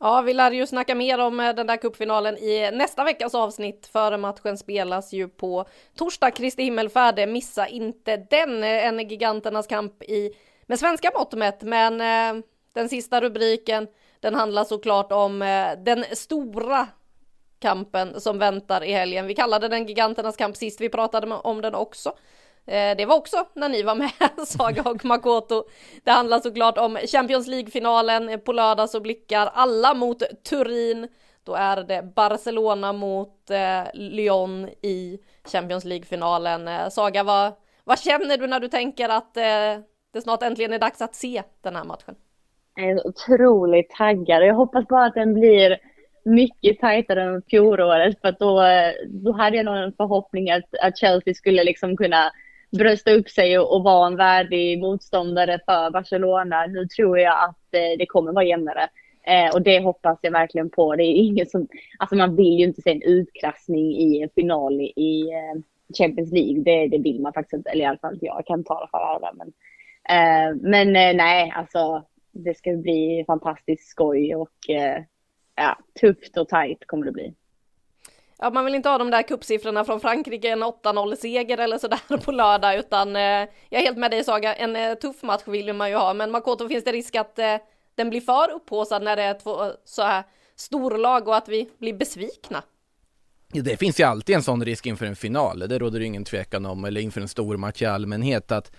Ja, 0.00 0.22
vi 0.22 0.34
lär 0.34 0.50
ju 0.50 0.66
snacka 0.66 0.94
mer 0.94 1.20
om 1.20 1.40
eh, 1.40 1.54
den 1.54 1.66
där 1.66 1.76
kuppfinalen 1.76 2.38
i 2.38 2.70
nästa 2.72 3.04
veckas 3.04 3.34
avsnitt. 3.34 3.86
Före 3.92 4.16
matchen 4.16 4.58
spelas 4.58 5.12
ju 5.12 5.28
på 5.28 5.64
torsdag, 5.96 6.30
Kristi 6.30 6.62
himmelfärd. 6.62 7.28
Missa 7.28 7.66
inte 7.68 8.16
den, 8.16 8.64
eh, 8.64 8.86
en 8.86 9.08
giganternas 9.08 9.66
kamp 9.66 10.02
i 10.02 10.30
med 10.66 10.78
svenska 10.78 11.10
mått 11.18 11.34
mätt, 11.34 11.62
men 11.62 12.00
eh, 12.00 12.44
den 12.72 12.88
sista 12.88 13.20
rubriken 13.20 13.86
den 14.20 14.34
handlar 14.34 14.64
såklart 14.64 15.12
om 15.12 15.42
eh, 15.42 15.68
den 15.84 16.04
stora 16.12 16.86
kampen 17.64 18.20
som 18.20 18.38
väntar 18.38 18.84
i 18.84 18.92
helgen. 18.92 19.26
Vi 19.26 19.34
kallade 19.34 19.68
den 19.68 19.86
giganternas 19.86 20.36
kamp 20.36 20.56
sist 20.56 20.80
vi 20.80 20.88
pratade 20.88 21.34
om 21.34 21.62
den 21.62 21.74
också. 21.74 22.08
Eh, 22.66 22.96
det 22.96 23.06
var 23.06 23.16
också 23.16 23.46
när 23.54 23.68
ni 23.68 23.82
var 23.82 23.94
med, 23.94 24.10
Saga 24.46 24.82
och 24.82 25.04
Makoto. 25.04 25.64
Det 26.04 26.10
handlar 26.10 26.40
såklart 26.40 26.78
om 26.78 26.96
Champions 26.96 27.46
League-finalen. 27.46 28.40
På 28.40 28.52
lördag 28.52 28.90
så 28.90 29.00
blickar 29.00 29.50
alla 29.54 29.94
mot 29.94 30.22
Turin. 30.48 31.08
Då 31.44 31.54
är 31.54 31.76
det 31.82 32.02
Barcelona 32.14 32.92
mot 32.92 33.50
eh, 33.50 33.82
Lyon 33.94 34.68
i 34.82 35.18
Champions 35.52 35.84
League-finalen. 35.84 36.68
Eh, 36.68 36.88
Saga, 36.88 37.22
vad, 37.22 37.52
vad 37.84 37.98
känner 37.98 38.38
du 38.38 38.46
när 38.46 38.60
du 38.60 38.68
tänker 38.68 39.08
att 39.08 39.36
eh, 39.36 39.82
det 40.12 40.20
snart 40.22 40.42
äntligen 40.42 40.72
är 40.72 40.78
dags 40.78 41.02
att 41.02 41.14
se 41.14 41.42
den 41.62 41.76
här 41.76 41.84
matchen. 41.84 42.14
Jag 42.74 42.90
är 42.90 43.06
otroligt 43.06 43.90
taggad 43.90 44.42
jag 44.42 44.54
hoppas 44.54 44.88
bara 44.88 45.04
att 45.04 45.14
den 45.14 45.34
blir 45.34 45.78
mycket 46.24 46.80
tajtare 46.80 47.22
än 47.22 47.42
fjolåret 47.42 48.20
för 48.20 48.28
att 48.28 48.38
då, 48.38 48.62
eh, 48.62 48.92
då 49.08 49.32
hade 49.32 49.56
jag 49.56 49.66
nog 49.66 49.76
en 49.76 49.92
förhoppning 49.92 50.50
att, 50.50 50.74
att 50.82 50.98
Chelsea 50.98 51.34
skulle 51.34 51.64
liksom 51.64 51.96
kunna 51.96 52.32
brösta 52.78 53.10
upp 53.10 53.28
sig 53.28 53.58
och, 53.58 53.76
och 53.76 53.84
vara 53.84 54.06
en 54.06 54.16
värdig 54.16 54.78
motståndare 54.78 55.60
för 55.66 55.90
Barcelona. 55.90 56.66
Nu 56.66 56.86
tror 56.86 57.18
jag 57.18 57.44
att 57.44 57.74
eh, 57.74 57.98
det 57.98 58.06
kommer 58.06 58.32
vara 58.32 58.44
jämnare. 58.44 58.88
Eh, 59.26 59.54
och 59.54 59.62
det 59.62 59.80
hoppas 59.80 60.18
jag 60.22 60.32
verkligen 60.32 60.70
på. 60.70 60.96
Det 60.96 61.02
är 61.02 61.14
ingen 61.14 61.46
som, 61.46 61.68
alltså 61.98 62.16
man 62.16 62.36
vill 62.36 62.58
ju 62.58 62.64
inte 62.64 62.82
se 62.82 62.90
en 62.90 63.02
utklassning 63.02 63.96
i 63.96 64.22
en 64.22 64.30
final 64.34 64.80
i 64.80 65.30
eh, 65.32 65.60
Champions 65.98 66.32
League. 66.32 66.62
Det, 66.62 66.88
det 66.88 66.98
vill 66.98 67.20
man 67.20 67.32
faktiskt 67.32 67.52
inte, 67.52 67.70
eller 67.70 67.84
i 67.84 67.86
alla 67.86 67.98
fall 67.98 68.14
inte 68.14 68.26
jag. 68.26 68.36
Jag 68.36 68.46
kan 68.46 68.64
tala 68.64 68.88
för 68.90 68.98
alla. 68.98 69.32
Men 69.34 69.52
Eh, 70.08 70.56
men 70.60 70.96
eh, 70.96 71.16
nej, 71.16 71.52
alltså 71.56 72.04
det 72.32 72.56
ska 72.56 72.72
bli 72.72 73.24
fantastiskt 73.26 73.88
skoj 73.88 74.34
och 74.34 74.70
eh, 74.70 75.02
ja, 75.54 75.78
tufft 76.00 76.36
och 76.36 76.48
tajt 76.48 76.86
kommer 76.86 77.06
det 77.06 77.12
bli. 77.12 77.34
Ja, 78.38 78.50
man 78.50 78.64
vill 78.64 78.74
inte 78.74 78.88
ha 78.88 78.98
de 78.98 79.10
där 79.10 79.22
kuppsiffrorna 79.22 79.84
från 79.84 80.00
Frankrike, 80.00 80.48
en 80.48 80.62
8-0 80.62 81.16
seger 81.16 81.58
eller 81.58 81.78
sådär 81.78 82.16
på 82.24 82.32
lördag, 82.32 82.78
utan 82.78 83.16
eh, 83.16 83.22
jag 83.22 83.80
är 83.80 83.80
helt 83.80 83.98
med 83.98 84.10
dig 84.10 84.24
Saga, 84.24 84.54
en 84.54 84.76
eh, 84.76 84.94
tuff 84.94 85.22
match 85.22 85.42
vill 85.46 85.72
man 85.72 85.90
ju 85.90 85.96
ha, 85.96 86.14
men 86.14 86.30
Makoto 86.30 86.68
finns 86.68 86.84
det 86.84 86.92
risk 86.92 87.14
att 87.14 87.38
eh, 87.38 87.56
den 87.94 88.10
blir 88.10 88.20
för 88.20 88.50
upphåsad 88.50 89.02
när 89.02 89.16
det 89.16 89.22
är 89.22 89.34
två 89.34 89.64
så 89.84 90.02
här 90.02 90.24
storlag 90.56 91.28
och 91.28 91.36
att 91.36 91.48
vi 91.48 91.70
blir 91.78 91.94
besvikna? 91.94 92.62
Ja, 93.52 93.62
det 93.62 93.76
finns 93.76 94.00
ju 94.00 94.04
alltid 94.04 94.36
en 94.36 94.42
sån 94.42 94.64
risk 94.64 94.86
inför 94.86 95.06
en 95.06 95.16
final, 95.16 95.58
det 95.58 95.78
råder 95.78 95.98
det 95.98 96.04
ingen 96.04 96.24
tvekan 96.24 96.66
om, 96.66 96.84
eller 96.84 97.00
inför 97.00 97.20
en 97.20 97.28
stor 97.28 97.56
match 97.56 97.82
i 97.82 97.86
allmänhet, 97.86 98.52
att 98.52 98.72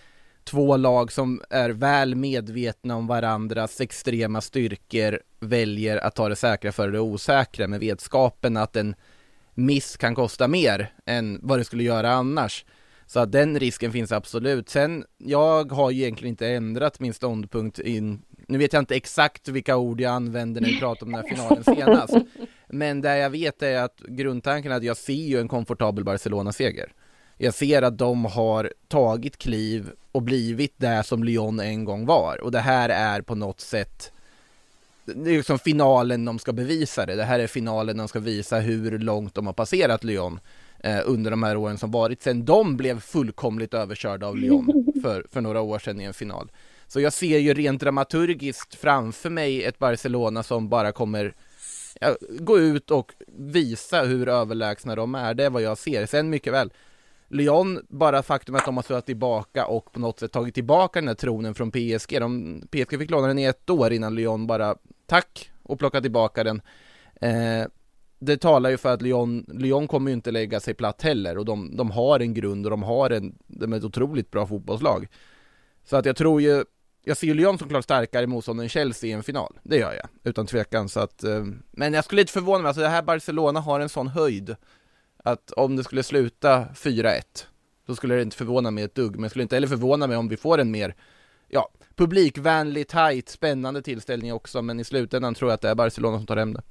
två 0.45 0.77
lag 0.77 1.11
som 1.11 1.41
är 1.49 1.69
väl 1.69 2.15
medvetna 2.15 2.95
om 2.95 3.07
varandras 3.07 3.81
extrema 3.81 4.41
styrkor 4.41 5.19
väljer 5.39 5.97
att 5.97 6.15
ta 6.15 6.29
det 6.29 6.35
säkra 6.35 6.71
före 6.71 6.91
det 6.91 6.99
osäkra 6.99 7.67
med 7.67 7.79
vetskapen 7.79 8.57
att 8.57 8.75
en 8.75 8.95
miss 9.53 9.97
kan 9.97 10.15
kosta 10.15 10.47
mer 10.47 10.93
än 11.05 11.39
vad 11.43 11.59
det 11.59 11.63
skulle 11.63 11.83
göra 11.83 12.11
annars. 12.11 12.65
Så 13.05 13.19
att 13.19 13.31
den 13.31 13.59
risken 13.59 13.91
finns 13.91 14.11
absolut. 14.11 14.69
Sen, 14.69 15.05
jag 15.17 15.71
har 15.71 15.91
ju 15.91 16.01
egentligen 16.01 16.29
inte 16.29 16.47
ändrat 16.47 16.99
min 16.99 17.13
ståndpunkt 17.13 17.79
in, 17.79 18.21
nu 18.47 18.57
vet 18.57 18.73
jag 18.73 18.81
inte 18.81 18.95
exakt 18.95 19.47
vilka 19.47 19.77
ord 19.77 20.01
jag 20.01 20.11
använde 20.11 20.59
när 20.59 20.67
vi 20.67 20.79
pratade 20.79 21.05
om 21.05 21.11
den 21.11 21.21
här 21.21 21.35
finalen 21.35 21.63
senast. 21.63 22.15
Men 22.69 23.01
det 23.01 23.17
jag 23.17 23.29
vet 23.29 23.61
är 23.61 23.77
att 23.77 23.99
grundtanken 23.99 24.71
är 24.71 24.75
att 24.75 24.83
jag 24.83 24.97
ser 24.97 25.13
ju 25.13 25.39
en 25.39 25.47
komfortabel 25.47 26.03
Barcelona-seger. 26.03 26.91
Jag 27.37 27.53
ser 27.53 27.81
att 27.81 27.97
de 27.97 28.25
har 28.25 28.73
tagit 28.87 29.37
kliv 29.37 29.91
och 30.11 30.21
blivit 30.21 30.73
det 30.77 31.03
som 31.03 31.23
Lyon 31.23 31.59
en 31.59 31.85
gång 31.85 32.05
var. 32.05 32.41
Och 32.41 32.51
det 32.51 32.59
här 32.59 32.89
är 32.89 33.21
på 33.21 33.35
något 33.35 33.61
sätt 33.61 34.11
det 35.05 35.31
är 35.31 35.37
liksom 35.37 35.59
finalen 35.59 36.25
de 36.25 36.39
ska 36.39 36.53
bevisa 36.53 37.05
det. 37.05 37.15
Det 37.15 37.23
här 37.23 37.39
är 37.39 37.47
finalen 37.47 37.97
de 37.97 38.07
ska 38.07 38.19
visa 38.19 38.59
hur 38.59 38.99
långt 38.99 39.35
de 39.35 39.45
har 39.45 39.53
passerat 39.53 40.03
Lyon 40.03 40.39
eh, 40.79 40.99
under 41.05 41.31
de 41.31 41.43
här 41.43 41.57
åren 41.57 41.77
som 41.77 41.91
varit 41.91 42.23
sen 42.23 42.45
de 42.45 42.77
blev 42.77 42.99
fullkomligt 42.99 43.73
överkörda 43.73 44.27
av 44.27 44.37
Lyon 44.37 44.93
för, 45.01 45.25
för 45.31 45.41
några 45.41 45.61
år 45.61 45.79
sedan 45.79 46.01
i 46.01 46.03
en 46.03 46.13
final. 46.13 46.51
Så 46.87 46.99
jag 46.99 47.13
ser 47.13 47.37
ju 47.37 47.53
rent 47.53 47.81
dramaturgiskt 47.81 48.75
framför 48.75 49.29
mig 49.29 49.63
ett 49.63 49.79
Barcelona 49.79 50.43
som 50.43 50.69
bara 50.69 50.91
kommer 50.91 51.33
ja, 52.01 52.15
gå 52.39 52.59
ut 52.59 52.91
och 52.91 53.11
visa 53.37 54.01
hur 54.01 54.27
överlägsna 54.27 54.95
de 54.95 55.15
är. 55.15 55.33
Det 55.33 55.45
är 55.45 55.49
vad 55.49 55.61
jag 55.61 55.77
ser. 55.77 56.05
Sen 56.05 56.29
mycket 56.29 56.53
väl, 56.53 56.73
Lyon, 57.27 57.85
bara 57.89 58.23
faktum 58.23 58.55
att 58.55 58.65
de 58.65 58.75
har 58.75 58.83
suttit 58.83 59.05
tillbaka 59.05 59.65
och 59.65 59.91
på 59.91 59.99
något 59.99 60.19
sätt 60.19 60.31
tagit 60.31 60.53
tillbaka 60.53 60.99
den 61.01 61.07
här 61.07 61.15
tronen 61.15 61.55
från 61.55 61.71
PSG. 61.71 62.19
De, 62.19 62.61
PSG 62.71 62.99
fick 62.99 63.09
låna 63.09 63.27
den 63.27 63.39
i 63.39 63.43
ett 63.43 63.69
år 63.69 63.93
innan 63.93 64.15
Lyon 64.15 64.47
bara 64.47 64.75
tack 65.05 65.51
och 65.63 65.79
plockade 65.79 66.01
tillbaka 66.01 66.43
den. 66.43 66.61
Eh, 67.21 67.67
det 68.19 68.37
talar 68.37 68.69
ju 68.69 68.77
för 68.77 68.93
att 68.93 69.01
Lyon, 69.01 69.45
Lyon 69.47 69.87
kommer 69.87 70.09
ju 70.09 70.13
inte 70.13 70.31
lägga 70.31 70.59
sig 70.59 70.73
platt 70.73 71.01
heller 71.01 71.37
och 71.37 71.45
de, 71.45 71.75
de 71.77 71.91
har 71.91 72.19
en 72.19 72.33
grund 72.33 72.65
och 72.65 72.69
de 72.69 72.83
har 72.83 73.09
en, 73.09 73.35
de 73.47 73.73
är 73.73 73.77
ett 73.77 73.83
otroligt 73.83 74.31
bra 74.31 74.47
fotbollslag. 74.47 75.07
Så 75.83 75.95
att 75.97 76.05
jag 76.05 76.15
tror 76.15 76.41
ju, 76.41 76.63
jag 77.03 77.17
ser 77.17 77.27
ju 77.27 77.33
Lyon 77.33 77.57
som 77.57 77.69
klart 77.69 77.83
starkare 77.83 78.27
motstånd 78.27 78.61
än 78.61 78.69
Chelsea 78.69 79.09
i 79.09 79.13
en 79.13 79.23
final. 79.23 79.59
Det 79.63 79.77
gör 79.77 79.93
jag, 79.93 80.07
utan 80.23 80.45
tvekan. 80.45 80.89
Så 80.89 80.99
att, 80.99 81.23
eh, 81.23 81.45
men 81.71 81.93
jag 81.93 82.05
skulle 82.05 82.21
inte 82.21 82.33
förvåna 82.33 82.59
mig, 82.59 82.67
alltså 82.67 82.81
det 82.81 82.89
här 82.89 83.01
Barcelona 83.01 83.59
har 83.59 83.79
en 83.79 83.89
sån 83.89 84.07
höjd 84.07 84.55
att 85.25 85.51
om 85.51 85.75
det 85.75 85.83
skulle 85.83 86.03
sluta 86.03 86.65
4-1 86.75 87.21
då 87.85 87.95
skulle 87.95 88.15
det 88.15 88.21
inte 88.21 88.37
förvåna 88.37 88.71
mig 88.71 88.83
ett 88.83 88.95
dugg, 88.95 89.15
men 89.15 89.23
det 89.23 89.29
skulle 89.29 89.43
inte 89.43 89.55
heller 89.55 89.67
förvåna 89.67 90.07
mig 90.07 90.17
om 90.17 90.27
vi 90.27 90.37
får 90.37 90.57
en 90.57 90.71
mer 90.71 90.95
ja, 91.47 91.69
publikvänlig, 91.95 92.87
tight, 92.87 93.29
spännande 93.29 93.81
tillställning 93.81 94.33
också, 94.33 94.61
men 94.61 94.79
i 94.79 94.83
slutändan 94.83 95.35
tror 95.35 95.51
jag 95.51 95.55
att 95.55 95.61
det 95.61 95.69
är 95.69 95.75
Barcelona 95.75 96.17
som 96.17 96.27
tar 96.27 96.37
hem 96.37 96.53
det. 96.53 96.61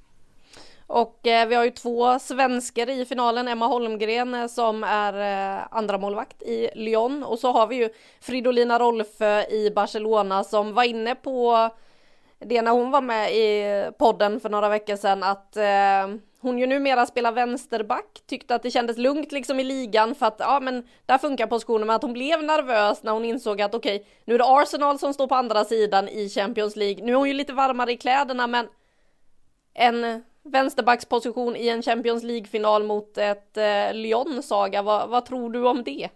Och 0.86 1.26
eh, 1.26 1.48
vi 1.48 1.54
har 1.54 1.64
ju 1.64 1.70
två 1.70 2.18
svenskar 2.18 2.90
i 2.90 3.04
finalen, 3.04 3.48
Emma 3.48 3.66
Holmgren 3.66 4.34
eh, 4.34 4.46
som 4.46 4.84
är 4.84 5.14
eh, 5.58 5.66
andra 5.70 5.98
målvakt 5.98 6.42
i 6.42 6.70
Lyon 6.74 7.22
och 7.22 7.38
så 7.38 7.52
har 7.52 7.66
vi 7.66 7.76
ju 7.76 7.88
Fridolina 8.20 8.78
Rolfö 8.78 9.40
eh, 9.40 9.54
i 9.54 9.72
Barcelona 9.74 10.44
som 10.44 10.74
var 10.74 10.84
inne 10.84 11.14
på 11.14 11.70
det 12.38 12.62
när 12.62 12.72
hon 12.72 12.90
var 12.90 13.00
med 13.00 13.34
i 13.34 13.62
eh, 13.62 13.90
podden 13.90 14.40
för 14.40 14.48
några 14.48 14.68
veckor 14.68 14.96
sedan 14.96 15.22
att 15.22 15.56
eh, 15.56 16.16
hon 16.44 16.58
ju 16.58 16.66
numera 16.66 17.06
spelar 17.06 17.32
vänsterback, 17.32 18.22
tyckte 18.26 18.54
att 18.54 18.62
det 18.62 18.70
kändes 18.70 18.98
lugnt 18.98 19.32
liksom 19.32 19.60
i 19.60 19.64
ligan 19.64 20.14
för 20.14 20.26
att 20.26 20.36
ja 20.38 20.60
men 20.60 20.82
där 21.06 21.18
funkar 21.18 21.46
positionen 21.46 21.86
men 21.86 21.96
att 21.96 22.02
hon 22.02 22.12
blev 22.12 22.42
nervös 22.42 23.02
när 23.02 23.12
hon 23.12 23.24
insåg 23.24 23.62
att 23.62 23.74
okej 23.74 23.96
okay, 23.96 24.08
nu 24.24 24.34
är 24.34 24.38
det 24.38 24.44
Arsenal 24.46 24.98
som 24.98 25.14
står 25.14 25.26
på 25.26 25.34
andra 25.34 25.64
sidan 25.64 26.08
i 26.08 26.28
Champions 26.28 26.76
League. 26.76 27.04
Nu 27.04 27.12
är 27.12 27.16
hon 27.16 27.28
ju 27.28 27.34
lite 27.34 27.52
varmare 27.52 27.92
i 27.92 27.96
kläderna 27.96 28.46
men 28.46 28.66
en 29.74 30.22
vänsterbacksposition 30.42 31.56
i 31.56 31.68
en 31.68 31.82
Champions 31.82 32.22
League-final 32.22 32.84
mot 32.84 33.18
ett 33.18 33.56
eh, 33.56 33.94
Lyon, 33.94 34.42
Saga. 34.42 34.82
Vad, 34.82 35.08
vad, 35.08 35.24
tror 35.24 35.50
du 35.50 35.68
om 35.68 35.84
det? 35.84 36.08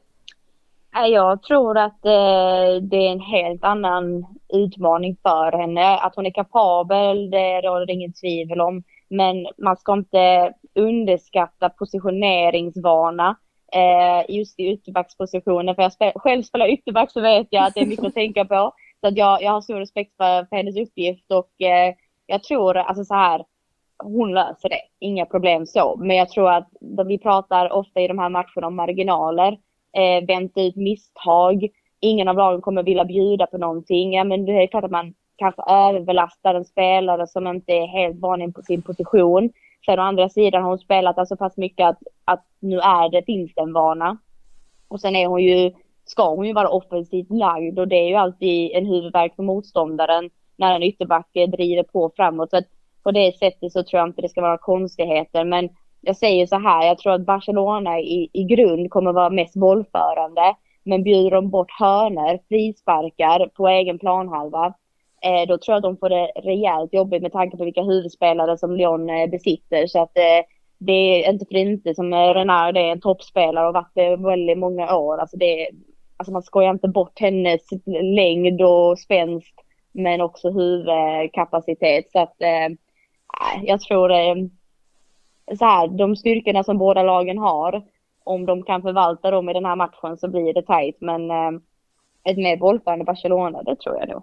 Jag 0.92 1.42
tror 1.42 1.78
att 1.78 2.04
eh, 2.04 2.82
det 2.82 2.96
är 2.96 3.12
en 3.12 3.20
helt 3.20 3.64
annan 3.64 4.26
utmaning 4.48 5.16
för 5.22 5.58
henne. 5.58 5.98
Att 5.98 6.16
hon 6.16 6.26
är 6.26 6.30
kapabel, 6.30 7.30
det 7.30 7.60
råder 7.60 7.90
inget 7.90 8.20
tvivel 8.20 8.60
om. 8.60 8.82
Men 9.08 9.46
man 9.58 9.76
ska 9.76 9.92
inte 9.92 10.54
underskatta 10.74 11.68
positioneringsvana 11.68 13.36
eh, 13.72 14.36
just 14.36 14.60
i 14.60 14.68
ytterbackspositionen. 14.72 15.74
För 15.74 15.82
jag 15.82 15.92
spel 15.92 16.12
själv 16.14 16.42
spelar 16.42 16.68
ytterback 16.68 17.10
så 17.10 17.20
vet 17.20 17.46
jag 17.50 17.64
att 17.66 17.74
det 17.74 17.80
är 17.80 17.86
mycket 17.86 18.06
att 18.06 18.14
tänka 18.14 18.44
på. 18.44 18.72
Så 19.00 19.08
att 19.08 19.16
jag, 19.16 19.42
jag 19.42 19.52
har 19.52 19.60
stor 19.60 19.78
respekt 19.78 20.16
för, 20.16 20.44
för 20.44 20.56
hennes 20.56 20.76
uppgift 20.76 21.30
och 21.30 21.62
eh, 21.62 21.94
jag 22.26 22.42
tror 22.42 22.76
alltså 22.76 23.04
så 23.04 23.14
här 23.14 23.44
hon 24.04 24.34
löser 24.34 24.68
det, 24.68 24.80
inga 24.98 25.26
problem 25.26 25.66
så. 25.66 25.96
Men 25.96 26.16
jag 26.16 26.28
tror 26.28 26.50
att 26.50 26.68
vi 27.06 27.18
pratar 27.18 27.72
ofta 27.72 28.00
i 28.00 28.08
de 28.08 28.18
här 28.18 28.28
matcherna 28.28 28.66
om 28.66 28.76
marginaler, 28.76 29.52
eh, 29.96 30.26
vänta 30.26 30.62
ut 30.62 30.76
misstag, 30.76 31.68
ingen 32.00 32.28
av 32.28 32.36
lagen 32.36 32.60
kommer 32.60 32.82
vilja 32.82 33.04
bjuda 33.04 33.46
på 33.46 33.58
någonting. 33.58 34.14
Ja, 34.14 34.24
men 34.24 34.46
det 34.46 34.52
är 34.52 34.66
klart 34.66 34.84
att 34.84 34.90
man 34.90 35.14
kanske 35.38 35.62
överbelastar 35.62 36.54
en 36.54 36.64
spelare 36.64 37.26
som 37.26 37.46
inte 37.46 37.72
är 37.72 37.86
helt 37.86 38.20
van 38.20 38.52
på 38.52 38.62
sin 38.62 38.82
position. 38.82 39.50
Sen 39.86 39.98
å 39.98 40.02
andra 40.02 40.28
sidan 40.28 40.62
har 40.62 40.70
hon 40.70 40.78
spelat 40.78 41.14
så 41.14 41.20
alltså 41.20 41.36
pass 41.36 41.56
mycket 41.56 41.86
att, 41.86 41.98
att 42.24 42.44
nu 42.60 42.78
är 42.78 43.10
det, 43.10 43.22
finns 43.22 43.54
det 43.54 43.60
en 43.60 43.72
vana. 43.72 44.18
Och 44.88 45.00
sen 45.00 45.16
är 45.16 45.26
hon 45.26 45.42
ju, 45.42 45.72
ska 46.04 46.34
hon 46.34 46.46
ju 46.46 46.52
vara 46.52 46.68
offensivt 46.68 47.30
lagd 47.30 47.78
och 47.78 47.88
det 47.88 47.96
är 47.96 48.08
ju 48.08 48.14
alltid 48.14 48.70
en 48.72 48.86
huvudvärk 48.86 49.36
för 49.36 49.42
motståndaren 49.42 50.30
när 50.56 50.74
en 50.74 50.82
ytterback 50.82 51.36
eh, 51.36 51.48
driver 51.48 51.82
på 51.82 52.10
framåt. 52.16 52.50
Så 52.50 52.56
att 52.56 52.68
på 53.02 53.10
det 53.10 53.38
sättet 53.38 53.72
så 53.72 53.82
tror 53.82 53.98
jag 54.00 54.08
inte 54.08 54.22
det 54.22 54.28
ska 54.28 54.40
vara 54.40 54.58
konstigheter. 54.58 55.44
Men 55.44 55.68
jag 56.00 56.16
säger 56.16 56.46
så 56.46 56.58
här, 56.58 56.86
jag 56.86 56.98
tror 56.98 57.12
att 57.12 57.26
Barcelona 57.26 58.00
i, 58.00 58.30
i 58.32 58.44
grund 58.44 58.90
kommer 58.90 59.12
vara 59.12 59.30
mest 59.30 59.54
bollförande. 59.54 60.54
Men 60.84 61.02
bjuder 61.02 61.30
de 61.30 61.50
bort 61.50 61.70
hörner, 61.70 62.40
frisparkar 62.48 63.48
på 63.48 63.68
egen 63.68 63.98
planhalva, 63.98 64.74
eh, 65.22 65.48
då 65.48 65.58
tror 65.58 65.72
jag 65.72 65.76
att 65.76 65.82
de 65.82 65.96
får 65.96 66.08
det 66.08 66.32
rejält 66.36 66.94
jobbigt 66.94 67.22
med 67.22 67.32
tanke 67.32 67.56
på 67.56 67.64
vilka 67.64 67.82
huvudspelare 67.82 68.58
som 68.58 68.76
Lyon 68.76 69.10
eh, 69.10 69.30
besitter. 69.30 69.86
Så 69.86 70.02
att 70.02 70.18
eh, 70.18 70.46
det 70.78 70.92
är 71.26 71.32
inte 71.32 71.46
för 71.46 71.56
inte 71.56 71.94
som 71.94 72.12
eh, 72.12 72.34
Renard 72.34 72.76
är 72.76 72.92
en 72.92 73.00
toppspelare 73.00 73.68
och 73.68 73.74
varit 73.74 73.94
det 73.94 74.16
väldigt 74.16 74.58
många 74.58 74.96
år. 74.96 75.18
Alltså, 75.18 75.36
det, 75.36 75.68
alltså 76.16 76.32
man 76.32 76.42
skojar 76.42 76.70
inte 76.70 76.88
bort 76.88 77.20
hennes 77.20 77.60
längd 78.02 78.62
och 78.62 78.98
spänst 78.98 79.54
men 79.92 80.20
också 80.20 80.50
huvudkapacitet. 80.50 82.10
Så 82.12 82.18
att 82.18 82.36
jag 83.62 83.80
tror 83.80 84.08
så 85.58 85.64
här, 85.64 85.88
de 85.88 86.16
styrkorna 86.16 86.64
som 86.64 86.78
båda 86.78 87.02
lagen 87.02 87.38
har, 87.38 87.82
om 88.24 88.46
de 88.46 88.62
kan 88.62 88.82
förvalta 88.82 89.30
dem 89.30 89.48
i 89.48 89.52
den 89.52 89.64
här 89.64 89.76
matchen 89.76 90.16
så 90.16 90.28
blir 90.28 90.54
det 90.54 90.62
tajt. 90.62 90.96
Men 91.00 91.30
ett 92.24 92.36
mer 92.36 92.56
bollförande 92.56 93.04
Barcelona, 93.04 93.62
det 93.62 93.76
tror 93.76 93.96
jag 93.98 94.08
nog. 94.08 94.22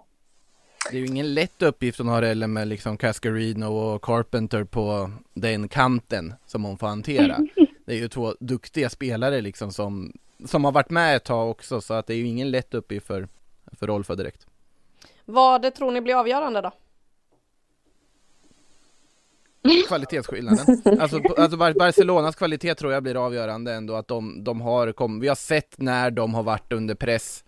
Det 0.90 0.96
är 0.96 1.00
ju 1.00 1.06
ingen 1.06 1.34
lätt 1.34 1.62
uppgift 1.62 1.98
hon 1.98 2.08
har 2.08 2.22
heller 2.22 2.46
med 2.46 2.68
liksom 2.68 2.96
Cascarino 2.96 3.66
och 3.66 4.02
Carpenter 4.02 4.64
på 4.64 5.10
den 5.34 5.68
kanten 5.68 6.34
som 6.46 6.64
hon 6.64 6.78
får 6.78 6.86
hantera. 6.86 7.38
Det 7.86 7.92
är 7.92 7.98
ju 7.98 8.08
två 8.08 8.34
duktiga 8.40 8.90
spelare 8.90 9.40
liksom 9.40 9.72
som, 9.72 10.12
som 10.44 10.64
har 10.64 10.72
varit 10.72 10.90
med 10.90 11.16
ett 11.16 11.24
tag 11.24 11.50
också 11.50 11.80
så 11.80 11.94
att 11.94 12.06
det 12.06 12.14
är 12.14 12.18
ju 12.18 12.26
ingen 12.26 12.50
lätt 12.50 12.74
uppgift 12.74 13.06
för, 13.06 13.28
för 13.78 13.86
Rolfö 13.86 14.14
direkt. 14.14 14.46
Vad 15.24 15.74
tror 15.74 15.90
ni 15.90 16.00
blir 16.00 16.14
avgörande 16.14 16.60
då? 16.60 16.72
Kvalitetsskillnaden. 19.86 20.82
Alltså, 21.00 21.20
alltså 21.36 21.56
Barcelonas 21.56 22.36
kvalitet 22.36 22.74
tror 22.74 22.92
jag 22.92 23.02
blir 23.02 23.26
avgörande 23.26 23.72
ändå 23.72 23.94
att 23.94 24.08
de, 24.08 24.44
de 24.44 24.60
har 24.60 24.92
kommit, 24.92 25.22
vi 25.22 25.28
har 25.28 25.34
sett 25.34 25.74
när 25.78 26.10
de 26.10 26.34
har 26.34 26.42
varit 26.42 26.72
under 26.72 26.94
press, 26.94 27.44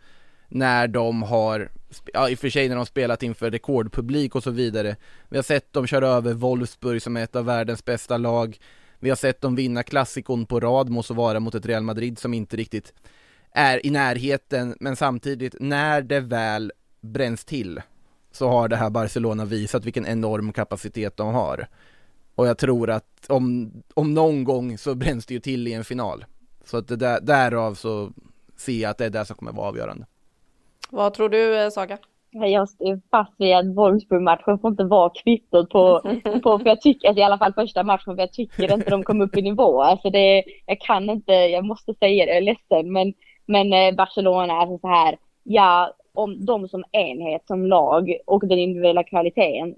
när 0.49 0.89
de 0.89 1.23
har, 1.23 1.71
ja 2.13 2.31
i 2.31 2.35
och 2.35 2.39
för 2.39 2.51
sig 2.51 2.69
när 2.69 2.77
de 2.77 2.87
spelat 2.87 3.23
inför 3.23 3.51
rekordpublik 3.51 4.35
och 4.35 4.43
så 4.43 4.51
vidare. 4.51 4.97
Vi 5.29 5.37
har 5.37 5.43
sett 5.43 5.73
dem 5.73 5.87
köra 5.87 6.09
över 6.09 6.35
Wolfsburg 6.35 7.03
som 7.03 7.17
är 7.17 7.25
ett 7.25 7.37
av 7.37 7.45
världens 7.45 7.85
bästa 7.85 8.17
lag. 8.17 8.59
Vi 8.99 9.09
har 9.09 9.17
sett 9.17 9.41
dem 9.41 9.55
vinna 9.55 9.83
klassikon 9.83 10.47
på 10.47 10.61
rad, 10.61 10.89
måste 10.89 11.13
vara 11.13 11.41
mot 11.41 11.55
ett 11.55 11.67
Real 11.67 11.83
Madrid 11.83 12.19
som 12.19 12.35
inte 12.35 12.57
riktigt 12.57 12.93
är 13.53 13.87
i 13.87 13.91
närheten, 13.91 14.77
men 14.81 14.97
samtidigt 14.97 15.55
när 15.61 16.03
det 16.03 16.21
väl 16.21 16.73
bränns 17.01 17.45
till 17.45 17.81
så 18.33 18.49
har 18.49 18.69
det 18.69 18.77
här 18.77 18.91
Barcelona 18.91 19.45
visat 19.45 19.85
vilken 19.85 20.07
enorm 20.07 20.53
kapacitet 20.53 21.17
de 21.17 21.35
har. 21.35 21.69
Och 22.35 22.47
jag 22.47 22.59
tror 22.59 22.91
att 22.91 23.27
om, 23.29 23.73
om 23.95 24.15
någon 24.15 24.45
gång 24.45 24.79
så 24.79 24.95
bränns 24.95 25.27
det 25.27 25.35
ju 25.35 25.41
till 25.41 25.69
i 25.69 25.73
en 25.73 25.85
final. 25.85 26.25
Så 26.65 26.77
att 26.77 26.89
det 26.89 26.97
där, 26.97 27.21
därav 27.21 27.75
så 27.75 28.13
ser 28.57 28.81
jag 28.81 28.91
att 28.91 28.99
det 28.99 29.05
är 29.05 29.11
det 29.11 29.25
som 29.25 29.37
kommer 29.37 29.53
vara 29.53 29.69
avgörande. 29.69 30.07
Vad 30.91 31.15
tror 31.15 31.29
du 31.29 31.63
eh, 31.63 31.69
Saga? 31.69 31.99
Jag 32.31 32.69
står 32.69 33.01
fast 33.11 33.33
vid 33.39 33.57
att 33.57 33.67
Wolfsburg-matchen 33.67 34.59
får 34.59 34.71
inte 34.71 34.85
vara 34.85 35.11
kvittot 35.11 35.71
på, 35.71 36.01
på 36.43 36.59
för 36.59 36.67
jag 36.67 36.81
tycker, 36.81 37.09
alltså 37.09 37.21
i 37.21 37.25
alla 37.25 37.39
fall 37.39 37.53
första 37.53 37.83
matchen, 37.83 38.17
för 38.17 38.23
jag 38.23 38.33
tycker 38.33 38.75
inte 38.75 38.91
de 38.91 39.03
kom 39.03 39.21
upp 39.21 39.37
i 39.37 39.43
nivå. 39.43 39.83
Alltså 39.83 40.11
det, 40.11 40.45
jag 40.67 40.81
kan 40.81 41.11
inte, 41.11 41.33
jag 41.33 41.65
måste 41.65 41.95
säga 41.95 42.27
det, 42.27 42.31
jag 42.31 42.37
är 42.37 42.41
ledsen, 42.41 42.93
men, 42.93 43.15
men 43.47 43.73
eh, 43.73 43.95
Barcelona, 43.95 44.55
alltså 44.55 44.79
så 44.79 44.89
här, 44.89 45.17
ja, 45.43 45.93
om 46.15 46.45
de 46.45 46.69
som 46.69 46.85
enhet, 46.93 47.47
som 47.47 47.67
lag 47.67 48.17
och 48.27 48.47
den 48.47 48.59
individuella 48.59 49.05
kvaliteten 49.05 49.75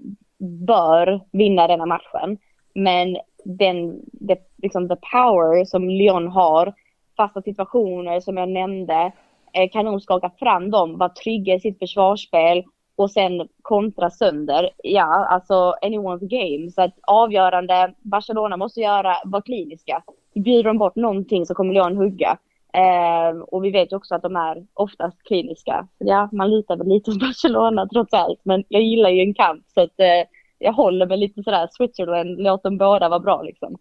bör 0.67 1.21
vinna 1.31 1.67
denna 1.67 1.85
matchen. 1.85 2.37
Men 2.75 3.17
den, 3.45 4.01
det, 4.13 4.39
liksom 4.57 4.89
the 4.89 4.95
power 4.95 5.65
som 5.65 5.89
Lyon 5.89 6.27
har, 6.27 6.73
fasta 7.17 7.41
situationer 7.41 8.19
som 8.19 8.37
jag 8.37 8.49
nämnde, 8.49 9.11
Eh, 9.53 9.69
kan 9.69 9.85
nog 9.85 10.01
skaka 10.01 10.31
fram 10.39 10.71
dem, 10.71 10.97
vara 10.97 11.09
trygga 11.09 11.55
i 11.55 11.59
sitt 11.59 11.79
försvarsspel 11.79 12.63
och 12.95 13.11
sen 13.11 13.47
kontra 13.61 14.09
sönder. 14.09 14.69
Ja, 14.83 15.25
alltså 15.29 15.73
anyone's 15.81 16.27
game. 16.27 16.71
Så 16.71 16.81
att 16.81 16.93
avgörande, 17.07 17.93
Barcelona 18.01 18.57
måste 18.57 18.81
göra, 18.81 19.15
vara 19.25 19.41
kliniska. 19.41 20.03
Bjuder 20.33 20.63
de 20.63 20.77
bort 20.77 20.95
någonting 20.95 21.45
så 21.45 21.55
kommer 21.55 21.73
Lyon 21.73 21.97
hugga. 21.97 22.37
Eh, 22.73 23.39
och 23.39 23.65
vi 23.65 23.71
vet 23.71 23.91
ju 23.91 23.95
också 23.95 24.15
att 24.15 24.21
de 24.21 24.35
är 24.35 24.65
oftast 24.73 25.23
kliniska. 25.23 25.87
Ja, 25.97 26.29
man 26.31 26.49
litar 26.49 26.77
väl 26.77 26.87
lite 26.87 27.11
på 27.11 27.17
Barcelona 27.17 27.87
trots 27.87 28.13
allt. 28.13 28.39
Men 28.43 28.63
jag 28.67 28.81
gillar 28.81 29.09
ju 29.09 29.21
en 29.21 29.33
kamp 29.33 29.63
så 29.73 29.81
att 29.81 29.99
eh, 29.99 30.27
jag 30.59 30.73
håller 30.73 31.05
mig 31.05 31.17
lite 31.17 31.43
sådär 31.43 31.67
Switzerland, 31.71 32.41
låt 32.41 32.63
dem 32.63 32.77
båda 32.77 33.09
vara 33.09 33.19
bra 33.19 33.41
liksom. 33.41 33.77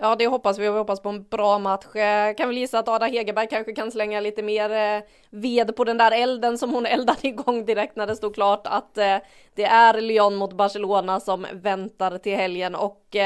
Ja, 0.00 0.16
det 0.16 0.26
hoppas 0.26 0.58
vi. 0.58 0.62
Vi 0.62 0.78
hoppas 0.78 1.00
på 1.00 1.08
en 1.08 1.22
bra 1.22 1.58
match. 1.58 1.96
Eh, 1.96 2.34
kan 2.34 2.48
väl 2.48 2.58
gissa 2.58 2.78
att 2.78 2.88
Ada 2.88 3.06
Hegerberg 3.06 3.48
kanske 3.48 3.72
kan 3.72 3.90
slänga 3.90 4.20
lite 4.20 4.42
mer 4.42 4.70
eh, 4.70 5.02
ved 5.30 5.76
på 5.76 5.84
den 5.84 5.98
där 5.98 6.10
elden 6.10 6.58
som 6.58 6.70
hon 6.70 6.86
eldade 6.96 7.28
igång 7.28 7.64
direkt 7.64 7.96
när 7.96 8.06
det 8.06 8.16
stod 8.16 8.34
klart 8.34 8.66
att 8.66 8.98
eh, 8.98 9.16
det 9.54 9.64
är 9.64 10.00
Lyon 10.00 10.34
mot 10.34 10.52
Barcelona 10.52 11.20
som 11.20 11.46
väntar 11.52 12.18
till 12.18 12.36
helgen 12.36 12.74
och 12.74 13.16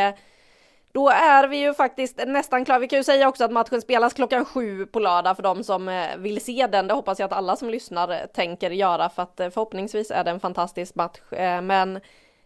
då 0.92 1.08
är 1.08 1.48
vi 1.48 1.56
ju 1.56 1.74
faktiskt 1.74 2.20
nästan 2.26 2.64
klara. 2.64 2.78
Vi 2.78 2.88
kan 2.88 2.98
ju 2.98 3.04
säga 3.04 3.28
också 3.28 3.44
att 3.44 3.52
matchen 3.52 3.80
spelas 3.80 4.14
klockan 4.14 4.44
sju 4.44 4.86
på 4.86 5.00
lördag 5.00 5.36
för 5.36 5.42
de 5.42 5.64
som 5.64 6.06
vill 6.18 6.40
se 6.40 6.66
den. 6.66 6.86
Det 6.86 6.94
hoppas 6.94 7.18
jag 7.18 7.26
att 7.26 7.32
alla 7.32 7.56
som 7.56 7.70
lyssnar 7.70 8.26
tänker 8.26 8.70
göra 8.70 9.08
för 9.08 9.22
att 9.22 9.34
förhoppningsvis 9.36 10.10
är 10.10 10.24
det 10.24 10.30
en 10.30 10.40
fantastisk 10.40 10.94
match. 10.94 11.20
Men 11.62 12.00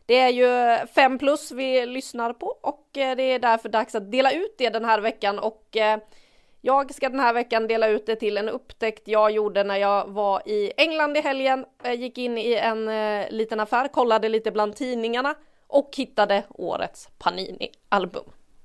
det 0.07 0.15
är 0.15 0.29
ju 0.29 0.87
5 0.87 1.19
plus 1.19 1.51
vi 1.53 1.87
lyssnar 1.87 2.33
på 2.33 2.47
och 2.61 2.99
eh, 2.99 3.17
det 3.17 3.23
är 3.23 3.39
därför 3.39 3.69
dags 3.69 3.95
att 3.95 4.11
dela 4.11 4.33
ut 4.33 4.55
det 4.59 4.71
den 4.71 4.85
här 4.85 5.01
veckan 5.01 5.39
och 5.39 5.77
eh, 5.77 5.99
jag 6.61 6.95
ska 6.95 7.09
den 7.09 7.21
här 7.21 7.33
veckan 7.33 7.67
dela 7.67 7.89
ut 7.89 8.07
det 8.07 8.17
till 8.17 8.37
en 8.37 8.49
upptäckt 8.49 9.09
jag 9.09 9.31
gjorde 9.31 9.65
när 9.65 9.77
jag 9.77 10.07
var 10.07 10.49
i 10.49 10.73
England 10.77 11.17
i 11.17 11.21
helgen. 11.21 11.65
Jag 11.83 11.95
gick 11.95 12.19
in 12.19 12.39
i 12.39 12.55
en 12.55 12.89
eh, 12.89 13.31
liten 13.31 13.61
affär, 13.61 13.89
kollade 13.89 14.29
lite 14.29 14.51
bland 14.51 14.77
tidningarna 14.77 15.35
och 15.67 15.91
hittade 15.97 16.45
årets 16.51 17.09
Panini-album 17.19 18.25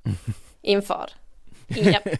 inför 0.61 1.09
EM. 1.77 2.17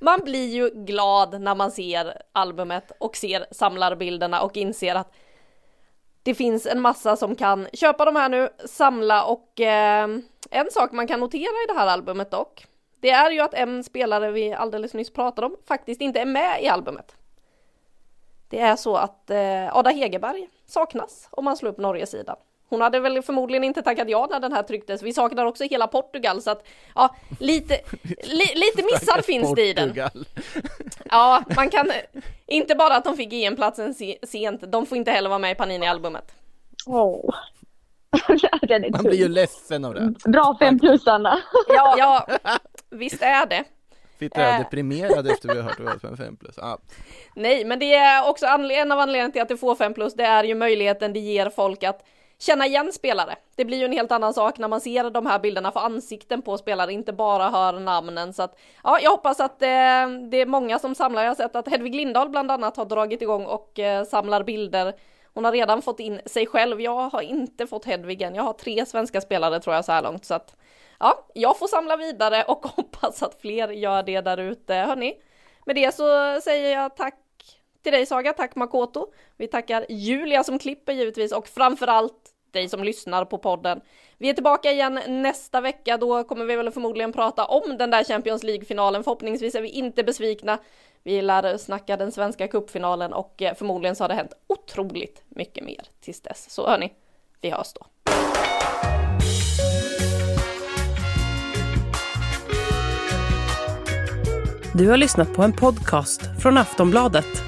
Man 0.00 0.20
blir 0.24 0.48
ju 0.48 0.70
glad 0.70 1.40
när 1.40 1.54
man 1.54 1.70
ser 1.70 2.22
albumet 2.32 2.92
och 3.00 3.16
ser 3.16 3.46
samlarbilderna 3.50 4.42
och 4.42 4.56
inser 4.56 4.94
att 4.94 5.12
det 6.22 6.34
finns 6.34 6.66
en 6.66 6.80
massa 6.80 7.16
som 7.16 7.34
kan 7.34 7.68
köpa 7.72 8.04
de 8.04 8.16
här 8.16 8.28
nu, 8.28 8.48
samla 8.64 9.24
och 9.24 9.60
eh, 9.60 10.08
en 10.50 10.70
sak 10.70 10.92
man 10.92 11.06
kan 11.06 11.20
notera 11.20 11.40
i 11.40 11.66
det 11.68 11.78
här 11.78 11.86
albumet 11.86 12.30
dock, 12.30 12.66
det 13.00 13.10
är 13.10 13.30
ju 13.30 13.40
att 13.40 13.54
en 13.54 13.84
spelare 13.84 14.30
vi 14.30 14.52
alldeles 14.52 14.94
nyss 14.94 15.12
pratade 15.12 15.46
om 15.46 15.56
faktiskt 15.68 16.00
inte 16.00 16.20
är 16.20 16.26
med 16.26 16.62
i 16.62 16.68
albumet. 16.68 17.16
Det 18.48 18.60
är 18.60 18.76
så 18.76 18.96
att 18.96 19.30
eh, 19.30 19.76
Ada 19.76 19.90
Hegerberg 19.90 20.48
saknas 20.66 21.28
om 21.30 21.44
man 21.44 21.56
slår 21.56 21.70
upp 21.70 21.78
Norgesidan. 21.78 22.36
Hon 22.68 22.80
hade 22.80 23.00
väl 23.00 23.22
förmodligen 23.22 23.64
inte 23.64 23.82
tackat 23.82 24.08
ja 24.08 24.28
när 24.30 24.40
den 24.40 24.52
här 24.52 24.62
trycktes. 24.62 25.02
Vi 25.02 25.12
saknar 25.12 25.46
också 25.46 25.64
hela 25.64 25.86
Portugal 25.86 26.42
så 26.42 26.50
att 26.50 26.66
ja, 26.94 27.16
lite, 27.40 27.74
li, 28.22 28.44
lite 28.54 28.82
missar 28.92 29.22
finns 29.22 29.54
det 29.54 29.66
i 29.66 29.72
den. 29.72 29.94
Ja, 31.10 31.42
man 31.56 31.70
kan 31.70 31.90
inte 32.46 32.74
bara 32.74 32.96
att 32.96 33.04
de 33.04 33.16
fick 33.16 33.32
EM-platsen 33.32 33.94
sent, 34.22 34.72
de 34.72 34.86
får 34.86 34.98
inte 34.98 35.10
heller 35.10 35.28
vara 35.28 35.38
med 35.38 35.50
i 35.50 35.54
Panini-albumet. 35.54 36.34
Oh. 36.86 37.34
man 38.92 39.02
blir 39.02 39.18
ju 39.18 39.28
ledsen 39.28 39.84
av 39.84 39.94
det. 39.94 40.14
Bra 40.24 40.56
fem 40.58 40.78
plussarna. 40.78 41.38
Ja, 41.68 41.94
ja, 41.98 42.26
visst 42.90 43.22
är 43.22 43.46
det. 43.46 43.64
Sitter 44.18 44.40
jag 44.40 44.54
äh. 44.54 44.58
deprimerad 44.58 45.26
efter 45.30 45.48
vi 45.48 45.60
har 45.60 45.62
hört 45.62 45.80
att 45.80 46.04
vi 46.04 46.08
har 46.08 46.16
fem 46.16 46.36
plus? 46.36 46.58
Ah. 46.58 46.78
Nej, 47.34 47.64
men 47.64 47.78
det 47.78 47.94
är 47.94 48.28
också 48.28 48.46
en 48.46 48.92
av 48.92 48.98
anledningarna 48.98 49.32
till 49.32 49.42
att 49.42 49.48
det 49.48 49.56
får 49.56 49.74
fem 49.74 49.94
plus. 49.94 50.14
Det 50.14 50.24
är 50.24 50.44
ju 50.44 50.54
möjligheten 50.54 51.12
det 51.12 51.20
ger 51.20 51.50
folk 51.50 51.82
att 51.82 52.04
känna 52.38 52.66
igen 52.66 52.92
spelare. 52.92 53.36
Det 53.56 53.64
blir 53.64 53.78
ju 53.78 53.84
en 53.84 53.92
helt 53.92 54.12
annan 54.12 54.34
sak 54.34 54.58
när 54.58 54.68
man 54.68 54.80
ser 54.80 55.10
de 55.10 55.26
här 55.26 55.38
bilderna 55.38 55.72
för 55.72 55.80
ansikten 55.80 56.42
på 56.42 56.58
spelare, 56.58 56.92
inte 56.92 57.12
bara 57.12 57.50
hör 57.50 57.72
namnen. 57.72 58.32
Så 58.32 58.42
att, 58.42 58.58
ja, 58.84 58.98
jag 59.02 59.10
hoppas 59.10 59.40
att 59.40 59.62
eh, 59.62 59.68
det 60.30 60.40
är 60.40 60.46
många 60.46 60.78
som 60.78 60.94
samlar. 60.94 61.22
Jag 61.22 61.30
har 61.30 61.34
sett 61.34 61.56
att 61.56 61.68
Hedvig 61.68 61.94
Lindahl 61.94 62.28
bland 62.28 62.50
annat 62.50 62.76
har 62.76 62.84
dragit 62.84 63.22
igång 63.22 63.44
och 63.44 63.78
eh, 63.78 64.04
samlar 64.04 64.42
bilder. 64.42 64.94
Hon 65.34 65.44
har 65.44 65.52
redan 65.52 65.82
fått 65.82 66.00
in 66.00 66.20
sig 66.26 66.46
själv. 66.46 66.80
Jag 66.80 67.08
har 67.08 67.22
inte 67.22 67.66
fått 67.66 67.84
Hedvig 67.84 68.22
än. 68.22 68.34
Jag 68.34 68.42
har 68.42 68.52
tre 68.52 68.86
svenska 68.86 69.20
spelare 69.20 69.60
tror 69.60 69.76
jag 69.76 69.84
så 69.84 69.92
här 69.92 70.02
långt. 70.02 70.24
Så 70.24 70.34
att, 70.34 70.56
ja, 70.98 71.26
jag 71.34 71.58
får 71.58 71.66
samla 71.66 71.96
vidare 71.96 72.44
och 72.44 72.66
hoppas 72.76 73.22
att 73.22 73.40
fler 73.40 73.68
gör 73.68 74.02
det 74.02 74.20
där 74.20 74.38
ute. 74.38 74.74
Hörni, 74.74 75.14
med 75.66 75.76
det 75.76 75.94
så 75.94 76.40
säger 76.40 76.80
jag 76.82 76.96
tack 76.96 77.14
till 77.88 77.98
dig 77.98 78.06
Saga, 78.06 78.32
tack 78.32 78.56
Makoto. 78.56 79.12
Vi 79.36 79.46
tackar 79.46 79.86
Julia 79.88 80.44
som 80.44 80.58
klipper 80.58 80.92
givetvis 80.92 81.32
och 81.32 81.48
framförallt 81.48 82.14
dig 82.50 82.68
som 82.68 82.84
lyssnar 82.84 83.24
på 83.24 83.38
podden. 83.38 83.80
Vi 84.18 84.28
är 84.28 84.34
tillbaka 84.34 84.72
igen 84.72 85.00
nästa 85.06 85.60
vecka, 85.60 85.96
då 85.96 86.24
kommer 86.24 86.44
vi 86.44 86.56
väl 86.56 86.70
förmodligen 86.70 87.12
prata 87.12 87.44
om 87.44 87.76
den 87.78 87.90
där 87.90 88.04
Champions 88.04 88.42
League-finalen. 88.42 89.04
Förhoppningsvis 89.04 89.54
är 89.54 89.62
vi 89.62 89.68
inte 89.68 90.04
besvikna. 90.04 90.58
Vi 91.02 91.22
lär 91.22 91.56
snacka 91.56 91.96
den 91.96 92.12
svenska 92.12 92.48
cupfinalen 92.48 93.12
och 93.12 93.42
eh, 93.42 93.54
förmodligen 93.54 93.96
så 93.96 94.04
har 94.04 94.08
det 94.08 94.14
hänt 94.14 94.32
otroligt 94.46 95.22
mycket 95.28 95.64
mer 95.64 95.82
tills 96.00 96.20
dess. 96.20 96.50
Så 96.50 96.68
hörni, 96.68 96.92
vi 97.40 97.50
hörs 97.50 97.72
då. 97.72 97.86
Du 104.74 104.88
har 104.88 104.96
lyssnat 104.96 105.34
på 105.34 105.42
en 105.42 105.52
podcast 105.52 106.20
från 106.42 106.58
Aftonbladet. 106.58 107.47